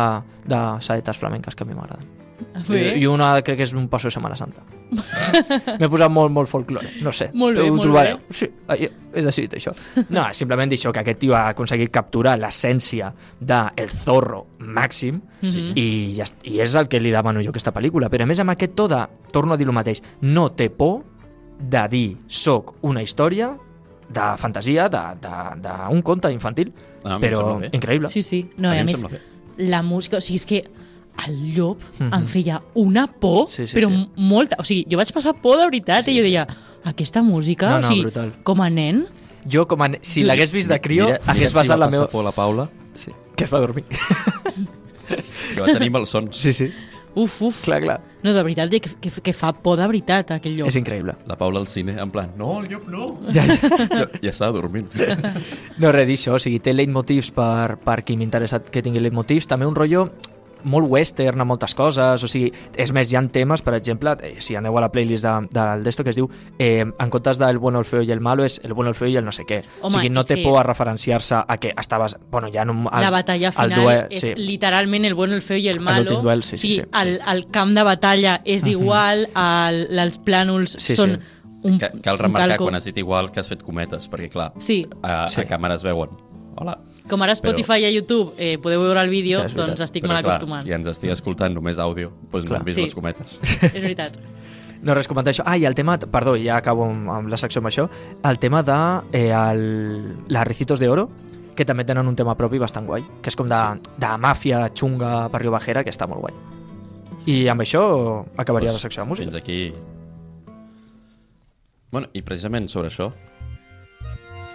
de 0.50 0.63
saetes 0.82 1.18
flamenques 1.18 1.56
que 1.56 1.64
a 1.64 1.68
mi 1.70 1.74
m'agraden. 1.78 2.06
Bé. 2.68 2.98
I 3.00 3.06
una 3.08 3.30
crec 3.46 3.58
que 3.62 3.64
és 3.64 3.72
un 3.78 3.86
passo 3.90 4.10
de 4.10 4.12
Setmana 4.12 4.36
Santa. 4.36 4.64
M'he 5.80 5.88
posat 5.90 6.12
molt, 6.12 6.32
molt 6.34 6.50
folclore, 6.52 6.92
no 7.06 7.12
sé. 7.16 7.30
Molt 7.34 7.58
bé, 7.58 7.64
ho 7.66 7.72
molt 7.74 7.82
trobareu. 7.86 8.18
bé. 8.20 8.36
Sí, 8.36 8.50
he, 8.76 8.90
he 9.16 9.24
decidit 9.26 9.56
això. 9.58 9.74
No, 10.14 10.26
simplement 10.36 10.70
dir 10.70 10.78
això, 10.80 10.92
que 10.94 11.02
aquest 11.02 11.22
tio 11.24 11.36
ha 11.38 11.48
aconseguit 11.54 11.92
capturar 11.94 12.36
l'essència 12.42 13.12
del 13.40 13.90
zorro 14.04 14.44
màxim 14.60 15.22
Mhm. 15.44 15.74
i, 15.80 16.14
ja, 16.18 16.26
i 16.48 16.60
és 16.64 16.76
el 16.80 16.88
que 16.88 17.00
li 17.00 17.12
demano 17.12 17.42
jo 17.44 17.50
a 17.52 17.54
aquesta 17.56 17.74
pel·lícula. 17.74 18.10
Però 18.10 18.24
a 18.24 18.30
més 18.30 18.40
amb 18.44 18.54
aquest 18.54 18.76
to 18.76 18.88
de, 18.92 19.02
torno 19.32 19.54
a 19.54 19.58
dir 19.58 19.68
el 19.68 19.74
mateix, 19.76 20.02
no 20.22 20.50
té 20.56 20.70
por 20.70 21.04
de 21.60 21.88
dir 21.90 22.08
soc 22.28 22.76
una 22.82 23.02
història 23.04 23.54
de 24.14 24.26
fantasia, 24.38 24.90
d'un 24.90 25.16
de, 25.22 25.28
de, 25.28 25.78
d'un 25.88 26.02
conte 26.02 26.32
infantil, 26.32 26.74
Ah, 27.06 27.16
a 27.16 27.20
però 27.20 27.60
increïble. 27.74 28.08
Sí, 28.10 28.22
sí. 28.24 28.50
No, 28.58 28.70
A 28.70 28.76
i 28.76 28.76
mi 28.76 28.78
a 28.78 28.82
em 28.82 28.86
més. 28.88 29.02
La 29.58 29.82
música... 29.82 30.18
O 30.18 30.22
sigui, 30.22 30.36
és 30.42 30.46
que 30.46 30.64
el 31.28 31.54
llop 31.56 31.82
Mhm. 32.00 32.14
em 32.14 32.26
feia 32.28 32.62
una 32.74 33.08
por, 33.08 33.48
Sí, 33.50 33.68
sí, 33.68 33.78
però 33.78 33.90
sí. 33.90 34.10
molta... 34.16 34.56
O 34.60 34.64
sigui, 34.64 34.86
jo 34.90 34.98
vaig 34.98 35.12
passar 35.14 35.36
por 35.42 35.58
de 35.60 35.66
veritat 35.66 36.06
Sí, 36.06 36.12
i 36.12 36.18
jo 36.18 36.24
sí. 36.24 36.30
deia, 36.30 36.48
aquesta 36.84 37.22
música, 37.24 37.70
No, 37.70 37.80
no, 37.82 37.86
o 37.88 37.90
sigui, 37.90 38.02
brutal. 38.02 38.34
com 38.44 38.62
a 38.62 38.70
nen, 38.70 39.06
Jo, 39.50 39.68
com 39.68 39.82
a, 39.84 39.90
si 40.02 40.22
Jo- 40.22 40.28
l'hagués 40.28 40.52
vist 40.54 40.70
de 40.70 40.80
crio, 40.80 41.06
mira, 41.06 41.20
hagués 41.28 41.52
mira 41.52 41.60
basat 41.60 41.76
si 41.76 41.80
la 41.80 41.86
va 41.86 41.92
meva... 41.92 42.04
passar 42.06 42.12
por 42.12 42.24
la 42.24 42.32
Paula, 42.32 42.70
Sí, 42.96 43.12
que 43.36 43.44
es 43.44 43.54
va 43.54 43.60
dormir. 43.60 43.84
que 45.56 45.62
va 45.62 45.68
tenir 45.68 45.92
malsons. 45.92 46.38
Sí, 46.38 46.54
sí. 46.54 46.70
Uf, 47.16 47.42
uf. 47.42 47.62
Clar, 47.66 47.82
clar. 47.84 48.00
No, 48.24 48.34
de 48.34 48.44
veritat, 48.44 48.72
que, 48.72 48.94
que, 49.02 49.12
que 49.22 49.34
fa 49.36 49.52
por 49.54 49.78
de 49.78 49.88
veritat, 49.88 50.32
aquell 50.32 50.56
llop. 50.58 50.70
És 50.72 50.78
increïble. 50.80 51.16
La 51.28 51.36
Paula 51.40 51.60
al 51.60 51.68
cine, 51.68 51.98
en 52.00 52.12
plan, 52.12 52.32
no, 52.40 52.62
el 52.62 52.70
llop 52.72 52.88
no. 52.92 53.08
Ja, 53.28 53.44
ja. 53.50 53.58
Ja, 53.84 54.06
ja 54.22 54.32
estava 54.32 54.54
dormint. 54.56 54.88
No, 55.78 55.92
res 55.92 56.08
d'això, 56.08 56.38
o 56.38 56.42
sigui, 56.42 56.62
té 56.64 56.74
leitmotivs 56.74 57.34
per, 57.36 57.76
per 57.84 58.00
qui 58.08 58.16
m'interessa 58.20 58.62
que 58.64 58.84
tingui 58.86 59.04
leitmotivs, 59.04 59.50
també 59.50 59.68
un 59.68 59.76
rotllo 59.76 60.08
molt 60.64 60.88
western 60.90 61.42
a 61.42 61.46
moltes 61.46 61.74
coses, 61.76 62.24
o 62.24 62.28
sigui, 62.28 62.52
és 62.76 62.92
més, 62.94 63.12
hi 63.12 63.16
ha 63.18 63.22
temes, 63.28 63.62
per 63.62 63.74
exemple, 63.76 64.16
eh, 64.22 64.36
si 64.40 64.56
aneu 64.56 64.78
a 64.78 64.82
la 64.82 64.90
playlist 64.92 65.24
de, 65.26 65.34
del 65.52 65.84
d'esto 65.84 66.04
que 66.04 66.10
es 66.12 66.16
diu 66.16 66.30
eh, 66.60 66.82
en 66.86 67.10
comptes 67.10 67.38
del 67.40 67.58
bueno, 67.60 67.80
el 67.80 67.86
feo 67.86 68.02
i 68.02 68.12
el 68.12 68.20
malo 68.22 68.44
és 68.44 68.60
el 68.64 68.74
bueno, 68.74 68.90
el 68.90 68.96
feo 68.96 69.08
i 69.08 69.18
el 69.18 69.26
no 69.26 69.32
sé 69.32 69.44
què. 69.46 69.62
o 69.82 69.88
Home, 69.88 69.96
sigui, 69.96 70.10
no 70.10 70.24
té 70.24 70.36
que- 70.36 70.44
por 70.44 70.60
a 70.60 70.64
referenciar-se 70.64 71.36
a 71.48 71.58
que 71.58 71.74
estaves, 71.80 72.18
bueno, 72.32 72.50
ja 72.54 72.62
en 72.64 72.70
un... 72.72 72.84
la 72.86 73.12
batalla 73.12 73.48
el 73.48 73.54
final 73.54 73.82
duel, 73.84 74.08
és 74.10 74.22
sí. 74.22 74.34
literalment 74.36 75.06
el 75.06 75.14
bueno, 75.16 75.36
el 75.36 75.42
feo 75.42 75.58
i 75.58 75.68
el 75.70 75.80
malo. 75.80 76.04
L'últim 76.04 76.22
duel, 76.24 76.44
sí, 76.44 76.58
sí, 76.58 76.80
o 76.80 76.84
sí, 76.84 76.90
sí. 76.90 76.90
El, 77.02 77.20
el 77.28 77.48
camp 77.48 77.74
de 77.76 77.84
batalla 77.84 78.42
és 78.46 78.66
igual, 78.68 79.28
el, 79.36 79.88
els 80.00 80.20
plànols 80.24 80.78
Sí, 80.80 80.96
són 80.96 81.18
sí. 81.20 81.40
un, 81.64 81.78
Cal, 81.80 82.00
cal 82.04 82.16
un 82.16 82.20
remarcar 82.20 82.50
calco. 82.58 82.66
quan 82.66 82.76
has 82.76 82.86
dit 82.86 82.98
igual 82.98 83.32
que 83.32 83.40
has 83.40 83.48
fet 83.48 83.62
cometes, 83.64 84.10
perquè 84.12 84.30
clar, 84.30 84.52
Sí, 84.60 84.86
a, 85.02 85.28
Sí. 85.28 85.42
a 85.42 85.48
càmera 85.48 85.76
es 85.76 85.84
veuen. 85.84 86.10
Hola. 86.56 86.78
Com 87.10 87.22
ara 87.22 87.36
Spotify 87.36 87.82
i 87.84 87.86
a 87.86 87.92
YouTube 87.92 88.34
eh, 88.38 88.58
podeu 88.58 88.82
veure 88.82 89.02
el 89.04 89.10
vídeo, 89.12 89.40
Clar, 89.40 89.50
veritat. 89.50 89.68
doncs 89.74 89.82
estic 89.88 90.04
Però 90.06 90.14
mal 90.14 90.24
clar, 90.24 90.36
acostumant. 90.38 90.64
si 90.64 90.72
ens 90.72 90.88
estic 90.88 91.12
escoltant 91.12 91.54
només 91.54 91.78
àudio, 91.78 92.12
doncs 92.32 92.46
no 92.46 92.50
Clar. 92.56 92.60
hem 92.62 92.66
vist 92.66 92.78
Sí. 92.78 92.82
les 92.88 92.96
cometes. 92.96 93.40
És 93.74 93.82
veritat. 93.82 94.18
No, 94.84 94.94
res, 94.94 95.08
comentar 95.08 95.32
això. 95.32 95.44
Ah, 95.48 95.56
i 95.58 95.64
el 95.66 95.76
tema, 95.76 95.98
perdó, 95.98 96.36
ja 96.36 96.58
acabo 96.58 96.84
amb, 96.90 97.10
amb 97.10 97.30
la 97.32 97.38
secció 97.38 97.60
amb 97.62 97.70
això, 97.70 97.86
el 98.28 98.40
tema 98.40 98.64
de 98.64 98.78
eh, 99.16 99.30
el, 99.32 100.26
les 100.28 100.44
Ricitos 100.48 100.80
de 100.80 100.90
Oro, 100.90 101.10
que 101.56 101.64
també 101.66 101.86
tenen 101.86 102.08
un 102.08 102.16
tema 102.16 102.36
propi 102.36 102.58
bastant 102.60 102.86
guai, 102.88 103.04
que 103.22 103.30
és 103.30 103.36
com 103.38 103.48
de, 103.48 103.60
de 104.02 104.10
màfia 104.20 104.66
xunga 104.76 105.30
barrio 105.30 105.52
bajera, 105.54 105.84
que 105.86 105.92
està 105.94 106.08
molt 106.10 106.20
guai. 106.26 106.34
I 107.28 107.48
amb 107.48 107.62
això 107.64 108.26
acabaria 108.36 108.72
Pues, 108.74 108.82
la 108.82 108.84
secció 108.90 109.04
de 109.04 109.10
música. 109.10 109.30
Fins 109.30 109.36
aquí... 109.40 109.72
Bueno, 111.94 112.08
i 112.18 112.22
precisament 112.26 112.68
sobre 112.68 112.90
això, 112.90 113.12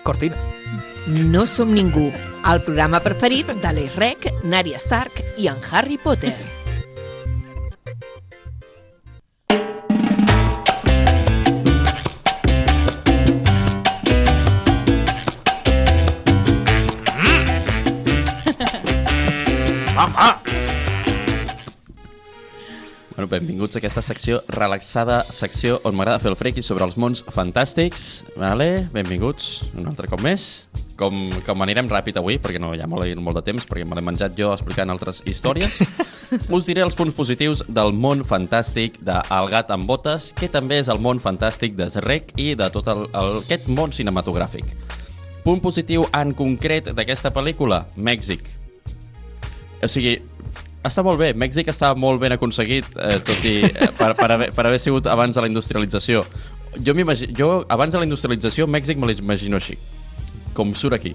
Cortina. 0.09 0.37
No 1.07 1.44
som 1.44 1.75
ningú, 1.77 2.07
el 2.53 2.62
programa 2.64 3.03
preferit 3.05 3.53
de 3.61 3.75
l'Esrec, 3.77 4.31
Nària 4.40 4.81
Stark 4.81 5.21
i 5.37 5.53
en 5.53 5.61
Harry 5.68 6.01
Potter. 6.01 6.37
Bueno, 23.18 23.31
benvinguts 23.33 23.74
a 23.74 23.81
aquesta 23.81 23.98
secció 24.07 24.37
relaxada, 24.46 25.24
secció 25.35 25.81
on 25.83 25.96
m'agrada 25.98 26.20
fer 26.22 26.31
el 26.31 26.37
frequi 26.38 26.62
sobre 26.62 26.85
els 26.87 26.94
mons 26.94 27.24
fantàstics. 27.35 28.04
Vale? 28.38 28.87
Benvinguts 28.92 29.48
un 29.72 29.88
altre 29.90 30.07
cop 30.07 30.22
més. 30.22 30.68
Com, 31.00 31.24
com 31.42 31.64
anirem 31.66 31.90
ràpid 31.90 32.20
avui, 32.22 32.38
perquè 32.38 32.61
no 32.62 32.70
hi 32.76 32.78
ha 32.78 32.87
molt, 32.87 33.11
molt 33.18 33.40
de 33.40 33.42
temps, 33.48 33.66
perquè 33.66 33.83
me 33.83 33.98
l'he 33.98 34.04
menjat 34.07 34.38
jo 34.38 34.52
explicant 34.54 34.94
altres 34.94 35.18
històries, 35.26 35.81
us 36.54 36.70
diré 36.70 36.87
els 36.87 36.94
punts 36.94 37.18
positius 37.18 37.64
del 37.66 37.90
món 37.90 38.22
fantàstic 38.22 39.02
de 39.02 39.18
El 39.35 39.50
gat 39.50 39.74
amb 39.74 39.90
botes, 39.90 40.31
que 40.38 40.46
també 40.46 40.78
és 40.78 40.87
el 40.87 41.02
món 41.02 41.18
fantàstic 41.18 41.74
de 41.74 41.90
Zerrec 41.90 42.31
i 42.38 42.52
de 42.54 42.70
tot 42.70 42.87
el, 42.94 43.09
el, 43.11 43.42
aquest 43.42 43.66
món 43.66 43.90
cinematogràfic. 43.98 44.76
Punt 45.42 45.59
positiu 45.66 46.07
en 46.14 46.38
concret 46.38 46.94
d'aquesta 46.94 47.35
pel·lícula, 47.35 47.83
Mèxic. 47.98 48.46
O 49.83 49.90
sigui, 49.90 50.20
està 50.88 51.05
molt 51.07 51.20
bé. 51.20 51.33
Mèxic 51.38 51.70
està 51.72 51.92
molt 51.96 52.20
ben 52.22 52.35
aconseguit, 52.35 52.88
eh, 52.96 53.18
tot 53.24 53.44
i 53.48 53.59
eh, 53.68 53.90
per, 53.98 54.12
per, 54.18 54.31
haver, 54.35 54.51
per 54.57 54.66
haver 54.66 54.81
sigut 54.83 55.09
abans 55.11 55.37
de 55.37 55.44
la 55.44 55.51
industrialització. 55.51 56.24
Jo, 56.85 56.94
jo 57.37 57.51
abans 57.68 57.94
de 57.94 58.03
la 58.03 58.09
industrialització, 58.09 58.66
Mèxic 58.66 58.98
me 59.01 59.12
l'imagino 59.12 59.61
així, 59.61 59.79
com 60.57 60.74
surt 60.77 60.98
aquí. 60.98 61.14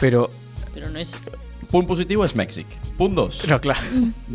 Però, 0.00 0.28
Però 0.74 0.90
no 0.90 1.00
és... 1.02 1.14
Punt 1.70 1.86
positiu 1.86 2.24
és 2.24 2.32
Mèxic. 2.34 2.66
Punt 2.98 3.14
2. 3.14 3.44
però 3.44 3.60
clar, 3.62 3.76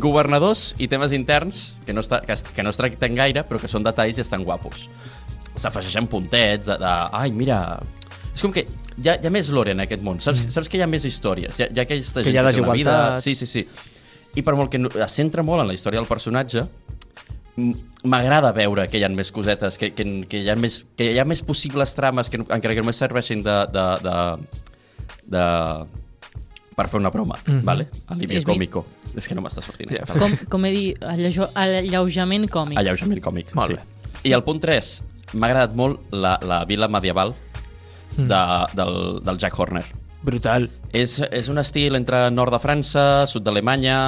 Governadors 0.00 0.70
i 0.80 0.86
temes 0.88 1.12
interns 1.12 1.74
que 1.84 1.92
no, 1.92 2.00
està, 2.04 2.22
que, 2.24 2.32
que 2.32 2.64
no 2.64 2.72
es 2.72 2.78
tracten 2.80 3.18
gaire, 3.18 3.42
però 3.44 3.60
que 3.60 3.68
són 3.68 3.84
detalls 3.84 4.16
i 4.16 4.24
estan 4.24 4.46
guapos. 4.46 4.86
S'afegeixen 5.56 6.08
puntets 6.08 6.70
de, 6.70 6.78
de... 6.80 6.94
Ai, 7.16 7.34
mira... 7.36 7.58
És 8.32 8.44
com 8.44 8.52
que 8.52 8.64
hi 8.64 9.10
ha, 9.10 9.18
hi 9.20 9.28
ha 9.28 9.32
més 9.32 9.50
lore 9.52 9.74
en 9.76 9.82
aquest 9.84 10.04
món. 10.04 10.20
Saps, 10.24 10.46
saps 10.52 10.70
que 10.72 10.80
hi 10.80 10.84
ha 10.84 10.88
més 10.88 11.04
històries. 11.08 11.58
Hi 11.58 11.66
ha, 11.66 11.68
hi 11.72 11.82
ha 11.82 11.84
aquesta 11.84 12.22
Que 12.22 12.30
gent 12.30 12.36
hi 12.36 12.40
ha 12.40 12.48
té 12.48 12.62
una 12.62 12.76
vida... 12.76 12.96
desigualtat. 12.96 13.24
Sí, 13.24 13.36
sí, 13.36 13.48
sí. 13.48 13.66
I 14.36 14.42
per 14.44 14.54
molt 14.54 14.70
que 14.70 14.78
no, 14.78 14.88
es 14.92 15.12
centra 15.16 15.42
molt 15.42 15.62
en 15.62 15.68
la 15.68 15.74
història 15.74 15.98
del 16.00 16.08
personatge, 16.08 16.66
m'agrada 18.04 18.52
veure 18.52 18.84
que 18.88 18.98
hi 19.00 19.04
ha 19.06 19.08
més 19.08 19.30
cosetes, 19.32 19.78
que, 19.80 19.92
que, 19.96 20.04
que, 20.28 20.42
hi 20.44 20.50
ha 20.52 20.56
més, 20.60 20.82
que 20.96 21.10
hi 21.14 21.18
ha 21.18 21.24
més 21.24 21.40
possibles 21.42 21.94
trames, 21.96 22.28
que 22.28 22.36
encara 22.42 22.74
que 22.76 22.82
només 22.84 22.98
serveixin 23.00 23.40
de, 23.42 23.54
de, 23.72 23.86
de, 24.04 24.16
de 25.32 25.44
per 26.76 26.88
fer 26.92 27.00
una 27.00 27.08
broma, 27.10 27.34
mm 27.40 27.50
Mhm. 27.50 27.58
-hmm. 27.60 27.64
vale? 27.64 27.88
Alivio 28.08 28.42
còmico. 28.44 28.84
És 29.16 29.26
que 29.26 29.34
no 29.34 29.40
m'està 29.40 29.62
sortint. 29.62 29.90
Ja, 29.90 30.04
Ja, 30.06 30.18
Com, 30.20 30.36
com 30.50 30.64
he 30.66 30.70
dit, 30.70 30.98
alleujo- 31.02 31.48
alleujament 31.54 32.50
còmic. 32.50 32.76
Alleujament 32.78 33.22
còmic, 33.22 33.54
Molt 33.54 33.68
sí. 33.68 33.74
bé. 33.74 33.80
I 34.28 34.32
el 34.32 34.42
punt 34.44 34.60
3, 34.60 35.02
m'ha 35.34 35.46
agradat 35.46 35.74
molt 35.74 36.00
la, 36.12 36.38
la 36.42 36.64
vila 36.66 36.88
medieval 36.88 37.34
Mm. 38.18 38.28
de, 38.28 38.66
del, 38.74 39.20
del 39.24 39.38
Jack 39.38 39.58
Horner. 39.58 39.84
Brutal. 40.26 40.68
És, 40.92 41.20
és 41.30 41.48
un 41.52 41.58
estil 41.62 41.94
entre 41.98 42.26
nord 42.34 42.52
de 42.52 42.58
França, 42.62 43.04
sud 43.30 43.46
d'Alemanya, 43.46 44.00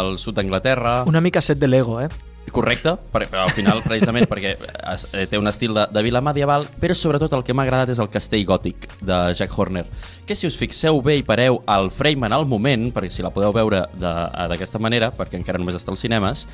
el 0.00 0.16
sud 0.18 0.38
d'Anglaterra... 0.40 1.02
Una 1.06 1.20
mica 1.20 1.42
set 1.44 1.60
de 1.62 1.68
Lego, 1.68 2.00
eh? 2.00 2.08
Correcte, 2.54 2.92
per, 3.10 3.24
però 3.26 3.42
al 3.42 3.50
final, 3.50 3.80
precisament, 3.82 4.28
perquè 4.30 4.52
es, 4.92 5.02
eh, 5.18 5.24
té 5.26 5.34
un 5.36 5.50
estil 5.50 5.74
de, 5.74 5.82
de 5.92 6.02
vila 6.06 6.20
medieval, 6.22 6.62
però 6.80 6.94
sobretot 6.94 7.32
el 7.34 7.42
que 7.44 7.52
m'ha 7.52 7.64
agradat 7.66 7.90
és 7.92 7.98
el 8.00 8.06
castell 8.08 8.44
gòtic 8.46 8.86
de 9.02 9.16
Jack 9.36 9.50
Horner, 9.58 9.82
que 10.24 10.36
si 10.38 10.46
us 10.46 10.54
fixeu 10.56 11.00
bé 11.02 11.16
i 11.18 11.24
pareu 11.26 11.58
al 11.66 11.90
frame 11.90 12.30
en 12.30 12.36
el 12.38 12.46
moment, 12.46 12.86
perquè 12.94 13.10
si 13.10 13.26
la 13.26 13.32
podeu 13.34 13.50
veure 13.52 13.82
de- 13.98 14.14
eh, 14.14 14.46
d'aquesta 14.54 14.78
manera, 14.78 15.10
perquè 15.12 15.36
encara 15.40 15.58
només 15.58 15.74
està 15.74 15.90
als 15.92 16.06
cinemes, 16.06 16.46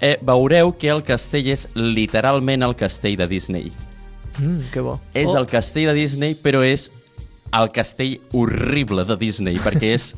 eh, 0.00 0.16
veureu 0.20 0.74
que 0.76 0.90
el 0.90 1.04
castell 1.06 1.46
és 1.54 1.68
literalment 1.78 2.66
el 2.66 2.74
castell 2.76 3.16
de 3.16 3.30
Disney. 3.30 3.70
Mm, 4.42 4.66
que 4.74 4.82
bo. 4.84 4.98
És 5.14 5.30
Oh. 5.30 5.38
el 5.38 5.46
castell 5.46 5.86
de 5.86 5.94
Disney, 5.94 6.34
però 6.34 6.60
és 6.66 6.90
el 7.52 7.70
castell 7.72 8.18
horrible 8.32 9.04
de 9.04 9.16
Disney, 9.20 9.56
perquè 9.62 9.94
és 9.94 10.14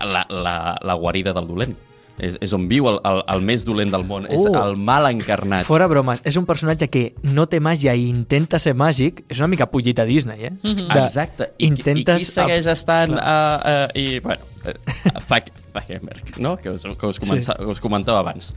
la, 0.00 0.24
la, 0.30 0.56
la 0.80 0.94
guarida 0.94 1.32
del 1.36 1.46
dolent. 1.48 1.76
És, 2.20 2.34
és 2.44 2.52
on 2.52 2.66
viu 2.68 2.84
el, 2.90 2.98
el, 3.08 3.22
el 3.32 3.40
més 3.48 3.62
dolent 3.64 3.88
del 3.94 4.02
món. 4.04 4.26
És 4.28 4.36
Oh. 4.36 4.50
el 4.60 4.74
mal 4.76 5.06
encarnat. 5.08 5.64
Fora 5.64 5.86
bromes, 5.88 6.20
és 6.28 6.36
un 6.36 6.44
personatge 6.44 6.90
que 6.92 7.14
no 7.24 7.46
té 7.48 7.60
màgia 7.64 7.94
i 7.96 8.10
intenta 8.10 8.58
ser 8.60 8.74
màgic. 8.76 9.22
És 9.32 9.40
una 9.40 9.48
mica 9.48 9.70
pollita 9.72 10.04
Disney, 10.04 10.44
eh? 10.50 10.52
De- 10.60 10.84
Exacte. 11.00 11.52
I, 11.56 11.70
intentes... 11.72 12.20
I 12.20 12.26
qui 12.26 12.28
segueix 12.28 12.68
estant... 12.68 13.14
Uh, 13.16 13.86
uh, 13.86 13.96
I, 13.96 14.18
bueno, 14.20 14.44
uh, 14.66 15.20
Fack, 15.24 15.48
Fackenberg, 15.72 16.36
no? 16.44 16.58
Que 16.60 16.68
us, 16.76 16.84
que 16.84 17.06
us, 17.08 17.18
comença, 17.24 17.56
sí. 17.56 17.64
us 17.72 17.80
comentava 17.80 18.20
abans. 18.20 18.52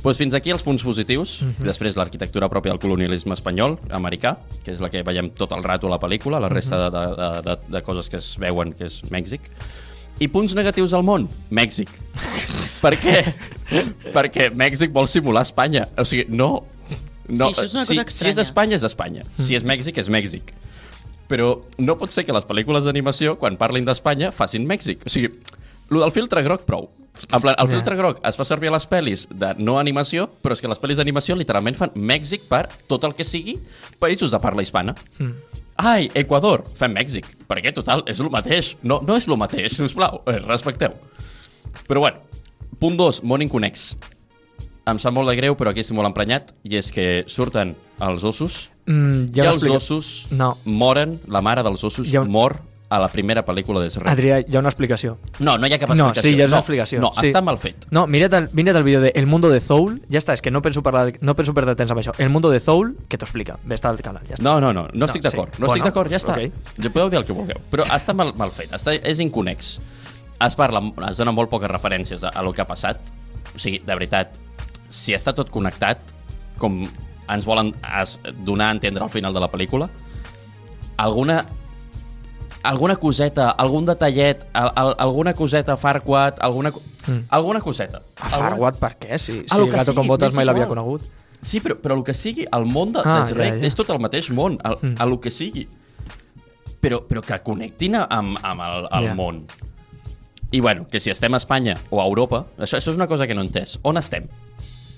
Pues 0.00 0.16
fins 0.16 0.32
aquí 0.34 0.50
els 0.50 0.62
punts 0.64 0.82
positius. 0.82 1.42
Uh 1.42 1.48
-huh. 1.48 1.66
Després 1.68 1.96
l'arquitectura 1.96 2.48
pròpia 2.48 2.72
del 2.72 2.80
colonialisme 2.80 3.34
espanyol, 3.34 3.78
americà, 3.90 4.38
que 4.64 4.72
és 4.72 4.80
la 4.80 4.88
que 4.88 5.02
veiem 5.02 5.30
tot 5.30 5.52
el 5.52 5.62
rato 5.62 5.86
a 5.86 5.90
la 5.90 6.00
pel·lícula, 6.00 6.40
la 6.40 6.48
resta 6.48 6.76
uh 6.76 6.92
-huh. 6.92 7.16
de, 7.16 7.42
de, 7.42 7.56
de, 7.56 7.58
de 7.68 7.82
coses 7.82 8.08
que 8.08 8.16
es 8.16 8.38
veuen, 8.38 8.72
que 8.72 8.86
és 8.86 9.02
Mèxic. 9.10 9.40
I 10.18 10.28
punts 10.28 10.54
negatius 10.54 10.92
al 10.92 11.02
món? 11.02 11.28
Mèxic. 11.50 11.88
per 12.84 12.94
què? 12.94 13.34
Perquè 14.12 14.52
Mèxic 14.54 14.92
vol 14.92 15.08
simular 15.08 15.42
Espanya. 15.42 15.88
O 15.98 16.04
sigui, 16.04 16.26
no... 16.28 16.64
no 17.28 17.52
Sí, 17.54 17.68
si, 17.68 17.96
si 18.06 18.28
és. 18.28 18.38
Espanya, 18.38 18.76
és 18.76 18.84
Espanya. 18.84 19.24
Si 19.38 19.54
és 19.54 19.64
Mèxic, 19.64 19.98
és 19.98 20.08
Mèxic. 20.08 20.52
Però 21.28 21.62
no 21.78 21.96
pot 21.98 22.10
ser 22.10 22.24
que 22.24 22.32
les 22.32 22.44
pel·lícules 22.44 22.84
d'animació, 22.84 23.38
quan 23.40 23.56
parlin 23.56 23.84
d'Espanya, 23.84 24.32
facin 24.32 24.66
Mèxic. 24.68 25.06
O 25.06 25.08
sigui, 25.08 25.32
el 25.90 25.98
del 25.98 26.12
filtre 26.12 26.42
groc, 26.42 26.66
prou. 26.68 26.90
En 27.30 27.40
plan, 27.40 27.54
el 27.58 27.68
Ja. 27.68 27.74
filtre 27.74 27.96
groc 27.96 28.20
es 28.26 28.36
fa 28.36 28.44
servir 28.44 28.68
a 28.68 28.72
les 28.72 28.88
pel·lis 28.88 29.28
de 29.28 29.54
no 29.58 29.78
animació, 29.78 30.28
però 30.42 30.52
és 30.54 30.60
que 30.60 30.68
les 30.68 30.80
pel·lis 30.80 30.96
d'animació 30.96 31.36
literalment 31.36 31.76
fan 31.76 31.90
Mèxic 31.94 32.42
per 32.48 32.68
tot 32.88 33.04
el 33.04 33.14
que 33.14 33.24
sigui 33.24 33.58
països 34.00 34.30
de 34.30 34.38
parla 34.40 34.62
hispana. 34.62 34.94
Mm. 35.18 35.32
Ai, 35.76 36.10
Equador, 36.14 36.64
fem 36.74 36.92
Mèxic. 36.94 37.24
Perquè, 37.48 37.72
total, 37.72 38.02
és 38.06 38.18
el 38.20 38.30
mateix. 38.30 38.76
No, 38.82 39.00
no 39.06 39.16
és 39.16 39.26
el 39.28 39.36
mateix, 39.36 39.72
sisplau, 39.76 40.22
eh, 40.26 40.38
respecteu. 40.40 40.92
Però 41.88 42.00
bueno, 42.00 42.18
punt 42.78 42.96
2, 42.96 43.22
món 43.22 43.42
inconex. 43.42 43.94
Em 44.86 44.98
sap 44.98 45.14
molt 45.14 45.28
de 45.30 45.36
greu, 45.36 45.54
però 45.56 45.70
aquí 45.70 45.80
estic 45.80 45.94
molt 45.94 46.08
emprenyat, 46.08 46.52
i 46.64 46.76
és 46.76 46.90
que 46.90 47.24
surten 47.26 47.76
els 48.00 48.24
ossos, 48.24 48.68
Mm, 48.84 49.28
i 49.30 49.32
ja 49.36 49.44
els 49.50 49.62
m'explica- 49.62 49.76
ossos 49.76 50.26
No. 50.32 50.56
moren, 50.64 51.20
la 51.28 51.40
mare 51.40 51.62
dels 51.62 51.84
ossos 51.84 52.12
un- 52.12 52.28
mor 52.28 52.56
a 52.92 52.98
la 53.00 53.08
primera 53.08 53.40
pel·lícula 53.46 53.80
de 53.80 53.88
Shrek. 53.88 54.06
Adrià, 54.10 54.40
hi 54.44 54.56
ha 54.56 54.60
una 54.60 54.68
explicació. 54.68 55.14
No, 55.40 55.54
no 55.56 55.66
hi 55.66 55.72
ha 55.72 55.78
cap 55.80 55.88
No, 55.96 56.10
explicació. 56.10 56.22
sí, 56.30 56.36
ja 56.36 56.44
és 56.44 56.50
una 56.50 56.56
no, 56.58 56.60
explicació. 56.60 57.00
No, 57.00 57.10
Sí. 57.16 57.30
està 57.30 57.40
mal 57.42 57.56
fet. 57.58 57.86
No, 57.90 58.02
mira't 58.06 58.34
el, 58.36 58.48
mira't 58.52 58.76
el 58.76 58.84
vídeo 58.84 59.00
de 59.00 59.12
El 59.16 59.26
mundo 59.26 59.48
de 59.48 59.60
Zoul. 59.60 60.02
Ja 60.12 60.18
està, 60.20 60.34
és 60.34 60.42
que 60.42 60.50
no 60.50 60.60
penso, 60.60 60.82
parlar, 60.82 61.14
no 61.22 61.34
penso 61.34 61.54
perdre 61.54 61.74
temps 61.74 61.90
amb 61.90 62.00
això. 62.02 62.12
El 62.18 62.28
mundo 62.28 62.50
de 62.50 62.60
Zoul, 62.60 62.96
que 63.08 63.16
t'ho 63.16 63.24
explica. 63.24 63.56
Ve, 63.64 63.74
està 63.76 63.88
al 63.88 64.00
canal, 64.02 64.22
ja 64.28 64.34
està. 64.34 64.42
No, 64.44 64.60
no, 64.60 64.74
no, 64.76 64.88
no 64.92 65.06
estic 65.06 65.22
sí. 65.22 65.28
d'acord. 65.30 65.54
No 65.58 65.66
Bueno, 65.66 65.72
estic 65.74 65.84
d'acord, 65.88 66.10
ja 66.12 66.18
està. 66.20 66.36
ok. 66.36 66.76
Ja 66.84 66.90
podeu 66.90 67.08
dir 67.10 67.18
el 67.18 67.24
que 67.24 67.32
vulgueu. 67.32 67.60
Però 67.72 67.82
està 67.88 68.12
mal, 68.14 68.34
mal 68.36 68.50
fet, 68.50 68.70
està, 68.76 68.92
és 69.02 69.18
inconex. 69.24 69.78
Es 70.44 70.54
parla, 70.58 70.82
es 71.08 71.16
dona 71.16 71.32
molt 71.32 71.48
poques 71.48 71.70
referències 71.70 72.22
a, 72.24 72.28
a 72.34 72.42
lo 72.42 72.52
que 72.52 72.60
ha 72.60 72.66
passat. 72.66 72.98
O 73.54 73.58
sigui, 73.58 73.78
de 73.78 73.94
veritat, 73.94 74.36
si 74.90 75.14
està 75.14 75.32
tot 75.34 75.48
connectat, 75.50 75.98
com 76.58 76.82
ens 77.28 77.46
volen 77.46 77.72
es, 78.02 78.18
donar 78.44 78.68
a 78.68 78.72
entendre 78.72 79.02
al 79.02 79.10
final 79.10 79.32
de 79.32 79.40
la 79.40 79.48
pel·lícula, 79.50 79.88
alguna 80.98 81.46
alguna 82.62 82.96
coseta, 82.96 83.50
algun 83.50 83.84
detallet, 83.86 84.46
al, 84.52 84.72
al, 84.76 84.94
alguna 84.98 85.34
coseta 85.34 85.76
Farquaad, 85.76 86.36
alguna, 86.40 86.72
Mm. 87.06 87.24
alguna 87.30 87.60
coseta. 87.60 88.00
A 88.20 88.28
Farquaad, 88.28 88.76
per 88.78 88.96
què? 88.98 89.18
Si, 89.18 89.42
si 89.46 89.60
el 89.60 89.70
gato 89.70 89.92
botas 90.04 90.30
m'és 90.32 90.36
mai 90.36 90.44
l'havia 90.46 90.68
conegut. 90.68 91.02
Sí, 91.42 91.58
però, 91.60 91.74
però 91.82 91.96
el 91.98 92.04
que 92.04 92.14
sigui, 92.14 92.46
el 92.52 92.64
món 92.64 92.92
de, 92.92 93.00
Ah, 93.04 93.24
de 93.24 93.32
Shrek 93.34 93.54
ja, 93.54 93.60
ja. 93.60 93.66
és 93.66 93.74
tot 93.74 93.88
el 93.90 93.98
mateix 93.98 94.30
món, 94.30 94.58
el, 94.64 94.76
Mm. 94.80 94.94
a 95.02 95.06
lo 95.06 95.18
que 95.20 95.30
sigui. 95.32 95.66
Però, 96.80 97.00
però 97.06 97.20
que 97.22 97.38
connectin 97.42 97.94
amb, 97.96 98.38
amb 98.42 98.60
el, 98.60 98.86
el 98.90 99.08
Ja. 99.08 99.14
món. 99.14 99.44
I 100.52 100.60
bueno, 100.60 100.86
que 100.90 101.00
si 101.00 101.10
estem 101.10 101.32
a 101.34 101.38
Espanya 101.38 101.76
o 101.90 102.00
a 102.02 102.06
Europa, 102.06 102.46
això, 102.58 102.76
això 102.78 102.90
és 102.90 102.96
una 102.96 103.06
cosa 103.08 103.26
que 103.26 103.34
no 103.34 103.40
he 103.42 103.46
entès. 103.46 103.78
On 103.82 103.96
estem? 103.96 104.28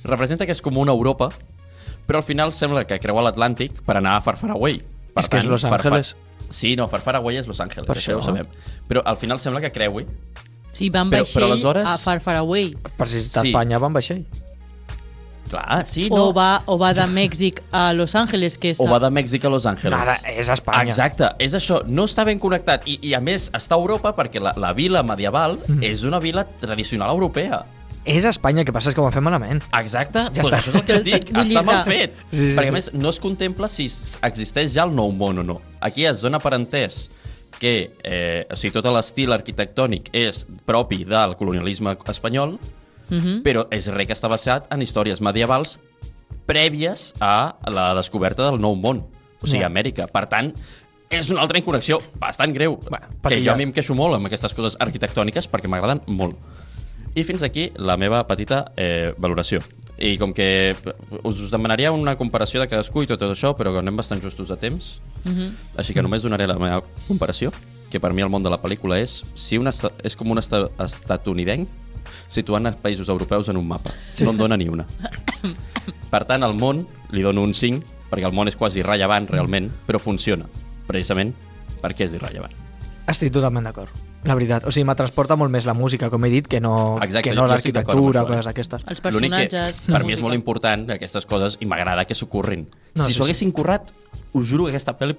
Representa 0.04 0.44
que 0.46 0.52
és 0.52 0.60
com 0.60 0.76
una 0.76 0.92
Europa, 0.92 1.28
però 2.06 2.16
al 2.18 2.24
final 2.24 2.52
sembla 2.52 2.84
que 2.86 2.98
creua 3.00 3.22
l'Atlàntic 3.22 3.80
per 3.84 3.96
anar 3.96 4.16
a 4.16 4.20
Far 4.20 4.36
Far 4.36 4.50
Away. 4.50 4.82
Per 5.14 5.22
És 5.22 5.28
que 5.28 5.38
és 5.38 5.44
Los 5.46 5.62
Far 5.62 5.80
Far- 5.80 5.92
Angeles. 5.92 6.16
Sí, 6.54 6.76
no, 6.76 6.86
Far 6.88 7.00
Far 7.02 7.16
Away 7.16 7.36
és 7.42 7.46
Los 7.50 7.58
Angeles, 7.60 7.86
Per 7.88 7.96
això, 7.96 8.12
ja 8.12 8.16
ho 8.16 8.20
això. 8.20 8.30
sabem. 8.30 8.46
Però 8.88 9.02
al 9.04 9.16
final 9.18 9.40
sembla 9.42 9.60
que 9.60 9.72
creui. 9.72 10.06
Sí, 10.72 10.88
van 10.90 11.10
Però- 11.10 11.22
vaixell 11.24 11.42
però 11.42 11.50
aleshores- 11.52 11.86
a 11.86 11.98
Far 11.98 12.20
Far 12.20 12.36
Away. 12.36 12.76
Per 12.96 13.06
si 13.08 13.18
està 13.18 13.42
Sí. 13.42 13.48
Espanya, 13.50 13.78
van 13.78 13.92
vaixell. 13.92 14.24
Clar, 15.50 15.86
sí, 15.86 16.08
O, 16.10 16.16
no. 16.16 16.32
va, 16.32 16.62
o 16.66 16.78
va 16.78 16.94
de 16.94 17.02
Mèxic 17.06 17.60
a 17.70 17.92
Los 17.92 18.14
Angeles, 18.14 18.56
que 18.58 18.70
és... 18.70 18.80
o 18.80 18.86
va 18.88 18.98
de 18.98 19.10
Mèxic 19.12 19.44
a 19.44 19.50
Los 19.52 19.66
Angeles. 19.66 19.96
Nada, 19.98 20.16
és 20.26 20.48
a 20.48 20.54
Espanya. 20.56 20.82
Exacte, 20.88 21.28
és 21.38 21.52
això, 21.54 21.82
no 21.86 22.06
està 22.08 22.24
ben 22.24 22.38
connectat 22.42 22.88
i, 22.88 22.98
i 23.02 23.12
a 23.14 23.20
més 23.20 23.50
està 23.52 23.76
a 23.76 23.78
Europa 23.78 24.14
perquè 24.16 24.40
la, 24.42 24.54
la 24.56 24.72
vila 24.72 25.02
medieval 25.02 25.58
Mm. 25.68 25.82
és 25.84 26.02
una 26.02 26.18
vila 26.18 26.44
tradicional 26.60 27.10
europea. 27.12 27.62
És 28.04 28.24
a 28.26 28.28
Espanya, 28.34 28.60
el 28.60 28.66
que 28.68 28.72
passa 28.72 28.90
és 28.90 28.94
que 28.94 29.00
ho 29.00 29.10
fet 29.10 29.22
malament. 29.24 29.62
Exacte, 29.78 30.26
Ja 30.34 30.42
doncs 30.42 30.48
està. 30.50 30.58
això 30.58 30.70
és 30.70 30.74
el 30.80 30.84
que 30.84 30.92
et 30.98 31.04
dic, 31.06 31.30
està 31.44 31.62
mal 31.64 31.84
fet. 31.88 32.18
Sí, 32.30 32.36
sí, 32.36 32.50
perquè 32.58 32.68
sí. 32.68 32.76
més 32.76 32.90
no 32.92 33.08
es 33.08 33.20
contempla 33.20 33.68
si 33.72 33.86
existeix 34.22 34.72
ja 34.74 34.84
el 34.84 34.92
nou 34.94 35.10
món 35.12 35.38
o 35.40 35.42
no. 35.42 35.60
Aquí 35.80 36.04
es 36.04 36.20
dona 36.20 36.38
per 36.38 36.52
entès 36.58 37.06
que 37.58 37.90
eh, 38.02 38.46
o 38.50 38.56
sigui, 38.56 38.72
tot 38.74 38.84
l'estil 38.92 39.32
arquitectònic 39.32 40.10
és 40.12 40.44
propi 40.66 41.04
del 41.08 41.36
colonialisme 41.40 41.96
espanyol, 42.12 42.58
Mhm. 43.10 43.42
però 43.44 43.66
és 43.70 43.86
res 43.92 44.06
que 44.08 44.14
està 44.16 44.28
basat 44.32 44.64
en 44.72 44.80
històries 44.80 45.20
medievals 45.20 45.78
prèvies 46.46 47.12
a 47.20 47.54
la 47.70 47.94
descoberta 47.94 48.46
del 48.50 48.58
nou 48.60 48.74
món, 48.76 49.04
o 49.42 49.46
sigui, 49.46 49.60
Ja. 49.60 49.68
Amèrica. 49.68 50.06
Per 50.08 50.26
tant, 50.26 50.52
és 51.10 51.28
una 51.30 51.42
altra 51.42 51.58
inconnexió 51.58 52.00
bastant 52.18 52.52
greu, 52.54 52.76
Bueno, 52.88 53.06
que 53.10 53.16
perquè 53.28 53.44
jo 53.44 53.52
a 53.52 53.56
mi 53.56 53.62
em 53.64 53.72
queixo 53.72 53.94
molt 53.94 54.14
amb 54.16 54.26
aquestes 54.26 54.52
coses 54.54 54.76
arquitectòniques 54.80 55.48
perquè 55.50 55.68
m'agraden 55.68 56.00
molt. 56.06 56.36
I 57.14 57.22
fins 57.24 57.42
aquí 57.46 57.68
la 57.76 57.96
meva 57.96 58.24
petita 58.26 58.72
eh, 58.76 59.12
valoració. 59.18 59.60
I 59.98 60.16
com 60.18 60.32
que 60.34 60.74
us, 61.22 61.38
us 61.38 61.50
demanaria 61.52 61.92
una 61.94 62.16
comparació 62.18 62.60
de 62.60 62.66
cadascú 62.68 63.04
i 63.04 63.06
tot 63.06 63.22
això, 63.22 63.52
però 63.54 63.70
que 63.72 63.78
anem 63.78 63.96
bastant 63.96 64.22
justos 64.22 64.48
de 64.48 64.56
temps, 64.56 65.00
Mhm. 65.24 65.54
així 65.76 65.94
que 65.94 66.02
només 66.02 66.22
donaré 66.22 66.46
la 66.46 66.58
meva 66.58 66.82
comparació, 67.08 67.50
que 67.90 67.98
per 68.00 68.12
mi 68.12 68.20
el 68.22 68.28
món 68.28 68.42
de 68.42 68.50
la 68.50 68.60
pel·lícula 68.60 68.98
és, 69.00 69.22
si 69.34 69.56
un 69.56 69.66
és 69.68 70.16
com 70.16 70.30
un 70.30 70.38
esta, 70.38 70.68
estatunidenc 70.78 71.68
situant 72.28 72.66
els 72.66 72.76
països 72.76 73.08
europeus 73.08 73.48
en 73.48 73.56
un 73.56 73.66
mapa. 73.66 73.90
Sí. 74.12 74.24
No 74.24 74.32
en 74.32 74.36
dona 74.36 74.56
ni 74.56 74.68
una. 74.68 74.84
Per 76.10 76.24
tant, 76.26 76.42
al 76.42 76.54
món 76.54 76.86
li 77.12 77.22
dono 77.22 77.42
un 77.42 77.54
5, 77.54 77.82
perquè 78.10 78.26
el 78.26 78.32
món 78.36 78.48
és 78.48 78.56
quasi 78.56 78.80
irrellevant 78.80 79.28
realment, 79.30 79.70
però 79.86 79.98
funciona, 79.98 80.44
precisament 80.86 81.32
perquè 81.80 82.04
és 82.08 82.12
irrellevant. 82.18 82.52
Estic 83.08 83.32
totalment 83.32 83.64
d'acord. 83.64 83.90
La 84.24 84.34
veritat. 84.34 84.64
O 84.64 84.72
sigui, 84.72 84.86
me 84.88 84.94
transporta 84.96 85.36
molt 85.36 85.52
més 85.52 85.66
la 85.68 85.74
música, 85.76 86.08
com 86.10 86.24
he 86.24 86.30
dit, 86.32 86.46
que 86.48 86.60
no, 86.60 86.98
Exacte, 87.04 87.30
que 87.30 87.36
no 87.36 87.46
l'arquitectura 87.50 88.22
o 88.24 88.26
coses 88.30 88.46
d'aquestes. 88.48 88.86
Els 88.88 89.02
L'únic 89.12 89.32
que 89.34 89.48
personatges... 89.48 89.82
per 89.92 90.04
mi 90.04 90.14
és 90.16 90.22
molt 90.24 90.34
important 90.34 90.86
aquestes 90.96 91.26
coses 91.28 91.58
i 91.60 91.66
m'agrada 91.68 92.06
que 92.08 92.14
s'ocorrin. 92.16 92.66
No, 92.94 93.04
si 93.04 93.12
sí, 93.12 93.18
s'ho 93.18 93.24
haguessin 93.26 93.52
currat, 93.52 93.92
us 94.34 94.48
juro 94.48 94.64
que 94.64 94.72
aquesta 94.74 94.94
pel·li 94.98 95.16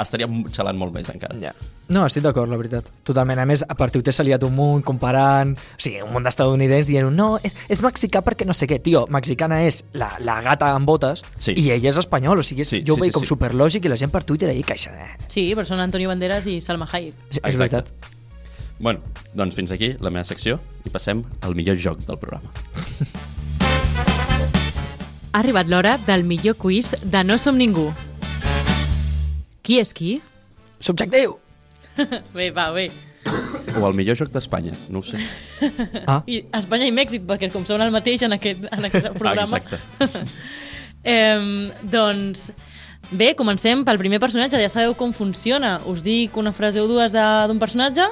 estaria 0.00 0.28
xalant 0.54 0.78
molt 0.78 0.94
més 0.94 1.08
encara. 1.10 1.34
Ja. 1.42 1.52
No, 1.92 2.04
estic 2.06 2.22
d'acord, 2.24 2.48
la 2.48 2.56
veritat. 2.56 2.88
Totalment. 3.04 3.40
A 3.42 3.44
més, 3.48 3.64
a 3.68 3.74
partir 3.76 4.00
t'he 4.06 4.14
saliat 4.14 4.42
un 4.46 4.54
munt 4.56 4.84
comparant... 4.86 5.52
O 5.58 5.82
sigui, 5.82 6.00
un 6.06 6.12
munt 6.14 6.24
d'estadounidencs 6.24 6.88
dient 6.88 7.10
no, 7.12 7.34
és, 7.44 7.52
és 7.68 7.82
mexicà 7.84 8.22
perquè 8.24 8.46
no 8.48 8.54
sé 8.56 8.68
què. 8.70 8.78
Tio, 8.82 9.04
mexicana 9.12 9.60
és 9.66 9.82
la, 9.98 10.12
la 10.24 10.38
gata 10.46 10.70
amb 10.72 10.88
botes 10.88 11.24
Sí. 11.42 11.52
i 11.58 11.68
ella 11.74 11.90
és 11.92 11.98
espanyol. 12.00 12.40
O 12.40 12.46
sigui, 12.46 12.62
és, 12.64 12.72
Sí, 12.72 12.80
jo 12.86 12.94
sí, 12.94 12.98
ho 12.98 13.02
veig 13.02 13.12
sí, 13.12 13.18
com 13.18 13.26
sí. 13.26 13.32
superlògic 13.34 13.84
i 13.84 13.92
la 13.92 13.98
gent 14.00 14.14
per 14.14 14.22
Twitter 14.24 14.48
ahir 14.54 14.64
queixa. 14.64 14.94
Eh, 14.96 15.12
Sí, 15.28 15.48
però 15.58 15.66
són 15.68 15.82
Antonio 15.82 16.08
Banderas 16.08 16.46
i 16.46 16.60
Salma 16.64 16.88
Hayek. 16.90 17.14
és, 17.30 17.36
és 17.42 17.42
Exacte. 17.42 17.58
veritat. 17.58 17.92
Bueno, 18.82 19.00
doncs 19.38 19.54
fins 19.54 19.70
aquí 19.70 19.92
la 20.02 20.10
meva 20.10 20.24
secció 20.26 20.56
i 20.84 20.90
passem 20.90 21.22
al 21.46 21.54
millor 21.54 21.76
joc 21.78 22.00
del 22.06 22.18
programa. 22.18 22.50
Ha 25.32 25.38
arribat 25.40 25.70
l'hora 25.70 25.94
del 26.06 26.24
millor 26.28 26.56
quiz 26.60 26.90
de 27.04 27.22
No 27.24 27.38
som 27.38 27.56
ningú. 27.56 27.86
Qui 29.62 29.78
és 29.80 29.94
qui? 29.94 30.16
Subjectiu! 30.82 31.38
Bé, 32.36 32.50
va, 32.50 32.70
bé. 32.74 32.88
O 33.78 33.84
el 33.86 33.94
millor 33.94 34.16
joc 34.18 34.32
d'Espanya, 34.34 34.74
no 34.90 34.98
ho 35.00 35.06
sé. 35.06 35.20
Ah, 36.10 36.18
I 36.26 36.40
Espanya 36.58 36.88
i 36.90 36.92
Mèxic, 36.94 37.22
perquè 37.28 37.46
com 37.52 37.62
són 37.68 37.80
el 37.84 37.92
mateix 37.94 38.24
en 38.26 38.34
aquest, 38.34 38.64
en 38.66 38.88
aquest 38.88 39.12
programa. 39.20 39.60
exacte. 39.62 39.78
eh, 41.06 41.70
doncs, 41.86 42.48
bé, 43.14 43.30
comencem 43.38 43.84
pel 43.86 44.00
primer 44.02 44.18
personatge. 44.20 44.58
Ja 44.58 44.68
sabeu 44.72 44.96
com 44.98 45.14
funciona. 45.14 45.76
Us 45.86 46.02
dic 46.02 46.34
una 46.40 46.50
frase 46.52 46.82
o 46.82 46.88
dues 46.90 47.14
de- 47.14 47.28
d'un 47.46 47.62
personatge, 47.62 48.08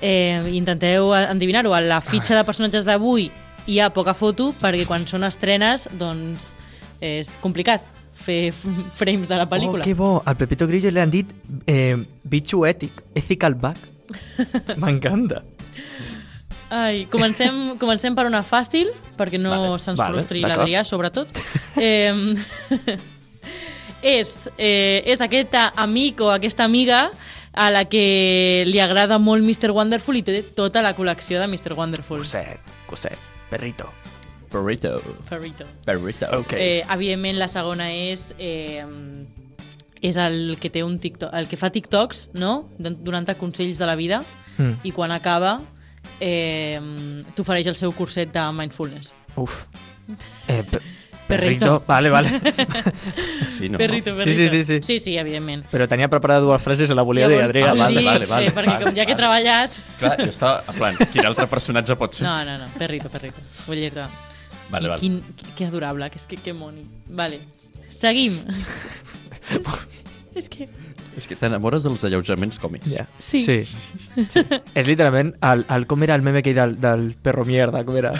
eh, 0.00 0.42
intenteu 0.52 1.12
endivinar-ho. 1.14 1.74
A 1.74 1.80
la 1.84 2.00
fitxa 2.04 2.36
de 2.36 2.44
personatges 2.44 2.86
d'avui 2.88 3.30
hi 3.66 3.80
ha 3.80 3.90
poca 3.94 4.14
foto 4.14 4.52
perquè 4.60 4.84
quan 4.88 5.06
són 5.08 5.24
estrenes 5.24 5.88
doncs 5.98 6.50
és 7.04 7.30
complicat 7.42 7.84
fer 8.24 8.52
frames 8.52 9.28
de 9.28 9.36
la 9.36 9.48
pel·lícula. 9.50 9.82
Oh, 9.82 9.84
que 9.84 9.94
bo. 9.94 10.12
Al 10.24 10.36
Pepito 10.40 10.68
Grillo 10.70 10.92
li 10.92 11.02
han 11.02 11.12
dit 11.12 11.32
eh, 11.66 11.96
bitxo 12.22 12.64
ètic, 12.68 13.02
ethical 13.14 13.56
bug. 13.60 13.80
M'encanta. 14.80 15.42
Ai, 16.74 17.04
comencem, 17.12 17.76
comencem 17.78 18.16
per 18.16 18.24
una 18.26 18.40
fàcil, 18.42 18.88
perquè 19.18 19.38
no 19.38 19.52
Vale, 19.52 19.74
se'ns 19.82 20.00
vale, 20.00 20.16
frustri 20.16 20.40
l'Adrià, 20.42 20.82
sobretot. 20.86 21.42
Eh, 21.78 22.34
és, 24.16 24.32
eh, 24.56 25.04
és 25.04 25.22
aquest 25.24 25.54
amic 25.76 26.24
o 26.24 26.32
aquesta 26.34 26.66
amiga 26.66 27.06
a 27.54 27.70
la 27.70 27.84
que 27.86 28.64
li 28.66 28.80
agrada 28.82 29.18
molt 29.18 29.44
Mr. 29.46 29.70
Wonderful 29.70 30.16
i 30.18 30.22
té 30.26 30.42
tota 30.56 30.82
la 30.82 30.94
col·lecció 30.96 31.38
de 31.40 31.46
Mr. 31.46 31.74
Wonderful. 31.78 32.18
Coset, 32.24 32.60
coset, 32.90 33.18
perrito. 33.50 33.90
Burrito. 34.50 34.96
Perrito. 35.28 35.64
Burrito. 35.86 36.26
Ok. 36.38 36.52
Eh, 36.54 36.84
evidentment, 36.94 37.38
la 37.38 37.48
segona 37.48 37.88
és... 37.92 38.32
Eh, 38.38 38.84
és 40.04 40.18
el 40.20 40.58
que 40.60 40.68
té 40.68 40.82
un 40.84 40.98
TikTok, 41.00 41.30
el 41.32 41.46
que 41.48 41.56
fa 41.56 41.70
TikToks, 41.72 42.26
no? 42.36 42.68
Don- 42.78 42.98
Donant-te 43.02 43.34
consells 43.40 43.78
de 43.80 43.86
la 43.88 43.94
vida 43.96 44.22
Mm. 44.58 44.74
i 44.86 44.92
quan 44.92 45.10
acaba 45.10 45.56
eh, 46.20 46.78
t'ofereix 47.34 47.66
el 47.72 47.74
seu 47.74 47.90
curset 47.96 48.30
de 48.30 48.42
mindfulness. 48.54 49.14
Uf. 49.40 49.64
Eh, 50.46 50.62
pe 51.26 51.36
Perrito. 51.38 51.82
Vale, 51.86 52.10
vale. 52.10 52.28
Sí, 53.54 53.68
no? 53.68 53.78
Perrito, 53.78 54.10
Sí, 54.18 54.24
perrito. 54.24 54.34
sí, 54.34 54.48
sí, 54.48 54.64
sí. 54.64 54.78
Sí, 54.82 54.98
sí, 55.00 55.16
evidentment. 55.16 55.64
Però 55.70 55.86
tenia 55.88 56.08
preparada 56.10 56.40
dues 56.42 56.60
frases 56.62 56.90
i 56.90 56.94
la 56.98 57.02
volia 57.06 57.28
dir, 57.30 57.38
Adrià. 57.44 57.70
vale, 57.72 58.02
vale, 58.02 58.26
vale, 58.26 58.48
sí, 58.50 58.54
perquè 58.56 58.72
vale, 58.72 58.84
com 58.84 58.96
ja 58.98 59.06
que 59.06 59.12
he 59.14 59.18
treballat... 59.20 59.78
Clar, 60.00 60.16
jo 60.18 60.28
estava 60.32 60.64
en 60.68 60.74
plan, 60.80 60.98
quin 61.12 61.28
altre 61.30 61.46
personatge 61.48 61.94
pot 62.00 62.18
ser? 62.18 62.26
No, 62.26 62.34
no, 62.44 62.56
no, 62.58 62.66
perrito, 62.78 63.08
perrito. 63.14 63.40
Vull 63.68 63.78
dir-te. 63.84 64.08
Vale, 64.72 64.88
vale. 64.90 64.98
Quin, 65.00 65.20
que 65.54 65.68
adorable, 65.68 66.10
que 66.10 66.18
és 66.18 66.26
que, 66.26 66.36
que 66.42 66.52
moni. 66.56 66.82
Vale. 67.08 67.38
Seguim. 67.94 68.40
és 70.34 70.48
que... 70.50 70.68
És 71.16 71.28
que 71.30 71.36
t'enamores 71.38 71.84
dels 71.86 72.02
alleujaments 72.06 72.58
còmics. 72.58 72.88
Ja. 72.90 73.04
Sí. 73.22 73.40
sí. 73.40 73.60
sí. 74.28 74.42
És 74.74 74.88
literalment 74.88 75.34
el, 75.46 75.64
el, 75.70 75.86
com 75.90 76.02
era 76.02 76.16
el 76.18 76.24
meme 76.26 76.40
aquell 76.42 76.56
del, 76.58 76.74
del 76.82 77.04
perro 77.22 77.44
mierda, 77.46 77.84
com 77.86 77.96
era? 78.00 78.10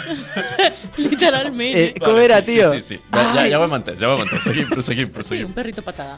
Literalment. 0.97 1.75
Eh, 1.75 1.93
com 1.99 2.19
era, 2.21 2.39
sí, 2.39 2.53
tio? 2.53 2.71
Sí, 2.75 2.81
sí, 2.81 2.95
sí. 2.95 3.01
Ja, 3.11 3.25
ja, 3.33 3.47
ja 3.51 3.59
ho 3.59 3.65
hem 3.67 3.75
entès, 3.79 3.99
ja 3.99 4.09
ho 4.09 4.15
hem 4.15 4.23
entès. 4.27 4.45
Seguim, 4.47 4.69
proseguim, 4.71 5.09
Sí, 5.09 5.13
proseguim. 5.17 5.49
un 5.51 5.57
perrito 5.57 5.83
patada. 5.85 6.17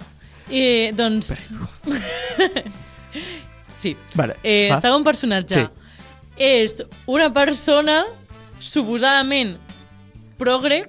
Eh, 0.49 0.91
doncs... 0.95 1.49
sí. 3.77 3.95
Vale. 4.15 4.37
Eh, 4.43 4.69
va. 4.71 4.81
segon 4.81 5.03
personatge. 5.07 5.65
Sí. 5.65 5.85
És 6.37 6.83
una 7.09 7.31
persona 7.33 8.03
suposadament 8.61 9.55
progre, 10.37 10.83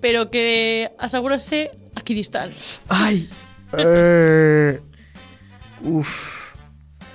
però 0.00 0.28
que 0.30 0.92
assegura 1.02 1.40
ser 1.42 1.72
equidistant. 1.98 2.54
Ai! 2.88 3.26
Eh... 3.72 4.80
Uf... 5.82 6.44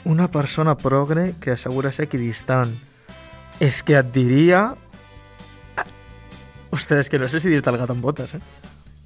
Una 0.03 0.31
persona 0.31 0.73
progre 0.77 1.35
que 1.39 1.51
assegura 1.53 1.91
ser 1.91 2.07
equidistant. 2.09 2.73
És 3.61 3.83
que 3.85 3.99
et 3.99 4.09
diria... 4.15 4.71
Ostres, 6.71 7.05
és 7.05 7.11
que 7.11 7.19
no 7.19 7.27
sé 7.29 7.41
si 7.43 7.51
dir-te 7.51 7.69
el 7.69 7.77
gat 7.77 7.91
amb 7.93 8.01
botes, 8.01 8.33
eh? 8.33 8.41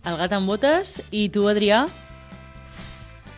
El 0.05 0.19
gat 0.21 0.35
amb 0.37 0.47
botes 0.47 0.99
i 1.09 1.25
tu, 1.33 1.47
Adrià, 1.49 1.85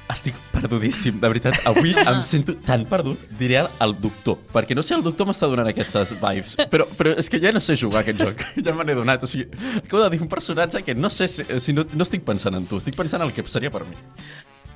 Estic 0.07 0.37
perdudíssim, 0.53 1.17
de 1.19 1.27
veritat. 1.27 1.57
Avui 1.67 1.91
em 2.07 2.21
sento 2.23 2.53
tan 2.63 2.85
perdut. 2.87 3.19
Diré 3.39 3.57
el, 3.59 3.67
el 3.83 3.95
doctor, 3.99 4.37
perquè 4.53 4.75
no 4.77 4.83
sé, 4.85 4.95
el 4.95 5.03
doctor 5.03 5.27
m'està 5.27 5.49
donant 5.51 5.67
aquestes 5.67 6.13
vibes. 6.21 6.55
Però, 6.71 6.85
però 6.95 7.11
és 7.19 7.27
que 7.27 7.41
ja 7.43 7.51
no 7.51 7.59
sé 7.59 7.75
jugar 7.75 8.01
a 8.01 8.05
aquest 8.05 8.21
joc. 8.23 8.45
Ja 8.65 8.73
me 8.77 8.85
n'he 8.87 8.95
donat. 8.95 9.23
O 9.23 9.27
sigui, 9.27 9.49
acabo 9.81 10.03
de 10.05 10.09
dir 10.15 10.21
un 10.23 10.29
personatge 10.31 10.81
que 10.87 10.95
no 10.95 11.09
sé 11.11 11.27
si, 11.27 11.43
si 11.59 11.75
no, 11.75 11.83
no 11.93 12.07
estic 12.07 12.23
pensant 12.23 12.55
en 12.55 12.65
tu, 12.71 12.79
estic 12.79 12.95
pensant 12.95 13.21
en 13.21 13.27
el 13.27 13.33
que 13.35 13.43
seria 13.51 13.71
per 13.73 13.83
mi. 13.89 13.99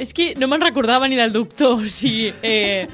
és 0.02 0.12
que 0.18 0.34
no 0.40 0.48
me'n 0.50 0.62
recordava 0.64 1.08
ni 1.08 1.16
del 1.16 1.32
doctor, 1.32 1.84
o 1.86 1.90
sigui... 1.92 2.32
Eh, 2.42 2.88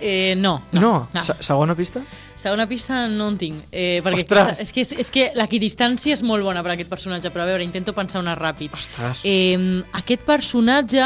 eh, 0.00 0.34
no, 0.36 0.62
no. 0.72 0.80
No, 0.80 0.92
no. 1.12 1.22
Se- 1.22 1.36
segona 1.44 1.74
pista? 1.76 2.00
Segona 2.34 2.66
pista 2.66 3.04
no 3.08 3.28
en 3.30 3.36
tinc. 3.38 3.66
Eh, 3.70 4.00
perquè 4.02 4.24
Ostres! 4.24 4.60
És 4.64 4.72
que, 4.72 4.82
és, 4.82 4.90
és 5.04 5.10
que 5.12 5.28
l'equidistància 5.38 6.16
és 6.16 6.22
molt 6.26 6.42
bona 6.44 6.64
per 6.64 6.72
a 6.72 6.74
aquest 6.78 6.90
personatge, 6.90 7.30
però 7.30 7.44
a 7.44 7.50
veure, 7.52 7.62
intento 7.66 7.92
pensar 7.94 8.22
una 8.24 8.34
ràpid. 8.38 8.72
Ostres. 8.74 9.20
Eh, 9.28 9.54
aquest 10.00 10.24
personatge 10.26 11.04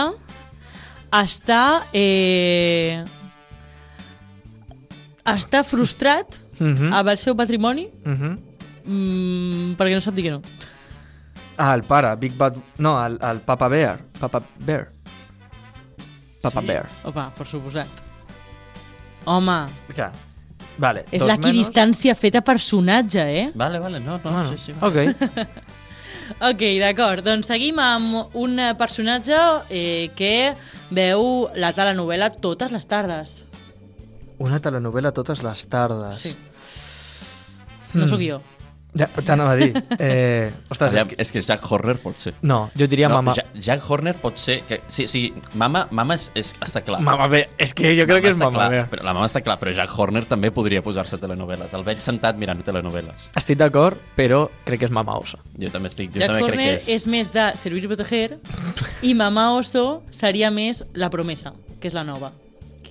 està... 1.13 1.83
Eh, 1.93 3.05
està 5.29 5.63
frustrat 5.65 6.39
Mhm. 6.59 6.93
amb 6.93 7.09
el 7.09 7.19
seu 7.19 7.37
patrimoni 7.37 7.89
Mhm. 8.05 8.39
mm, 8.85 9.75
perquè 9.79 9.95
no 9.95 10.01
sap 10.01 10.15
dir 10.15 10.25
que 10.25 10.31
no. 10.31 10.43
Ah, 11.57 11.75
el 11.75 11.83
pare, 11.83 12.15
Big 12.17 12.37
Bad... 12.37 12.57
No, 12.79 13.05
el, 13.05 13.19
el 13.21 13.41
Papa 13.41 13.69
Bear. 13.69 13.99
Papa 14.19 14.43
Bear. 14.59 14.93
Papa 16.43 16.61
Sí. 16.61 16.67
Bear. 16.67 16.87
Opa, 17.05 17.33
per 17.37 17.47
suposat. 17.47 17.87
Home, 19.25 19.67
Ja. 19.97 20.13
Vale, 20.79 21.05
és 21.11 21.21
l'equidistància 21.23 22.15
feta 22.15 22.41
personatge, 22.41 23.19
eh? 23.19 23.51
Vale, 23.55 23.81
vale, 23.81 23.99
no, 23.99 24.13
no, 24.13 24.19
Bueno, 24.21 24.57
sí, 24.57 24.59
sí. 24.67 24.73
ok. 24.81 24.95
Ok, 26.41 26.63
d'acord. 26.81 27.25
Doncs 27.25 27.49
seguim 27.49 27.79
amb 27.81 28.37
un 28.37 28.59
personatge 28.79 29.39
eh, 29.71 30.11
que 30.17 30.55
veu 30.95 31.49
la 31.57 31.73
telenovela 31.73 32.31
totes 32.31 32.73
les 32.75 32.87
tardes. 32.87 33.45
Una 34.39 34.61
telenovela 34.63 35.11
totes 35.13 35.43
les 35.43 35.65
tardes. 35.69 36.19
Sí. 36.23 36.37
No 37.95 38.05
Mm. 38.05 38.09
sóc 38.09 38.21
jo. 38.21 38.41
Ja, 38.99 39.07
t'anava 39.23 39.53
a 39.55 39.59
dir. 39.61 39.71
Eh, 39.99 40.51
ostres, 40.71 40.93
Aviam, 40.95 41.09
és 41.09 41.11
que... 41.11 41.17
és 41.23 41.31
que 41.35 41.41
Jack 41.43 41.65
Horner 41.73 41.97
pot 42.03 42.19
ser. 42.21 42.33
No, 42.47 42.59
jo 42.79 42.87
diria 42.91 43.09
no, 43.11 43.17
mama. 43.19 43.35
Ja- 43.37 43.47
Jack 43.55 43.87
Horner 43.89 44.15
pot 44.21 44.39
ser... 44.39 44.61
Que, 44.69 44.81
sí, 44.93 45.09
sí, 45.11 45.23
mama, 45.59 45.87
mama 45.91 46.15
és, 46.15 46.29
és, 46.39 46.53
està 46.65 46.83
clar. 46.87 47.01
Mama 47.05 47.27
bé, 47.33 47.45
és 47.59 47.75
que 47.77 47.91
jo 47.97 48.07
crec 48.09 48.23
que 48.27 48.33
és 48.35 48.39
mama 48.41 48.55
clar, 48.55 48.69
bé. 48.73 48.83
Però 48.93 49.07
la 49.07 49.15
mama 49.17 49.27
està 49.29 49.43
clar, 49.45 49.59
però 49.61 49.75
Jack 49.75 49.95
Horner 49.99 50.23
també 50.31 50.53
podria 50.55 50.83
posar-se 50.87 51.19
a 51.19 51.23
telenovel·les. 51.23 51.75
El 51.77 51.85
veig 51.89 52.03
sentat 52.05 52.39
mirant 52.41 52.63
telenovel·les. 52.67 53.29
Estic 53.39 53.59
d'acord, 53.61 53.99
però 54.19 54.45
crec 54.69 54.85
que 54.85 54.89
és 54.91 54.95
mama 54.95 55.19
osa. 55.19 55.41
Jo 55.59 55.73
també 55.75 55.91
estic, 55.93 56.13
jo 56.15 56.23
Jack 56.23 56.31
també 56.33 56.47
Horner 56.47 56.59
crec 56.59 56.77
és... 56.79 56.87
que 56.87 56.99
és. 57.01 57.09
més 57.11 57.33
de 57.35 57.49
servir 57.59 57.85
i 57.85 57.91
proteger 57.91 58.39
i 59.03 59.15
Mamà 59.19 59.49
Oso 59.57 60.03
seria 60.15 60.51
més 60.55 60.85
La 60.95 61.11
promesa, 61.11 61.53
que 61.81 61.91
és 61.91 61.95
la 61.97 62.05
nova. 62.07 62.33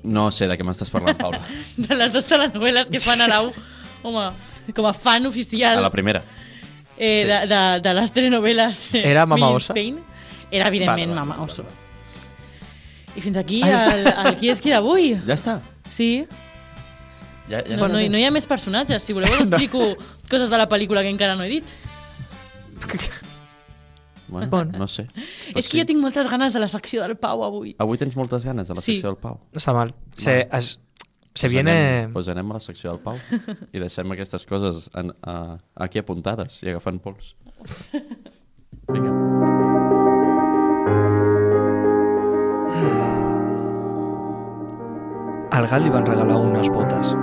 No 0.04 0.30
sé 0.32 0.48
de 0.48 0.56
què 0.58 0.64
m'estàs 0.68 0.92
parlant, 0.94 1.18
Paula. 1.20 1.40
De 1.88 1.96
les 1.98 2.14
dues 2.14 2.28
telenovel·les 2.30 2.92
que 2.94 3.02
fan 3.04 3.24
a 3.26 3.28
la 3.32 3.42
U, 3.48 3.52
home, 4.08 4.28
com 4.76 4.86
a 4.88 4.94
fan 4.94 5.26
oficial 5.26 5.78
A 5.78 5.82
la 5.82 5.92
primera. 5.92 6.24
eh, 6.98 7.22
sí. 7.22 7.28
de, 7.28 7.40
de, 7.48 7.62
de 7.82 7.94
les 7.94 8.12
telenovel·les 8.14 8.88
eh, 8.96 9.04
Era 9.12 9.26
Mama 9.26 9.50
Osa? 9.52 9.74
Spain, 9.74 10.00
era 10.52 10.68
evidentment 10.68 11.12
Vale, 11.12 11.16
vale, 11.16 11.28
Mamà 11.28 11.36
vale, 11.38 11.52
Oso. 11.52 11.66
I 13.18 13.22
fins 13.22 13.38
aquí 13.38 13.62
Ah, 13.64 13.68
ja 13.72 13.96
el, 13.96 14.08
el 14.28 14.36
qui 14.38 14.50
és 14.50 14.60
qui 14.62 14.70
d'avui. 14.70 15.16
Ja 15.26 15.34
està. 15.34 15.60
Sí, 15.92 16.26
Ja, 17.48 17.62
ja 17.64 17.78
no, 17.80 17.88
no, 17.88 17.98
hi- 18.02 18.10
no 18.12 18.18
hi 18.20 18.26
ha 18.28 18.32
més 18.36 18.46
personatges. 18.46 19.02
Si 19.08 19.14
voleu 19.16 19.32
us 19.34 19.40
explico 19.48 19.96
coses 20.30 20.50
de 20.52 20.58
la 20.60 20.68
pel·lícula 20.68 21.02
que 21.02 21.10
encara 21.10 21.36
no 21.40 21.44
he 21.46 21.50
dit. 21.50 21.64
Bueno, 24.28 24.50
Bueno. 24.50 24.78
no 24.78 24.88
sé. 24.88 25.08
és 25.56 25.70
que 25.72 25.80
jo 25.80 25.86
tinc 25.88 26.02
moltes 26.04 26.28
ganes 26.28 26.52
de 26.54 26.60
la 26.60 26.68
secció 26.68 27.02
del 27.06 27.16
Pau 27.16 27.46
avui. 27.48 27.76
Avui 27.80 27.98
tens 27.98 28.18
moltes 28.20 28.44
ganes 28.44 28.68
de 28.68 28.76
la 28.76 28.82
Sí. 28.82 28.98
secció 28.98 29.14
del 29.14 29.18
Pau. 29.22 29.40
No 29.54 29.58
està 29.62 29.74
mal. 29.74 29.94
Se, 30.18 30.42
es, 30.52 30.74
se 31.38 31.48
viene... 31.52 31.72
Anem, 32.02 32.14
pues 32.14 32.28
anem 32.34 32.52
a 32.52 32.58
la 32.58 32.64
secció 32.64 32.92
del 32.92 33.02
Pau 33.04 33.18
i 33.74 33.82
deixem 33.82 34.12
aquestes 34.16 34.46
coses 34.50 34.90
en, 34.98 35.14
a, 35.22 35.58
aquí 35.88 36.02
apuntades 36.02 36.62
i 36.64 36.74
agafant 36.74 37.00
pols. 37.04 37.36
Vinga. 38.92 39.14
Al 45.58 45.66
gat 45.66 45.82
li 45.82 45.90
van 45.90 46.06
regalar 46.06 46.38
unes 46.38 46.70
botes 46.70 47.14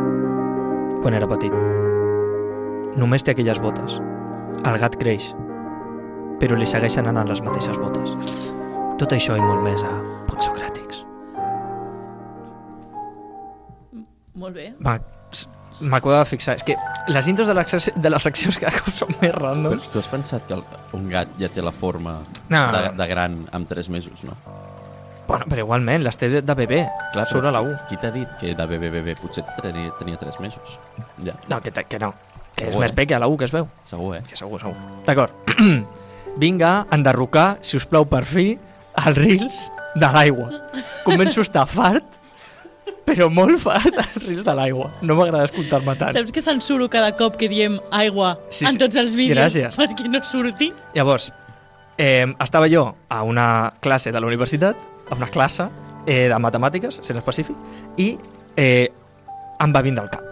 quan 1.04 1.14
era 1.14 1.28
petit. 1.28 1.52
Només 2.98 3.22
té 3.26 3.34
aquelles 3.34 3.60
botes. 3.60 3.98
El 4.64 4.78
gat 4.80 4.96
creix, 4.96 5.32
però 6.40 6.56
li 6.56 6.66
segueixen 6.66 7.10
anant 7.10 7.28
les 7.28 7.42
mateixes 7.44 7.78
botes. 7.82 8.14
Tot 8.98 9.12
això 9.12 9.36
i 9.36 9.42
molt 9.44 9.62
més 9.66 9.84
a 9.84 9.92
Putsocràtics. 10.30 11.04
Molt 14.34 14.54
bé. 14.56 14.72
Va, 14.84 14.98
m'acabo 15.90 16.14
de 16.18 16.24
fixar. 16.26 16.56
És 16.58 16.64
que 16.66 16.76
les 17.12 17.28
intros 17.30 17.48
de, 17.48 17.54
les, 17.54 17.90
de 17.94 18.10
les 18.10 18.22
seccions 18.28 18.58
cada 18.58 18.74
cop 18.78 18.92
són 18.94 19.12
més 19.20 19.30
Però 19.32 19.42
randoms. 19.48 19.88
tu 19.92 19.98
has 20.02 20.10
pensat 20.10 20.46
que 20.48 20.54
el, 20.58 20.62
un 20.98 21.08
gat 21.10 21.32
ja 21.40 21.48
té 21.52 21.62
la 21.62 21.72
forma 21.72 22.20
No. 22.50 22.64
de, 22.74 22.84
de 22.98 23.06
gran 23.10 23.40
amb 23.52 23.68
3 23.70 23.88
mesos, 23.94 24.24
no? 24.24 24.36
Bueno, 25.26 25.46
però 25.48 25.62
igualment, 25.64 26.02
les 26.04 26.18
té 26.20 26.28
de, 26.28 26.42
de 26.44 26.54
bebè. 26.54 26.82
Clar, 27.14 27.24
a 27.32 27.50
la 27.54 27.62
U. 27.64 27.72
Qui 27.88 27.96
t'ha 27.96 28.10
dit 28.12 28.28
que 28.40 28.52
de 28.54 28.66
bebè, 28.68 28.90
bebè 28.92 29.14
potser 29.16 29.44
tenia, 29.62 29.90
tenia 29.98 30.16
3 30.20 30.40
mesos? 30.40 30.78
Ja, 31.24 31.32
No, 31.48 31.60
que, 31.62 31.72
que 31.72 31.98
no. 31.98 32.12
Que 32.54 32.66
és 32.68 32.70
Segur, 32.70 32.82
més 32.84 32.92
eh? 32.92 32.94
peque 32.94 33.14
a 33.16 33.18
la 33.18 33.26
U 33.26 33.36
que 33.36 33.46
es 33.48 33.52
veu. 33.52 33.66
segur, 33.84 34.16
eh? 34.16 34.22
Que 34.28 34.36
segur, 34.36 34.60
segur. 34.60 34.76
D'acord. 35.06 35.32
Vinga, 36.36 36.86
a 36.90 36.94
enderrocar, 36.94 37.58
si 37.62 37.76
us 37.78 37.86
plau 37.86 38.04
per 38.06 38.24
fi, 38.26 38.58
els 39.00 39.16
rils 39.16 39.70
de 39.96 40.06
l'aigua. 40.12 40.50
Començo 41.06 41.40
a 41.40 41.46
estar 41.48 41.64
fart, 41.66 42.04
però 43.04 43.28
molt 43.30 43.60
fart 43.62 43.98
als 44.00 44.16
rius 44.24 44.44
de 44.46 44.54
l'aigua. 44.56 44.90
No 45.02 45.14
m'agrada 45.18 45.44
escoltar-me 45.48 45.94
tant. 46.00 46.12
Saps 46.16 46.32
que 46.32 46.40
censuro 46.42 46.88
cada 46.90 47.12
cop 47.16 47.36
que 47.40 47.48
diem 47.48 47.78
aigua 47.92 48.38
Sí, 48.50 48.64
en 48.66 48.72
sí. 48.72 48.78
tots 48.78 48.96
els 48.96 49.14
vídeos 49.14 49.38
Gràcies. 49.38 49.76
perquè 49.76 50.08
no 50.08 50.22
surti? 50.24 50.72
Llavors, 50.94 51.32
eh, 51.98 52.26
estava 52.40 52.68
jo 52.68 52.94
a 53.08 53.22
una 53.22 53.72
classe 53.80 54.10
de 54.12 54.20
la 54.20 54.26
universitat, 54.26 54.76
a 55.10 55.14
una 55.14 55.26
classe 55.28 55.68
eh, 56.06 56.28
de 56.28 56.38
matemàtiques, 56.38 57.00
sent 57.02 57.16
específic, 57.20 57.56
i 57.96 58.16
eh, 58.56 58.88
em 59.60 59.72
va 59.74 59.82
vindre 59.82 60.02
al 60.04 60.10
cap. 60.10 60.24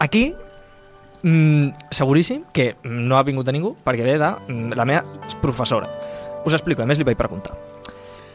Aquí, 0.00 0.34
mm, 1.22 1.68
seguríssim 1.90 2.44
que 2.52 2.76
no 2.84 3.16
ha 3.18 3.22
vingut 3.24 3.48
a 3.48 3.52
ningú 3.52 3.74
perquè 3.84 4.04
ve 4.04 4.18
de 4.18 4.30
mm, 4.48 4.72
la 4.76 4.84
meva 4.84 5.04
professora. 5.42 5.88
Us 6.46 6.52
explico, 6.54 6.82
a 6.82 6.86
més 6.86 6.98
li 6.98 7.04
vaig 7.04 7.16
preguntar. 7.18 7.56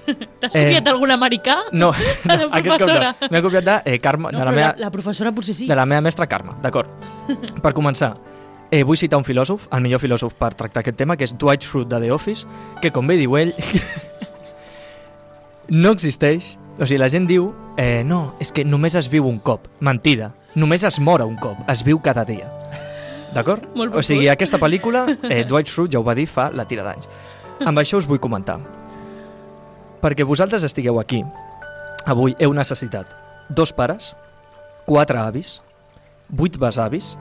T'has 0.06 0.56
Eh, 0.56 0.64
copiat 0.66 0.88
algun 0.90 1.12
americà? 1.14 1.58
No, 1.72 1.92
no 2.26 2.34
aquest 2.50 2.86
cop 2.86 2.90
no. 2.90 3.30
M'he 3.30 3.42
copiat 3.46 3.64
de, 3.68 3.78
eh, 3.86 4.00
Carme, 4.02 4.32
No, 4.32 4.40
de, 4.40 4.46
la 4.46 4.52
meva, 4.52 4.74
la, 4.78 4.88
la 4.88 4.92
professora 4.92 5.32
potser 5.32 5.54
sí. 5.56 5.68
de 5.68 5.76
la 5.76 5.86
meva 5.86 6.02
mestra 6.02 6.28
Carme, 6.28 6.56
d'acord. 6.62 6.90
Per 7.64 7.74
començar, 7.78 8.16
eh, 8.72 8.84
vull 8.84 8.98
citar 8.98 9.20
un 9.22 9.26
filòsof, 9.28 9.68
el 9.72 9.82
millor 9.86 10.00
filòsof 10.02 10.34
per 10.40 10.54
tractar 10.56 10.82
aquest 10.82 10.98
tema, 10.98 11.18
que 11.18 11.26
és 11.28 11.36
Dwight 11.38 11.64
Schrute 11.64 11.94
de 11.96 12.08
The 12.08 12.12
Office, 12.16 12.48
que, 12.82 12.92
com 12.92 13.08
bé 13.08 13.18
diu 13.20 13.38
ell, 13.38 13.54
no 15.70 15.92
existeix. 15.92 16.58
O 16.80 16.88
sigui, 16.88 16.98
la 17.02 17.10
gent 17.12 17.28
diu, 17.30 17.52
eh, 17.78 18.02
no, 18.08 18.34
és 18.42 18.52
que 18.56 18.64
només 18.66 18.96
es 18.98 19.10
viu 19.12 19.28
un 19.28 19.38
cop. 19.44 19.68
Mentida. 19.84 20.32
Només 20.56 20.84
es 20.88 20.98
mora 21.00 21.26
un 21.28 21.36
cop. 21.38 21.60
Es 21.70 21.84
viu 21.86 22.00
cada 22.02 22.24
dia. 22.26 22.48
D'acord? 23.36 23.64
O 23.78 24.02
sigui, 24.04 24.28
aquesta 24.32 24.58
pel·lícula, 24.60 25.06
eh, 25.30 25.44
Dwight 25.48 25.70
Schrute 25.70 25.94
ja 25.94 26.00
ho 26.02 26.04
va 26.04 26.16
dir 26.18 26.26
fa 26.28 26.50
la 26.52 26.66
tira 26.68 26.84
d'anys. 26.84 27.08
Amb 27.68 27.78
això 27.80 28.00
us 28.02 28.08
vull 28.10 28.20
comentar. 28.20 28.58
Perquè 30.02 30.26
vosaltres 30.26 30.64
estigueu 30.66 31.00
aquí, 31.00 31.22
avui 32.10 32.34
heu 32.42 32.54
necessitat 32.58 33.12
dos 33.50 33.74
pares, 33.76 34.14
quatre 34.88 35.20
avis, 35.22 35.60
vuit 36.30 36.58
besavis, 36.58 37.14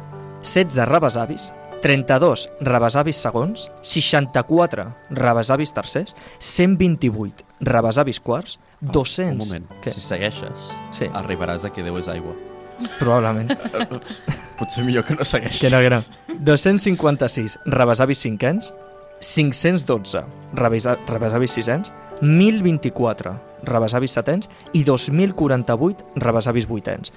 16 0.43 0.87
rebesavis, 0.89 1.51
32 1.83 2.47
rebesavis 2.65 3.17
segons, 3.21 3.67
64 3.83 4.87
rebesavis 5.17 5.73
tercers, 5.77 6.15
128 6.39 7.45
rebesavis 7.61 8.21
quarts, 8.21 8.59
200... 8.81 9.33
Un 9.33 9.41
moment, 9.41 9.67
Què? 9.85 9.93
si 9.93 10.01
segueixes, 10.05 10.71
Sí, 10.97 11.09
arribaràs 11.13 11.65
a 11.65 11.73
que 11.73 11.83
Déu 11.85 11.99
és 12.01 12.09
aigua. 12.09 12.33
probablement. 12.99 13.53
Potser 14.61 14.85
millor 14.85 15.05
que 15.05 15.15
no 15.17 15.25
segueixis. 15.25 15.61
Que 15.61 15.71
no, 15.73 15.81
que 15.85 15.91
no. 15.93 16.01
256 16.41 17.59
rebesavis 17.67 18.19
cinquens, 18.25 18.73
512 19.21 20.23
rebesa, 20.57 20.97
rebesavis 21.09 21.53
sisens, 21.53 21.93
1024 22.21 23.35
rebesavis 23.65 24.13
setens 24.17 24.49
i 24.73 24.85
2048 24.85 26.05
rebesavis 26.17 26.69
vuitens. 26.69 27.13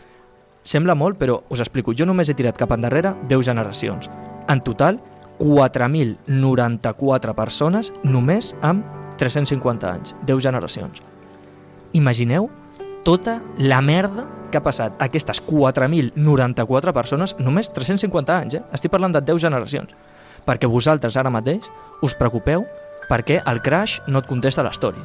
Sembla 0.64 0.96
molt, 0.96 1.20
però 1.20 1.44
us 1.52 1.60
explico. 1.60 1.94
Jo 1.94 2.06
només 2.08 2.30
he 2.30 2.34
tirat 2.40 2.58
cap 2.58 2.72
endarrere 2.72 3.14
10 3.28 3.46
generacions. 3.46 4.10
En 4.48 4.62
total, 4.64 5.00
4.094 5.40 7.34
persones 7.36 7.92
només 8.04 8.56
amb 8.62 8.86
350 9.20 9.92
anys. 9.92 10.16
10 10.26 10.40
generacions. 10.44 11.02
Imagineu 11.94 12.50
tota 13.04 13.42
la 13.60 13.82
merda 13.82 14.28
que 14.52 14.58
ha 14.58 14.64
passat 14.64 14.94
a 15.02 15.06
aquestes 15.10 15.44
4.094 15.44 16.94
persones 16.94 17.36
només 17.40 17.72
350 17.74 18.38
anys, 18.38 18.54
eh? 18.56 18.64
Estic 18.72 18.92
parlant 18.94 19.14
de 19.14 19.22
10 19.26 19.42
generacions. 19.42 19.90
Perquè 20.46 20.68
vosaltres 20.70 21.18
ara 21.18 21.30
mateix 21.34 21.66
us 22.04 22.16
preocupeu 22.16 22.66
perquè 23.10 23.42
el 23.46 23.62
crash 23.62 24.00
no 24.08 24.20
et 24.24 24.28
contesta 24.30 24.64
l'història. 24.66 25.04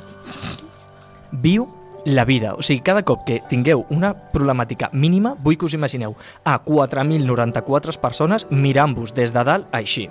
Viu 1.33 1.67
la 2.09 2.25
vida. 2.25 2.55
O 2.55 2.63
sigui, 2.63 2.81
cada 2.81 3.03
cop 3.05 3.25
que 3.27 3.41
tingueu 3.51 3.85
una 3.93 4.15
problemàtica 4.33 4.89
mínima, 4.93 5.35
vull 5.45 5.59
que 5.59 5.67
us 5.67 5.75
imagineu 5.77 6.15
a 6.45 6.57
4.094 6.65 7.99
persones 8.01 8.47
mirant-vos 8.51 9.13
des 9.15 9.35
de 9.35 9.45
dalt 9.45 9.67
així 9.77 10.09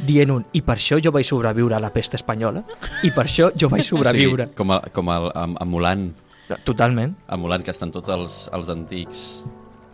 dient 0.00 0.30
un, 0.32 0.46
i 0.56 0.62
per 0.64 0.78
això 0.78 0.96
jo 0.96 1.12
vaig 1.12 1.26
sobreviure 1.28 1.76
a 1.76 1.80
la 1.84 1.90
pesta 1.92 2.16
espanyola, 2.16 2.62
i 3.04 3.10
per 3.12 3.26
això 3.26 3.50
jo 3.54 3.68
vaig 3.68 3.84
sobreviure. 3.84 4.46
O 4.46 4.48
sigui, 4.48 4.56
com, 4.56 4.70
a, 4.72 4.78
com 4.96 5.10
el, 5.12 5.26
em- 5.36 5.56
emulant, 5.60 6.06
Totalment. 6.64 7.12
emulant 7.28 7.62
que 7.62 7.70
estan 7.70 7.92
tots 7.92 8.08
els, 8.08 8.38
els 8.56 8.70
antics 8.72 9.26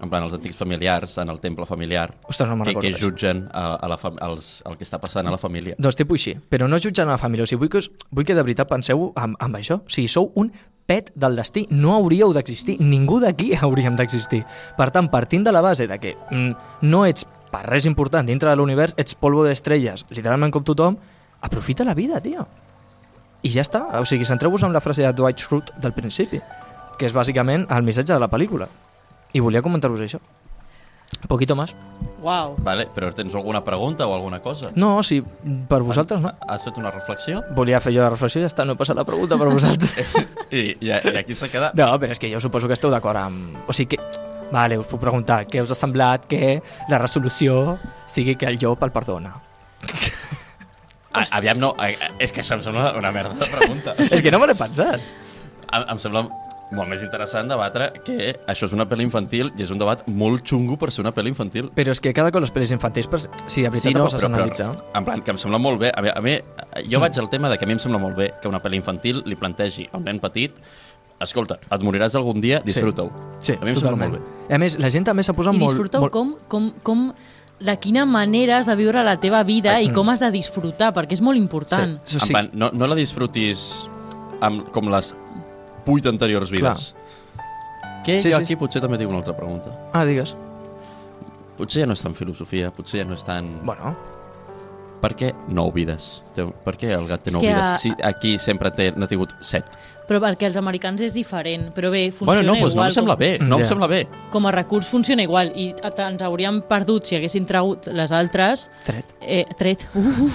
en 0.02 0.10
plan, 0.10 0.24
els 0.26 0.34
antics 0.36 0.56
familiars 0.58 1.16
en 1.22 1.32
el 1.32 1.40
temple 1.40 1.66
familiar 1.66 2.10
Ostres, 2.28 2.50
no 2.50 2.64
que, 2.64 2.74
que 2.80 2.92
jutgen 3.00 3.46
a, 3.52 3.74
a 3.76 3.88
la 3.88 3.98
els, 4.28 4.62
el 4.68 4.76
que 4.76 4.84
està 4.84 5.00
passant 5.02 5.26
a 5.26 5.32
la 5.32 5.40
família. 5.40 5.76
Doncs 5.78 5.98
tipus 5.98 6.20
així, 6.20 6.36
però 6.52 6.68
no 6.68 6.80
jutjant 6.82 7.08
a 7.08 7.16
la 7.16 7.22
família. 7.22 7.46
O 7.46 7.50
sigui, 7.50 7.64
vull 7.64 7.72
que, 7.72 7.84
us, 7.84 7.90
vull 8.10 8.26
que 8.28 8.36
de 8.36 8.44
veritat 8.44 8.68
penseu 8.70 9.10
amb, 9.16 9.38
amb 9.40 9.60
això. 9.60 9.80
O 9.80 9.92
sigui, 9.92 10.10
sou 10.12 10.30
un 10.36 10.52
pet 10.86 11.10
del 11.18 11.36
destí. 11.38 11.66
No 11.70 11.94
hauríeu 11.96 12.34
d'existir. 12.36 12.76
Ningú 12.80 13.18
d'aquí 13.22 13.52
hauríem 13.62 13.96
d'existir. 13.98 14.44
Per 14.78 14.90
tant, 14.94 15.10
partint 15.12 15.46
de 15.46 15.54
la 15.54 15.64
base 15.64 15.88
de 15.88 15.98
que 16.02 16.14
mm, 16.30 16.86
no 16.86 17.04
ets 17.08 17.26
per 17.50 17.64
res 17.70 17.86
important 17.88 18.26
dintre 18.26 18.50
de 18.50 18.58
l'univers, 18.58 18.94
ets 19.00 19.16
polvo 19.16 19.44
d'estrelles, 19.46 20.04
literalment 20.10 20.52
com 20.52 20.64
tothom, 20.66 20.98
aprofita 21.40 21.86
la 21.86 21.94
vida, 21.94 22.20
tio. 22.20 22.46
I 23.46 23.52
ja 23.52 23.62
està. 23.62 23.84
O 24.00 24.04
sigui, 24.08 24.26
centreu-vos 24.28 24.64
en 24.66 24.74
la 24.74 24.82
frase 24.82 25.04
de 25.06 25.12
Dwight 25.16 25.40
Schrute 25.40 25.76
del 25.80 25.94
principi, 25.96 26.42
que 26.98 27.06
és 27.06 27.14
bàsicament 27.14 27.68
el 27.70 27.86
missatge 27.86 28.12
de 28.12 28.20
la 28.20 28.30
pel·lícula. 28.32 28.68
I 29.36 29.44
volia 29.44 29.60
comentar-vos 29.64 30.00
això. 30.00 30.20
Un 31.22 31.28
poquito 31.28 31.54
más. 31.56 31.74
Uau. 32.22 32.56
Vale, 32.64 32.86
però 32.92 33.12
tens 33.14 33.34
alguna 33.34 33.62
pregunta 33.64 34.06
o 34.06 34.14
alguna 34.14 34.40
cosa? 34.40 34.70
No, 34.74 35.02
si 35.02 35.20
per 35.68 35.80
vosaltres 35.82 36.20
no. 36.20 36.32
Has 36.48 36.64
fet 36.66 36.78
una 36.80 36.90
reflexió? 36.90 37.42
Volia 37.56 37.80
fer 37.80 37.92
jo 37.94 38.02
la 38.02 38.10
reflexió 38.10 38.40
i 38.40 38.46
ja 38.46 38.50
està, 38.50 38.66
no 38.66 38.74
he 38.74 38.80
passat 38.80 38.98
la 38.98 39.04
pregunta 39.06 39.38
per 39.38 39.48
vosaltres. 39.50 39.92
I, 40.50 40.62
i, 40.80 40.90
i 40.90 41.16
aquí 41.20 41.36
s'ha 41.38 41.50
quedat. 41.52 41.76
No, 41.78 41.88
però 42.00 42.16
és 42.16 42.22
que 42.22 42.30
jo 42.32 42.40
suposo 42.42 42.70
que 42.70 42.76
esteu 42.78 42.92
d'acord 42.92 43.20
amb... 43.20 43.60
O 43.68 43.76
sigui 43.76 43.96
que... 43.96 44.24
Vale, 44.52 44.78
us 44.78 44.86
puc 44.86 45.02
preguntar, 45.02 45.40
què 45.50 45.62
us 45.64 45.72
ha 45.74 45.78
semblat 45.78 46.28
que 46.30 46.60
la 46.90 47.00
resolució 47.02 47.76
sigui 48.06 48.36
que 48.38 48.46
el 48.46 48.60
llop 48.62 48.84
el 48.86 48.94
perdona? 48.94 49.34
A, 51.10 51.24
aviam, 51.38 51.58
no, 51.58 51.74
a, 51.74 51.90
és 52.22 52.34
que 52.34 52.44
això 52.44 52.58
em 52.58 52.62
sembla 52.62 52.92
una 52.98 53.10
merda 53.14 53.34
de 53.34 53.50
pregunta. 53.50 53.96
és 54.06 54.22
que 54.22 54.30
no 54.30 54.42
me 54.42 54.50
l'he 54.50 54.58
pensat. 54.58 55.02
Em, 55.66 55.82
em 55.82 56.02
sembla 56.02 56.28
molt 56.74 56.90
més 56.90 57.02
interessant 57.06 57.46
debatre 57.50 57.92
que 58.04 58.32
això 58.50 58.66
és 58.66 58.74
una 58.74 58.86
pel·li 58.90 59.06
infantil 59.06 59.52
i 59.54 59.62
és 59.62 59.70
un 59.70 59.78
debat 59.78 60.02
molt 60.08 60.42
xungo 60.48 60.78
per 60.80 60.90
ser 60.94 61.04
una 61.04 61.12
pel·li 61.14 61.30
infantil. 61.30 61.70
Però 61.76 61.94
és 61.94 62.02
que 62.02 62.12
cada 62.16 62.32
cop 62.34 62.42
les 62.42 62.52
pel·lis 62.54 62.72
infantils, 62.74 63.06
per... 63.10 63.20
si 63.22 63.62
de 63.62 63.70
veritat 63.70 63.92
sí, 63.92 63.94
no, 63.94 64.08
poses 64.08 64.24
a 64.24 64.30
analitzar... 64.30 64.72
en 64.98 65.06
plan, 65.06 65.22
que 65.22 65.34
em 65.34 65.38
sembla 65.38 65.60
molt 65.62 65.80
bé. 65.84 65.92
A 65.94 66.02
mi, 66.02 66.10
a 66.10 66.20
mi 66.24 66.36
jo 66.90 67.00
vaig 67.02 67.18
al 67.22 67.30
tema 67.30 67.52
de 67.52 67.60
que 67.60 67.68
a 67.68 67.70
mi 67.70 67.76
em 67.78 67.82
sembla 67.82 68.02
molt 68.02 68.18
bé 68.18 68.32
que 68.42 68.50
una 68.50 68.62
pel·li 68.62 68.80
infantil 68.82 69.22
li 69.26 69.38
plantegi 69.38 69.86
a 69.92 70.00
un 70.00 70.06
nen 70.08 70.20
petit 70.22 70.58
escolta, 71.22 71.56
et 71.72 71.84
moriràs 71.86 72.16
algun 72.18 72.42
dia, 72.44 72.60
disfruta-ho. 72.64 73.08
Sí, 73.40 73.54
A 73.56 73.64
mi 73.64 73.72
em 73.72 73.78
sembla 73.78 73.96
molt 73.96 74.18
bé. 74.18 74.20
I 74.50 74.56
a 74.56 74.60
més, 74.60 74.76
la 74.82 74.90
gent 74.92 75.06
també 75.06 75.24
s'ha 75.24 75.32
posat 75.36 75.56
I 75.56 75.62
molt... 75.62 75.76
disfruta-ho 75.76 76.04
molt... 76.04 76.12
com, 76.12 76.34
com, 76.52 76.68
com, 76.84 77.06
de 77.56 77.76
quina 77.80 78.04
manera 78.04 78.58
has 78.58 78.68
de 78.68 78.76
viure 78.76 79.00
la 79.06 79.16
teva 79.20 79.40
vida 79.48 79.78
i 79.80 79.88
com 79.94 80.10
has 80.12 80.20
de 80.20 80.28
disfrutar, 80.34 80.92
perquè 80.96 81.16
és 81.16 81.24
molt 81.24 81.40
important. 81.40 81.96
Sí, 82.04 82.20
En 82.20 82.34
plan, 82.34 82.50
no, 82.52 82.68
no 82.74 82.90
la 82.90 82.98
disfrutis 82.98 83.86
amb, 84.44 84.66
com 84.74 84.92
les 84.92 85.14
vuit 85.86 86.06
anteriors 86.06 86.50
vides. 86.50 86.94
Que 88.04 88.18
Sí, 88.20 88.30
jo 88.30 88.36
sí. 88.38 88.42
aquí 88.44 88.56
potser 88.56 88.80
també 88.82 88.98
tinc 88.98 89.10
una 89.10 89.18
altra 89.18 89.34
pregunta. 89.36 89.70
Ah, 89.92 90.04
digues. 90.04 90.36
Potser 91.56 91.80
ja 91.82 91.86
no 91.88 91.94
és 91.96 92.02
tan 92.02 92.14
filosofia, 92.14 92.70
potser 92.70 93.00
ja 93.00 93.06
no 93.08 93.14
és 93.14 93.24
tan... 93.24 93.60
Bueno, 93.64 93.96
Per 95.00 95.10
què 95.14 95.28
nou 95.52 95.68
vides? 95.74 96.22
Per 96.34 96.72
què 96.80 96.88
el 96.96 97.04
gat 97.06 97.22
té 97.26 97.30
nou 97.30 97.40
que 97.42 97.50
vides? 97.52 97.66
a- 97.66 97.76
Si 97.76 97.90
aquí 98.02 98.38
sempre 98.40 98.70
té, 98.72 98.90
n'ha 98.96 99.06
tingut 99.06 99.34
set. 99.44 99.64
Però 100.06 100.20
perquè 100.22 100.46
els 100.46 100.56
americans 100.56 101.00
és 101.02 101.12
diferent. 101.12 101.72
Però 101.74 101.90
bé, 101.90 102.12
funciona 102.12 102.42
Bueno, 102.42 102.42
no, 102.46 102.52
doncs 102.60 102.62
no 102.62 102.70
igual. 102.76 102.86
em 102.90 102.94
sembla 102.94 103.14
com, 103.16 103.18
bé, 103.18 103.38
no 103.40 103.56
em 103.56 103.62
Ja. 103.62 103.66
sembla 103.66 103.86
bé. 103.90 104.06
Com 104.30 104.46
a 104.46 104.52
recurs 104.52 104.86
funciona 104.86 105.22
igual. 105.22 105.52
I 105.56 105.74
ens 105.82 106.22
hauríem 106.22 106.62
perdut 106.68 107.04
si 107.06 107.16
haguessin 107.16 107.44
tragut 107.46 107.86
les 107.88 108.12
altres... 108.12 108.70
tret. 108.84 109.14
Eh, 109.20 109.44
tret. 109.58 109.88
Uh, 109.94 110.30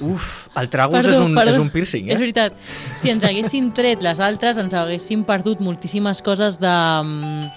Uf, 0.00 0.48
el 0.56 0.68
tragus 0.68 0.96
Perdó, 1.04 1.10
és, 1.10 1.18
un, 1.20 1.34
perdó. 1.34 1.50
és 1.52 1.58
un 1.58 1.70
piercing, 1.70 2.08
És 2.10 2.16
eh? 2.16 2.18
veritat. 2.18 2.52
Si 2.96 3.10
ens 3.10 3.22
haguessin 3.24 3.72
tret 3.76 4.02
les 4.02 4.18
altres, 4.20 4.58
ens 4.58 4.74
haguéssim 4.74 5.22
perdut 5.24 5.60
moltíssimes 5.60 6.20
coses 6.22 6.58
de, 6.58 6.66
mm, 7.04 7.50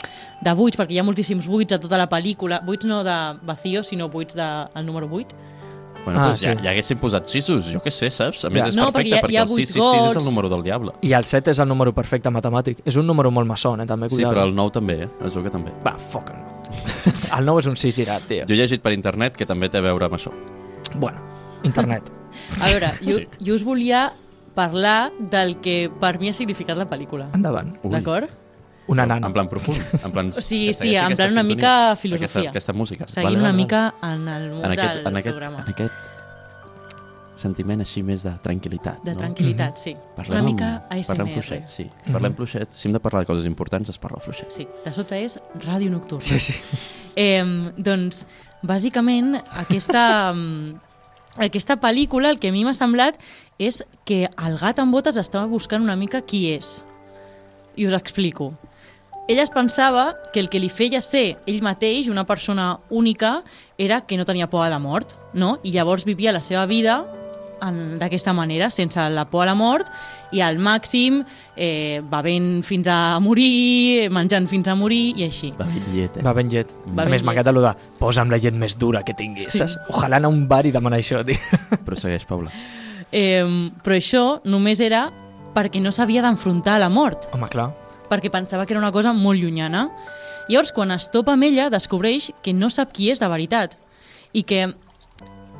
de 0.45 0.53
buits, 0.53 0.77
perquè 0.77 0.91
hi 0.91 0.99
ha 0.99 1.03
moltíssims 1.07 1.47
buits 1.47 1.73
a 1.73 1.79
tota 1.79 1.97
la 1.97 2.07
pel·lícula. 2.09 2.61
Buits 2.65 2.85
no 2.85 3.03
de 3.03 3.17
vacío, 3.43 3.83
sinó 3.83 4.09
buits 4.09 4.35
del 4.35 4.67
de, 4.75 4.83
número 4.83 5.07
8. 5.11 5.35
Bueno, 6.05 6.21
Ah, 6.21 6.27
doncs 6.29 6.41
ja, 6.41 6.53
sí. 6.55 6.63
ja 6.63 6.69
haguessin 6.71 6.97
posat 6.99 7.27
sisos, 7.27 7.65
jo 7.71 7.79
què 7.83 7.91
sé, 7.91 8.09
saps? 8.09 8.45
A 8.45 8.49
més 8.49 8.63
Ja. 8.63 8.69
és 8.69 8.75
No, 8.75 8.91
perfecte, 8.91 8.97
perquè 9.01 9.07
hi 9.07 9.13
ha- 9.17 9.21
perquè, 9.21 9.31
hi 9.31 9.37
el 9.37 9.47
vuit 9.47 9.65
666 9.67 9.95
és 10.07 10.13
gots. 10.13 10.17
el 10.17 10.25
número 10.25 10.49
del 10.49 10.63
diable. 10.63 10.91
I 11.01 11.11
el 11.13 11.25
7 11.25 11.51
és 11.51 11.59
el 11.59 11.67
número 11.67 11.93
perfecte 11.93 12.29
matemàtic. 12.29 12.77
És 12.85 12.95
un 12.95 13.05
número 13.05 13.29
molt 13.31 13.47
maçon, 13.47 13.81
eh, 13.81 13.85
també, 13.85 14.09
Sí, 14.09 14.15
cuidado. 14.15 14.33
però 14.35 14.43
el 14.45 14.55
9 14.55 14.71
també, 14.71 15.03
eh? 15.03 15.09
Es 15.25 15.33
veu 15.35 15.43
que 15.43 15.49
també. 15.49 15.71
Va, 15.85 15.97
fuck 15.97 16.29
el 16.29 16.37
9. 16.37 16.57
el 17.39 17.45
9 17.45 17.59
és 17.59 17.65
un 17.67 17.75
6 17.75 17.95
girat, 17.95 18.21
tio. 18.27 18.45
Jo 18.47 18.53
he 18.53 18.57
llegit 18.57 18.81
per 18.81 18.93
internet 18.93 19.35
que 19.35 19.45
també 19.45 19.69
té 19.69 19.77
a 19.79 19.81
veure 19.81 20.05
amb 20.05 20.15
això. 20.15 20.31
Bueno, 20.95 21.19
internet. 21.63 22.03
A 22.61 22.65
veure, 22.67 22.91
jo, 23.01 23.17
Sí. 23.17 23.27
jo 23.45 23.55
us 23.55 23.63
volia 23.63 24.13
parlar 24.55 25.11
del 25.19 25.57
que 25.59 25.89
per 25.99 26.19
mi 26.19 26.29
ha 26.29 26.33
significat 26.33 26.77
la 26.77 26.87
pel·lícula. 26.89 27.27
Endavant. 27.33 27.75
D'acord? 27.83 28.29
Una 28.88 29.05
nana. 29.05 29.27
En 29.27 29.33
plan 29.33 29.49
profund. 29.49 29.79
En 30.05 30.11
plan, 30.11 30.29
O 30.38 30.41
sigui, 30.41 30.73
sí, 30.73 30.95
en 30.95 31.15
plan 31.15 31.31
una 31.31 31.43
mica 31.43 31.95
filosofia. 31.95 32.25
Aquesta, 32.27 32.49
aquesta 32.49 32.73
música. 32.73 33.07
Seguint 33.07 33.39
una 33.41 33.51
mica 33.53 33.93
en 34.01 34.27
el 34.27 34.49
món 34.51 34.65
En 34.65 34.71
aquest, 34.71 34.95
del 35.01 35.07
en 35.07 35.17
aquest, 35.17 35.35
programa. 35.35 35.63
en 35.65 35.73
aquest... 35.73 35.93
sentiment 37.38 37.83
així 37.83 38.01
més 38.01 38.23
de 38.25 38.31
tranquil·litat. 38.41 39.03
De 39.05 39.13
no? 39.13 39.19
tranquil·litat, 39.19 39.77
sí. 39.77 39.91
Parlem 40.15 40.39
Una 40.39 40.41
mica 40.47 40.69
amb- 40.89 41.05
Parlem 41.05 41.27
ASMR. 41.27 41.33
fluixet, 41.35 41.67
sí. 41.69 41.85
Parlem 42.11 42.33
fluixet. 42.33 42.71
Si 42.73 42.88
hem 42.88 42.93
de 42.95 42.99
parlar 43.03 43.21
de 43.21 43.27
coses 43.29 43.45
importants, 43.45 43.89
es 43.93 43.99
parla 44.01 44.17
fluixet. 44.23 44.49
Sí, 44.55 44.65
de 44.85 44.93
sobte 44.95 45.19
és 45.23 45.35
ràdio 45.61 45.91
nocturna. 45.93 46.23
Sí, 46.25 46.39
sí. 46.39 46.55
Eh, 47.15 47.43
doncs, 47.77 48.23
bàsicament, 48.63 49.35
aquesta, 49.53 50.33
mm, 50.33 50.79
aquesta 51.45 51.77
pel·lícula 51.77 52.31
el 52.33 52.39
que 52.39 52.49
a 52.49 52.51
mi 52.51 52.63
m'ha 52.65 52.73
semblat 52.73 53.19
és 53.59 53.83
que 54.03 54.23
el 54.35 54.57
gat 54.57 54.79
amb 54.79 54.91
botes 54.97 55.15
estava 55.17 55.45
buscant 55.45 55.83
una 55.85 55.95
mica 55.95 56.21
qui 56.25 56.47
és. 56.55 56.83
I 57.75 57.85
us 57.85 57.93
explico. 57.93 58.55
Ella 59.28 59.43
es 59.43 59.49
pensava 59.49 60.15
que 60.32 60.39
el 60.39 60.47
que 60.49 60.59
li 60.59 60.69
feia 60.71 61.01
ser 61.03 61.38
ell 61.45 61.61
mateix, 61.61 62.07
una 62.07 62.23
persona 62.25 62.80
única, 62.89 63.43
era 63.78 64.01
que 64.07 64.15
no 64.17 64.23
tenia 64.25 64.47
por 64.49 64.63
a 64.65 64.69
la 64.69 64.80
mort, 64.80 65.11
no? 65.34 65.59
I 65.63 65.71
llavors 65.75 66.05
vivia 66.05 66.32
la 66.32 66.39
seva 66.41 66.65
vida 66.65 67.05
en- 67.61 67.97
d'aquesta 67.99 68.32
manera, 68.32 68.69
sense 68.69 69.01
la 69.09 69.25
por 69.25 69.43
a 69.43 69.47
la 69.47 69.55
mort 69.55 69.88
i 70.32 70.39
al 70.39 70.59
màxim 70.59 71.23
eh, 71.57 71.99
bevent 72.09 72.63
fins 72.63 72.88
a 72.88 73.19
morir, 73.19 74.07
menjant 74.09 74.47
fins 74.47 74.67
a 74.69 74.75
morir 74.75 75.13
i 75.17 75.23
així. 75.25 75.51
Va 75.59 75.65
ben 75.65 75.84
llet, 75.93 76.17
eh? 76.17 76.23
Va 76.23 76.34
ben 76.34 76.49
llet. 76.49 76.71
Va 76.95 77.03
a 77.03 77.09
més, 77.11 77.23
m'agrada 77.23 77.51
allò 77.51 77.65
de 77.67 77.73
posa'm 77.99 78.30
la 78.32 78.38
llet 78.39 78.53
més 78.55 78.78
dura 78.78 79.03
que 79.03 79.13
tinguis, 79.13 79.49
Sí. 79.51 79.57
saps? 79.59 79.78
Ojalà 79.89 80.17
anar 80.21 80.28
a 80.32 80.36
un 80.38 80.47
bar 80.47 80.65
i 80.65 80.71
demanar 80.71 80.99
això, 80.99 81.23
tio. 81.25 81.36
Però 81.86 81.97
segueix, 81.99 82.23
Paula. 82.25 82.51
Eh, 83.11 83.43
però 83.84 83.95
això 83.95 84.41
només 84.45 84.80
era 84.80 85.09
perquè 85.55 85.82
no 85.82 85.91
s'havia 85.91 86.21
d'enfrontar 86.21 86.75
a 86.75 86.80
la 86.80 86.89
mort, 86.89 87.28
Home, 87.34 87.47
clar. 87.49 87.71
Perquè 88.10 88.32
pensava 88.34 88.66
que 88.66 88.76
era 88.76 88.82
una 88.82 88.93
cosa 88.95 89.14
molt 89.14 89.41
llunyana. 89.41 89.88
Llavors, 90.47 90.72
quan 90.72 90.93
es 90.95 91.10
topa 91.12 91.36
amb 91.36 91.43
ella, 91.43 91.70
descobreix 91.70 92.32
que 92.43 92.53
no 92.55 92.70
sap 92.72 92.93
qui 92.95 93.12
és 93.12 93.20
de 93.20 93.28
veritat. 93.28 93.76
I 94.34 94.43
que, 94.47 94.68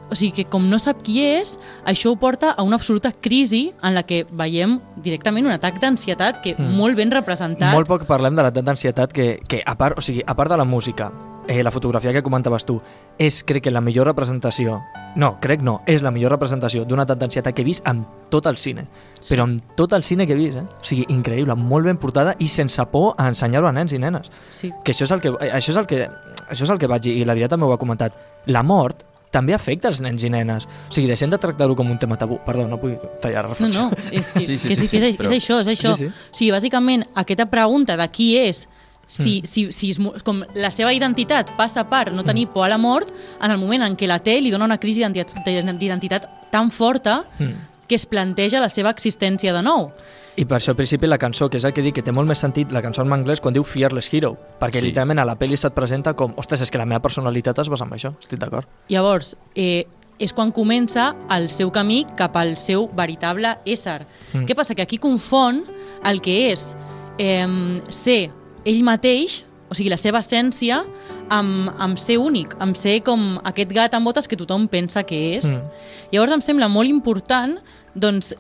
o 0.10 0.16
sigui, 0.16 0.32
que 0.32 0.46
com 0.50 0.70
no 0.70 0.80
sap 0.80 1.02
qui 1.04 1.20
és, 1.26 1.58
això 1.86 2.12
ho 2.12 2.16
porta 2.20 2.52
a 2.52 2.64
una 2.64 2.76
absoluta 2.76 3.12
crisi 3.12 3.74
en 3.84 3.94
la 3.96 4.04
que 4.04 4.26
veiem 4.32 4.80
directament 5.04 5.46
un 5.46 5.52
atac 5.52 5.80
d'ansietat 5.80 6.42
que 6.42 6.56
Mm. 6.58 6.76
molt 6.76 6.96
ben 6.96 7.12
representat. 7.12 7.74
Molt 7.74 7.88
poc 7.88 8.06
parlem 8.06 8.36
de 8.36 8.44
l'edat 8.44 8.64
d'ansietat 8.64 9.14
que, 9.14 9.40
que 9.48 9.64
a, 9.66 9.76
part, 9.78 9.98
o 9.98 10.02
sigui, 10.02 10.24
a 10.26 10.36
part 10.36 10.52
de 10.52 10.58
la 10.58 10.66
música, 10.66 11.12
eh, 11.48 11.64
la 11.64 11.72
fotografia 11.72 12.12
que 12.14 12.22
comentaves 12.24 12.66
tu, 12.66 12.82
és, 13.18 13.44
crec 13.44 13.64
que 13.64 13.72
la 13.72 13.82
millor 13.82 14.06
representació, 14.06 14.82
no, 15.16 15.38
crec 15.40 15.62
no, 15.62 15.82
és 15.88 16.02
la 16.02 16.12
millor 16.12 16.32
representació 16.32 16.84
d'una 16.86 17.04
edat 17.04 17.18
d'ansietat 17.20 17.56
que 17.56 17.62
he 17.62 17.66
vist 17.66 17.88
en 17.88 18.06
tot 18.30 18.46
el 18.46 18.58
cine. 18.58 18.86
Sí. 19.20 19.34
Però 19.34 19.46
en 19.48 19.60
tot 19.76 19.94
el 19.94 20.04
cine 20.04 20.28
que 20.28 20.34
he 20.34 20.36
vist, 20.36 20.58
eh? 20.58 20.64
O 20.64 20.84
sigui, 20.84 21.06
increïble, 21.10 21.56
molt 21.56 21.86
ben 21.86 21.98
portada 21.98 22.36
i 22.40 22.48
sense 22.48 22.84
por 22.92 23.16
a 23.18 23.28
ensenyar-ho 23.28 23.68
a 23.68 23.72
nens 23.72 23.94
i 23.94 24.00
nenes. 24.00 24.30
Sí. 24.52 24.72
Que 24.84 24.92
això 24.92 25.04
és 25.04 25.12
el 25.12 25.22
que, 25.22 25.30
eh, 25.30 25.52
això 25.54 25.72
és 25.72 25.78
el 25.78 25.88
que, 25.88 26.10
això 26.50 26.64
és 26.64 26.70
el 26.70 26.78
que 26.78 26.88
vaig 26.88 27.02
dir, 27.02 27.18
i 27.18 27.26
l'Adrià 27.26 27.48
també 27.48 27.66
ho 27.66 27.74
ha 27.74 27.78
comentat. 27.80 28.14
La 28.46 28.64
mort 28.64 29.06
també 29.32 29.54
afecta 29.54 29.90
els 29.90 30.00
nens 30.02 30.24
i 30.24 30.30
nenes. 30.30 30.66
O 30.90 30.94
sigui, 30.94 31.08
deixem 31.08 31.30
de 31.30 31.38
tractar-ho 31.38 31.76
com 31.76 31.90
un 31.92 32.00
tema 32.00 32.18
tabú. 32.18 32.40
Perdó, 32.46 32.68
no 32.68 32.78
vull 32.78 32.98
tallar 33.22 33.44
la 33.44 33.50
No, 33.50 33.54
reflexió. 33.56 33.82
no, 33.82 33.92
és 34.12 34.28
que, 34.34 34.40
Sí, 34.42 34.58
sí, 34.58 34.70
que, 34.70 34.76
sí, 34.76 34.88
sí, 34.88 34.98
que 35.00 35.10
és, 35.10 35.18
però- 35.18 35.32
és 35.32 35.44
això, 35.44 35.60
és 35.62 35.68
això. 35.68 35.96
Sí, 35.96 36.06
sí. 36.08 36.12
O 36.32 36.36
sigui, 36.36 36.52
bàsicament, 36.52 37.06
aquesta 37.16 37.46
pregunta 37.48 37.98
de 37.98 38.08
qui 38.10 38.38
és, 38.38 38.68
si, 39.08 39.42
Mm. 39.42 39.46
si, 39.48 39.72
si 39.72 39.90
es, 39.92 40.00
com 40.24 40.44
la 40.56 40.72
seva 40.72 40.94
identitat 40.94 41.56
passa 41.56 41.84
per 41.90 42.12
no 42.14 42.24
tenir 42.24 42.48
por 42.48 42.66
a 42.66 42.70
la 42.70 42.78
mort, 42.78 43.08
en 43.42 43.52
el 43.52 43.58
moment 43.58 43.84
en 43.84 43.96
què 43.98 44.08
la 44.08 44.20
té 44.20 44.40
li 44.42 44.50
dona 44.52 44.66
una 44.66 44.78
crisi 44.80 45.02
d'identi- 45.02 45.78
d'identitat 45.78 46.50
tan 46.52 46.72
forta 46.72 47.24
Mm. 47.40 47.54
que 47.88 47.96
es 47.96 48.06
planteja 48.06 48.60
la 48.60 48.70
seva 48.70 48.90
existència 48.92 49.54
de 49.54 49.62
nou. 49.62 49.92
I 50.38 50.46
per 50.46 50.60
això 50.60 50.70
al 50.70 50.78
principi 50.78 51.08
la 51.10 51.18
cançó, 51.18 51.48
que 51.50 51.58
és 51.58 51.66
el 51.66 51.74
que 51.74 51.82
dic 51.82 51.96
que 51.98 52.04
té 52.06 52.14
molt 52.14 52.30
més 52.30 52.38
sentit, 52.38 52.70
la 52.72 52.84
cançó 52.86 53.02
en 53.02 53.14
anglès 53.16 53.42
quan 53.42 53.56
diu 53.56 53.64
Fearless 53.66 54.14
Hero, 54.14 54.36
perquè 54.62 54.78
Sí. 54.80 54.86
literalment 54.86 55.20
a 55.20 55.26
la 55.26 55.36
pel·li 55.36 55.58
se't 55.58 55.74
presenta 55.74 56.14
com, 56.14 56.34
ostres, 56.38 56.62
és 56.62 56.70
que 56.70 56.78
la 56.78 56.86
meva 56.86 57.02
personalitat 57.02 57.58
es 57.58 57.70
basa 57.70 57.86
en 57.86 57.92
això, 57.92 58.14
estic 58.20 58.40
d'acord. 58.40 58.68
Llavors, 58.88 59.36
eh, 59.56 59.88
és 60.20 60.34
quan 60.34 60.52
comença 60.52 61.16
el 61.30 61.50
seu 61.50 61.72
camí 61.72 62.06
cap 62.16 62.36
al 62.38 62.56
seu 62.58 62.88
veritable 62.94 63.58
ésser. 63.66 64.06
Mm. 64.34 64.46
Què 64.46 64.56
passa? 64.56 64.76
Que 64.76 64.84
aquí 64.84 65.00
confon 65.00 65.64
el 66.06 66.22
que 66.22 66.52
és 66.52 66.76
eh, 67.18 67.82
ser 67.90 68.32
ell 68.64 68.84
mateix, 68.84 69.44
o 69.70 69.76
sigui, 69.76 69.90
la 69.90 69.98
seva 69.98 70.20
essència, 70.20 70.86
amb, 71.30 71.72
amb 71.78 71.98
ser 71.98 72.20
únic, 72.20 72.56
amb 72.60 72.76
ser 72.78 73.02
com 73.04 73.40
aquest 73.44 73.74
gat 73.74 73.94
amb 73.96 74.06
botes 74.06 74.28
que 74.28 74.38
tothom 74.38 74.68
pensa 74.68 75.04
que 75.04 75.36
és. 75.38 75.46
Mm. 75.46 75.64
Llavors 76.12 76.32
em 76.32 76.42
sembla 76.42 76.68
molt 76.70 76.90
important 76.90 77.58
doncs, 77.96 78.36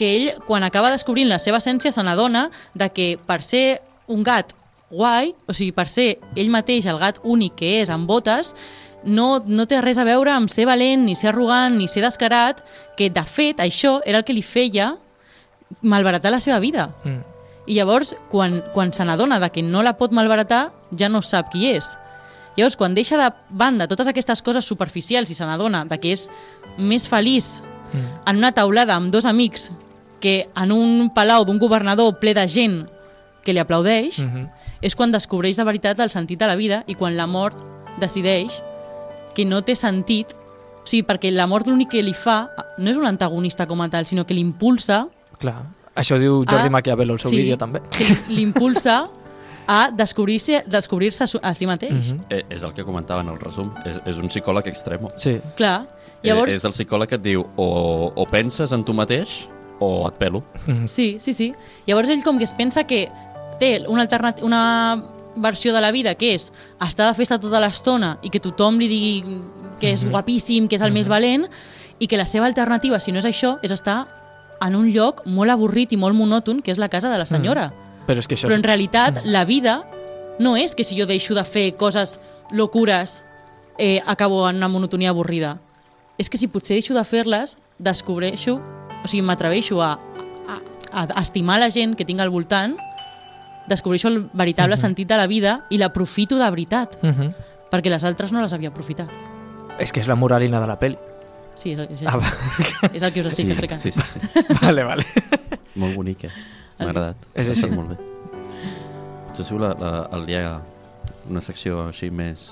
que 0.00 0.14
ell, 0.16 0.30
quan 0.48 0.64
acaba 0.64 0.90
descobrint 0.92 1.28
la 1.28 1.38
seva 1.42 1.60
essència, 1.60 1.92
se 1.92 2.02
n'adona 2.02 2.48
de 2.74 2.88
que 2.96 3.12
per 3.28 3.42
ser 3.44 3.82
un 4.08 4.24
gat 4.24 4.54
guai, 4.90 5.34
o 5.46 5.54
sigui, 5.54 5.74
per 5.76 5.86
ser 5.92 6.14
ell 6.34 6.48
mateix 6.50 6.88
el 6.88 6.98
gat 6.98 7.20
únic 7.22 7.58
que 7.60 7.76
és, 7.82 7.92
amb 7.92 8.08
botes, 8.08 8.54
no, 9.04 9.42
no 9.46 9.68
té 9.68 9.78
res 9.80 10.00
a 10.00 10.06
veure 10.08 10.32
amb 10.32 10.50
ser 10.52 10.66
valent, 10.68 11.04
ni 11.04 11.14
ser 11.16 11.30
arrogant, 11.34 11.76
ni 11.76 11.86
ser 11.88 12.02
descarat, 12.04 12.64
que 12.96 13.10
de 13.12 13.24
fet 13.28 13.60
això 13.60 13.98
era 14.08 14.20
el 14.20 14.26
que 14.26 14.36
li 14.36 14.42
feia 14.44 14.94
malbaratar 15.82 16.32
la 16.32 16.40
seva 16.40 16.58
vida. 16.64 16.90
Mm. 17.04 17.20
I 17.70 17.76
llavors, 17.76 18.16
quan, 18.32 18.62
quan 18.74 18.92
se 18.96 19.04
n'adona 19.06 19.38
de 19.38 19.52
que 19.52 19.62
no 19.62 19.84
la 19.86 19.94
pot 20.00 20.16
malbaratar, 20.16 20.70
ja 20.96 21.08
no 21.12 21.22
sap 21.22 21.52
qui 21.52 21.68
és. 21.70 21.92
Llavors, 22.56 22.74
quan 22.76 22.96
deixa 22.96 23.20
de 23.20 23.28
banda 23.52 23.86
totes 23.88 24.08
aquestes 24.10 24.42
coses 24.42 24.66
superficials 24.66 25.30
i 25.30 25.36
se 25.38 25.46
n'adona 25.46 25.84
de 25.86 26.00
que 26.00 26.16
és 26.16 26.30
més 26.76 27.06
feliç 27.08 27.60
Mm. 27.92 28.28
en 28.30 28.36
una 28.36 28.52
taulada 28.52 28.94
amb 28.94 29.10
dos 29.10 29.26
amics 29.26 29.70
que 30.20 30.48
en 30.54 30.72
un 30.72 31.10
palau 31.14 31.44
d'un 31.44 31.58
governador 31.58 32.18
ple 32.20 32.34
de 32.34 32.46
gent 32.48 32.86
que 33.44 33.52
li 33.52 33.58
aplaudeix, 33.58 34.18
Mm 34.18 34.28
-hmm. 34.34 34.48
és 34.82 34.94
quan 34.94 35.10
descobreix 35.12 35.56
de 35.56 35.64
veritat 35.64 35.98
el 36.00 36.10
sentit 36.10 36.38
de 36.38 36.46
la 36.46 36.56
vida 36.56 36.84
i 36.86 36.94
quan 36.94 37.16
la 37.16 37.26
mort 37.26 37.58
decideix 37.98 38.62
que 39.34 39.44
no 39.44 39.62
té 39.62 39.74
sentit, 39.74 40.32
o 40.82 40.86
sigui, 40.86 41.06
perquè 41.06 41.30
la 41.30 41.46
mort 41.46 41.66
l'únic 41.66 41.88
que 41.90 42.02
li 42.02 42.14
fa 42.14 42.48
no 42.78 42.90
és 42.90 42.96
un 42.96 43.06
antagonista 43.06 43.66
com 43.66 43.80
a 43.82 43.88
tal, 43.88 44.06
sinó 44.06 44.24
que 44.26 44.34
l'impulsa 44.34 45.06
Clar. 45.38 45.62
Això 45.96 46.18
diu 46.18 46.44
Jordi 46.44 46.66
Ah, 46.66 46.70
Maquiavelo 46.70 47.14
al 47.14 47.18
seu 47.18 47.30
sí. 47.30 47.36
vídeo 47.36 47.56
també. 47.56 47.80
que 47.90 48.04
l'impulsa 48.28 49.08
a 49.66 49.90
descobrir-se 49.90 50.64
descobrir 50.66 51.12
a, 51.20 51.26
su- 51.26 51.40
a 51.42 51.54
si 51.54 51.66
mateix. 51.66 51.92
Mm 51.92 52.00
-hmm. 52.18 52.24
Eh, 52.30 52.44
és 52.50 52.62
el 52.62 52.72
que 52.72 52.84
comentava 52.84 53.20
en 53.22 53.28
el 53.28 53.38
resum. 53.40 53.70
És, 53.84 54.00
és 54.04 54.16
un 54.16 54.26
psicòleg 54.28 54.66
extremo. 54.66 55.10
Sí. 55.16 55.40
Clar. 55.56 55.86
Llavors, 56.22 56.52
Eh, 56.52 56.56
és 56.56 56.64
el 56.64 56.72
psicòleg 56.72 57.08
que 57.08 57.14
et 57.16 57.22
diu 57.22 57.46
o, 57.56 58.12
o 58.14 58.26
penses 58.26 58.72
en 58.72 58.84
tu 58.84 58.92
mateix 58.92 59.48
o 59.80 60.06
et 60.08 60.14
pelo. 60.14 60.44
Mm 60.66 60.84
-hmm. 60.84 60.88
Sí, 60.88 61.16
sí, 61.18 61.32
sí. 61.32 61.54
Llavors 61.86 62.08
ell 62.10 62.22
com 62.22 62.38
que 62.38 62.44
es 62.44 62.54
pensa 62.54 62.84
que 62.84 63.10
té 63.58 63.84
una, 63.88 64.06
una 64.42 65.04
versió 65.36 65.72
de 65.72 65.80
la 65.80 65.90
vida 65.90 66.14
que 66.14 66.34
és 66.34 66.52
estar 66.86 67.08
de 67.08 67.14
festa 67.14 67.38
tota 67.38 67.60
l'estona 67.60 68.18
i 68.22 68.30
que 68.30 68.40
tothom 68.40 68.78
li 68.78 68.88
digui 68.88 69.24
que 69.80 69.92
és 69.92 70.04
Mhm. 70.04 70.10
guapíssim, 70.10 70.68
que 70.68 70.76
és 70.76 70.82
el 70.82 70.92
més 70.92 71.08
valent 71.08 71.46
i 71.98 72.06
que 72.06 72.16
la 72.16 72.26
seva 72.26 72.46
alternativa, 72.46 73.00
si 73.00 73.12
no 73.12 73.18
és 73.18 73.24
això, 73.24 73.58
és 73.62 73.70
estar 73.70 74.06
en 74.60 74.74
un 74.76 74.90
lloc 74.92 75.22
molt 75.26 75.50
avorrit 75.50 75.92
i 75.92 75.96
molt 75.96 76.14
monòton, 76.14 76.62
que 76.62 76.70
és 76.70 76.78
la 76.78 76.88
casa 76.88 77.08
de 77.10 77.18
la 77.18 77.24
senyora. 77.26 77.72
Però 78.06 78.18
és 78.18 78.26
que 78.28 78.34
això 78.34 78.48
Però 78.48 78.54
en 78.54 78.60
és... 78.60 78.66
realitat 78.66 79.24
la 79.24 79.44
vida 79.44 79.84
no 80.38 80.56
és 80.56 80.74
que 80.74 80.84
si 80.84 80.96
jo 80.98 81.06
deixo 81.06 81.34
de 81.34 81.44
fer 81.44 81.76
coses 81.76 82.20
locures 82.52 83.24
eh, 83.78 84.02
acabo 84.06 84.48
en 84.48 84.56
una 84.56 84.68
monotonia 84.68 85.10
avorrida. 85.10 85.58
És 86.18 86.28
que 86.28 86.36
si 86.36 86.48
potser 86.48 86.74
deixo 86.74 86.92
de 86.94 87.04
fer-les, 87.04 87.56
descobreixo, 87.78 88.60
o 89.04 89.08
sigui, 89.08 89.22
m'atreveixo 89.22 89.80
a, 89.82 89.92
a, 90.92 91.02
a 91.06 91.20
estimar 91.22 91.58
la 91.60 91.70
gent 91.70 91.96
que 91.96 92.04
tinc 92.04 92.20
al 92.20 92.30
voltant, 92.30 92.76
descobreixo 93.68 94.08
el 94.08 94.28
veritable 94.32 94.76
sentit 94.76 95.08
de 95.08 95.16
la 95.16 95.26
vida 95.26 95.64
i 95.70 95.78
l'aprofito 95.78 96.36
de 96.38 96.50
veritat, 96.50 96.98
Mm 97.02 97.10
-hmm. 97.10 97.34
perquè 97.70 97.88
les 97.90 98.04
altres 98.04 98.32
no 98.32 98.40
les 98.42 98.52
havia 98.52 98.68
aprofitat. 98.70 99.08
És 99.78 99.92
que 99.92 100.00
és 100.00 100.08
la 100.08 100.16
moralina 100.16 100.60
de 100.60 100.66
la 100.66 100.78
pel·li. 100.78 100.98
Sí, 101.54 101.72
és, 101.72 101.80
és, 101.90 102.02
Ah, 102.06 102.16
va. 102.16 102.24
és 102.92 103.02
el 103.02 103.12
que 103.12 103.20
us 103.20 103.26
estic 103.26 103.46
sí, 103.46 103.50
explicant. 103.52 103.80
sí, 103.80 103.90
sí, 103.90 104.00
sí. 104.00 104.18
vale, 104.62 104.82
vale. 104.84 105.04
Molt 105.74 105.94
bonic, 105.96 106.24
eh? 106.24 106.30
M'ha 106.78 106.86
agradat. 106.86 107.16
És 107.34 107.48
així. 107.48 107.60
fet 107.62 107.70
Molt 107.74 107.88
bé. 107.90 107.96
Potser 109.28 109.44
si 109.44 109.54
la, 109.58 109.74
la, 109.78 110.08
el 110.12 110.26
dia 110.26 110.60
una 111.28 111.40
secció 111.40 111.86
així 111.88 112.10
més, 112.10 112.50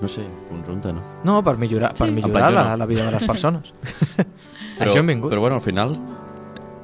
no 0.00 0.08
sé, 0.08 0.22
conjunta, 0.48 0.92
no? 0.92 1.02
No, 1.24 1.42
per 1.42 1.56
millorar, 1.56 1.94
per 1.94 2.06
Sí. 2.08 2.12
millorar 2.12 2.48
Em 2.50 2.54
vaig 2.54 2.54
la, 2.54 2.76
la 2.76 2.86
vida 2.86 3.04
de 3.04 3.10
les 3.12 3.24
persones. 3.24 3.72
Això 4.80 4.98
hem 5.00 5.06
vingut. 5.14 5.30
Però 5.32 5.40
bueno, 5.44 5.56
al 5.56 5.62
final, 5.64 5.94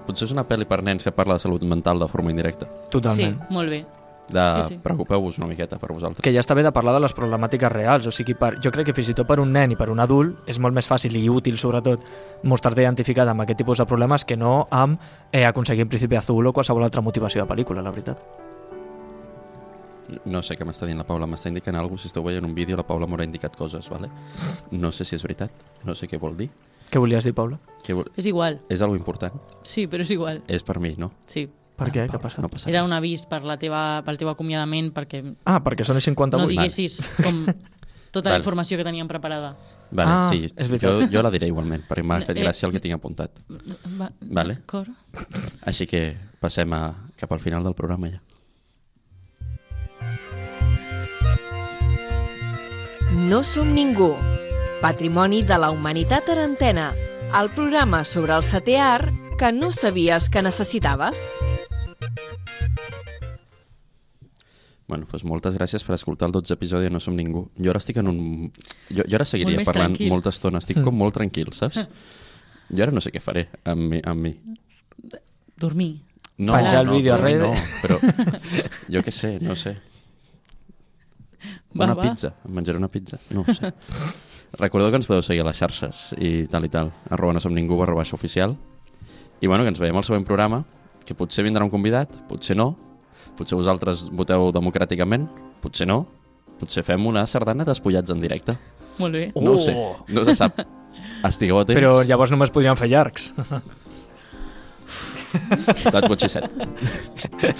potser 0.06 0.26
és 0.28 0.32
una 0.36 0.44
pel·li 0.46 0.66
per 0.68 0.82
nens 0.86 1.04
que 1.04 1.12
parla 1.12 1.34
de 1.34 1.44
salut 1.44 1.62
mental 1.64 1.98
de 1.98 2.08
forma 2.08 2.30
indirecta. 2.30 2.68
Totalment. 2.90 3.38
Sí, 3.40 3.54
molt 3.54 3.70
bé. 3.70 3.84
De 4.26 4.42
Sí, 4.56 4.74
sí. 4.74 4.78
preocupeu-vos 4.82 5.36
una 5.38 5.46
miqueta 5.46 5.78
per 5.78 5.92
vosaltres. 5.92 6.20
que 6.20 6.32
ja 6.34 6.40
està 6.40 6.52
bé 6.56 6.64
de 6.64 6.72
parlar 6.74 6.92
de 6.94 7.00
les 7.00 7.14
problemàtiques 7.14 7.70
reals, 7.70 8.08
o 8.08 8.10
sigui, 8.10 8.34
per, 8.34 8.56
jo 8.60 8.72
crec 8.74 8.86
que 8.86 8.92
fins 8.92 9.10
i 9.10 9.14
tot 9.14 9.24
per 9.26 9.38
un 9.38 9.52
nen 9.52 9.70
i 9.70 9.76
per 9.76 9.88
un 9.88 10.00
adult 10.02 10.48
és 10.50 10.58
molt 10.58 10.74
més 10.74 10.88
fàcil 10.88 11.14
i 11.14 11.28
útil, 11.30 11.56
sobretot, 11.56 12.02
mostrar-te 12.42 12.82
identificat 12.82 13.28
amb 13.28 13.42
aquest 13.42 13.58
tipus 13.58 13.78
de 13.78 13.86
problemes 13.86 14.24
que 14.24 14.36
no 14.36 14.66
amb 14.68 14.98
eh, 15.30 15.44
aconseguir 15.46 15.84
un 15.84 15.88
principi 15.88 16.16
azul 16.16 16.44
o 16.44 16.52
qualsevol 16.52 16.82
altra 16.82 17.02
motivació 17.02 17.44
de 17.44 17.54
pel·lícula, 17.54 17.82
la 17.82 17.90
veritat. 17.92 18.18
No 20.24 20.42
sé 20.42 20.54
què 20.54 20.66
m'està 20.66 20.86
dient 20.86 20.98
la 20.98 21.06
Paula, 21.06 21.26
m'està 21.26 21.48
indicant 21.50 21.74
alguna 21.74 21.96
cosa. 21.96 22.02
Si 22.02 22.12
esteu 22.12 22.22
veient 22.22 22.44
un 22.46 22.54
vídeo, 22.54 22.76
la 22.76 22.84
Paula 22.86 23.06
m'haurà 23.06 23.24
indicat 23.26 23.56
coses, 23.58 23.88
vale? 23.90 24.08
No 24.70 24.92
sé 24.92 25.04
si 25.04 25.16
és 25.16 25.22
veritat, 25.22 25.50
no 25.84 25.94
sé 25.94 26.06
què 26.06 26.18
vol 26.18 26.36
dir. 26.36 26.50
Què 26.90 26.98
volies 27.02 27.24
dir, 27.24 27.34
Paula? 27.34 27.58
Què 27.86 27.94
vol... 27.94 28.08
És 28.16 28.26
igual. 28.26 28.60
És 28.68 28.82
algo 28.82 28.96
important. 28.96 29.34
Sí, 29.66 29.86
però 29.86 30.02
és 30.06 30.10
igual. 30.10 30.42
És 30.48 30.62
per 30.66 30.78
mi, 30.82 30.94
no? 30.98 31.12
Sí. 31.26 31.46
Per 31.76 31.90
què? 31.92 32.06
Paula, 32.06 32.12
Què 32.14 32.20
passa? 32.22 32.40
No 32.42 32.48
passa 32.48 32.70
Era 32.70 32.80
res. 32.80 32.88
un 32.88 32.94
avís 32.96 33.26
per 33.28 33.42
la 33.44 33.58
teva, 33.60 34.02
pel 34.06 34.16
teu 34.16 34.30
acomiadament 34.30 34.92
perquè 34.96 35.22
Ah, 35.44 35.58
perquè 35.62 35.84
són 35.84 35.96
els 36.00 36.04
58. 36.08 36.40
no 36.40 36.48
diguessis 36.48 37.02
com 37.22 37.44
tota 38.10 38.30
Vale. 38.30 38.38
la 38.38 38.38
informació 38.38 38.78
que 38.78 38.84
teníem 38.86 39.06
preparada. 39.08 39.56
Vale, 39.90 40.10
Ah, 40.10 40.28
sí, 40.32 40.44
és 40.46 40.66
jo, 40.70 40.72
veritat. 40.72 41.10
jo 41.12 41.22
la 41.22 41.30
diré 41.30 41.46
igualment, 41.46 41.84
perquè 41.86 42.02
m'ha 42.02 42.20
fet 42.24 42.36
Eh, 42.36 42.42
gràcia 42.42 42.66
el 42.66 42.72
que 42.72 42.80
tinc 42.80 42.94
apuntat. 42.96 43.30
Va, 44.00 44.10
Vale. 44.20 44.54
D'acord. 44.54 44.88
Així 45.66 45.86
que 45.86 46.16
passem 46.40 46.72
a, 46.72 46.94
cap 47.16 47.30
al 47.32 47.40
final 47.40 47.62
del 47.62 47.74
programa 47.74 48.08
ja. 48.10 48.22
No 53.12 53.42
som 53.44 53.72
ningú. 53.74 54.14
Patrimoni 54.80 55.42
de 55.42 55.56
la 55.58 55.70
humanitat 55.70 56.28
en 56.28 56.38
antena. 56.38 56.92
El 57.40 57.48
programa 57.54 58.04
sobre 58.04 58.34
el 58.36 58.44
setè 58.44 58.76
art 58.80 59.08
que 59.40 59.50
no 59.52 59.72
sabies 59.72 60.28
que 60.30 60.42
necessitaves. 60.44 61.18
Bueno, 64.86 65.08
doncs 65.10 65.24
moltes 65.26 65.56
gràcies 65.56 65.82
per 65.82 65.96
escoltar 65.96 66.28
el 66.28 66.36
12 66.36 66.54
episodi 66.54 66.86
de 66.86 66.92
No 66.94 67.00
som 67.02 67.16
ningú. 67.18 67.48
Jo 67.58 67.72
ara 67.72 67.80
estic 67.82 67.98
en 68.02 68.12
un... 68.12 68.20
Jo, 68.90 69.02
jo 69.02 69.18
ara 69.18 69.26
seguiria 69.26 69.58
més 69.58 69.66
parlant 69.66 69.96
tranquil. 69.96 70.12
molta 70.12 70.30
estona. 70.30 70.62
Estic 70.62 70.78
com 70.84 70.94
molt 70.94 71.16
tranquil, 71.18 71.52
saps? 71.56 71.82
Jo 72.66 72.82
ara 72.82 72.90
no 72.90 72.98
sé 72.98 73.12
què 73.14 73.20
faré 73.22 73.44
amb 73.62 73.92
mi. 73.92 74.00
Amb 74.02 74.24
mi. 74.26 74.32
Dormir. 75.56 76.00
No, 76.36 76.52
Penjar 76.52 76.80
el 76.82 76.88
no, 76.90 76.96
vídeo 76.96 77.14
a 77.14 77.18
redes. 77.20 77.60
No, 77.62 77.76
però 77.80 77.98
jo 78.92 79.02
què 79.06 79.12
sé, 79.14 79.36
no 79.40 79.54
sé. 79.56 79.76
Va, 81.76 81.84
una 81.86 81.94
va. 81.94 82.08
pizza, 82.08 82.32
em 82.44 82.56
menjaré 82.58 82.80
una 82.80 82.90
pizza, 82.90 83.20
no 83.30 83.44
ho 83.46 83.54
sé. 83.54 83.70
Recordeu 84.58 84.88
que 84.90 84.96
ens 84.96 85.06
podeu 85.08 85.22
seguir 85.22 85.42
a 85.44 85.48
les 85.50 85.58
xarxes 85.58 86.14
i 86.16 86.46
tal 86.48 86.64
i 86.64 86.70
tal, 86.72 86.88
arroba 87.12 87.34
no 87.36 87.40
som 87.44 87.52
ningú, 87.54 87.76
barra 87.76 87.94
baixa 87.98 88.16
oficial. 88.16 88.54
I 89.40 89.46
bueno, 89.50 89.64
que 89.64 89.68
ens 89.74 89.80
veiem 89.82 89.96
al 89.98 90.04
següent 90.06 90.24
programa, 90.24 90.62
que 91.04 91.14
potser 91.14 91.44
vindrà 91.44 91.62
un 91.66 91.70
convidat, 91.70 92.08
potser 92.30 92.56
no, 92.56 92.70
potser 93.36 93.58
vosaltres 93.58 94.06
voteu 94.16 94.48
democràticament, 94.56 95.26
potser 95.60 95.84
no, 95.86 96.06
potser 96.60 96.82
fem 96.88 97.04
una 97.06 97.26
sardana 97.28 97.66
despullats 97.68 98.10
en 98.14 98.22
directe. 98.24 98.56
Molt 98.96 99.12
bé. 99.12 99.26
No 99.36 99.52
ho 99.52 99.60
sé, 99.60 99.74
Oh! 99.76 99.98
no 100.08 100.24
se 100.24 100.34
sap. 100.38 100.62
Estigueu 101.26 101.58
atents. 101.60 101.76
Però 101.76 102.00
llavors 102.08 102.32
només 102.32 102.50
podríem 102.54 102.76
fer 102.80 102.88
llargs. 102.88 103.32
That's 105.92 106.08
what 106.08 106.20
she 106.22 106.28
said. 106.32 106.48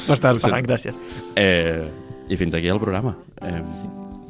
M'estàs 0.09 0.39
esperant, 0.41 0.65
gràcies. 0.65 0.97
Eh, 1.37 1.85
I 2.33 2.37
fins 2.41 2.55
aquí 2.57 2.69
el 2.73 2.81
programa. 2.81 3.13
Eh, 3.45 3.61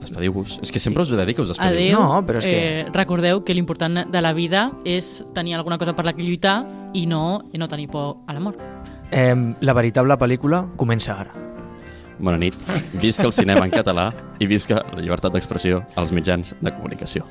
Despediu-vos. 0.06 0.58
És 0.62 0.70
que 0.72 0.80
sempre 0.80 1.02
us 1.02 1.10
he 1.10 1.16
de 1.16 1.26
dir 1.26 1.34
que 1.34 1.42
us 1.42 1.48
despediu. 1.48 1.72
Adéu. 1.96 2.00
No, 2.00 2.22
però 2.26 2.38
és 2.38 2.46
que- 2.46 2.80
Eh, 2.80 2.86
recordeu 2.92 3.44
que 3.44 3.54
l'important 3.54 4.06
de 4.10 4.20
la 4.22 4.32
vida 4.32 4.72
és 4.84 5.24
tenir 5.34 5.54
alguna 5.54 5.78
cosa 5.78 5.94
per 5.96 6.04
la 6.06 6.12
que 6.12 6.22
lluitar 6.22 6.66
i 6.94 7.06
no, 7.06 7.42
i 7.52 7.58
no 7.58 7.68
tenir 7.68 7.88
por 7.88 8.18
a 8.26 8.32
la 8.32 8.40
mort. 8.40 8.58
Eh, 9.10 9.34
la 9.60 9.72
veritable 9.72 10.14
pel·lícula 10.18 10.66
comença 10.76 11.20
ara. 11.20 11.32
Bona 12.18 12.38
nit. 12.38 12.54
Visca 12.94 13.24
el 13.26 13.32
cinema 13.32 13.64
en 13.66 13.70
català 13.70 14.12
i 14.40 14.46
visca 14.46 14.82
la 14.94 15.02
llibertat 15.02 15.32
d'expressió 15.34 15.84
als 15.96 16.12
mitjans 16.12 16.54
de 16.60 16.72
comunicació. 16.72 17.26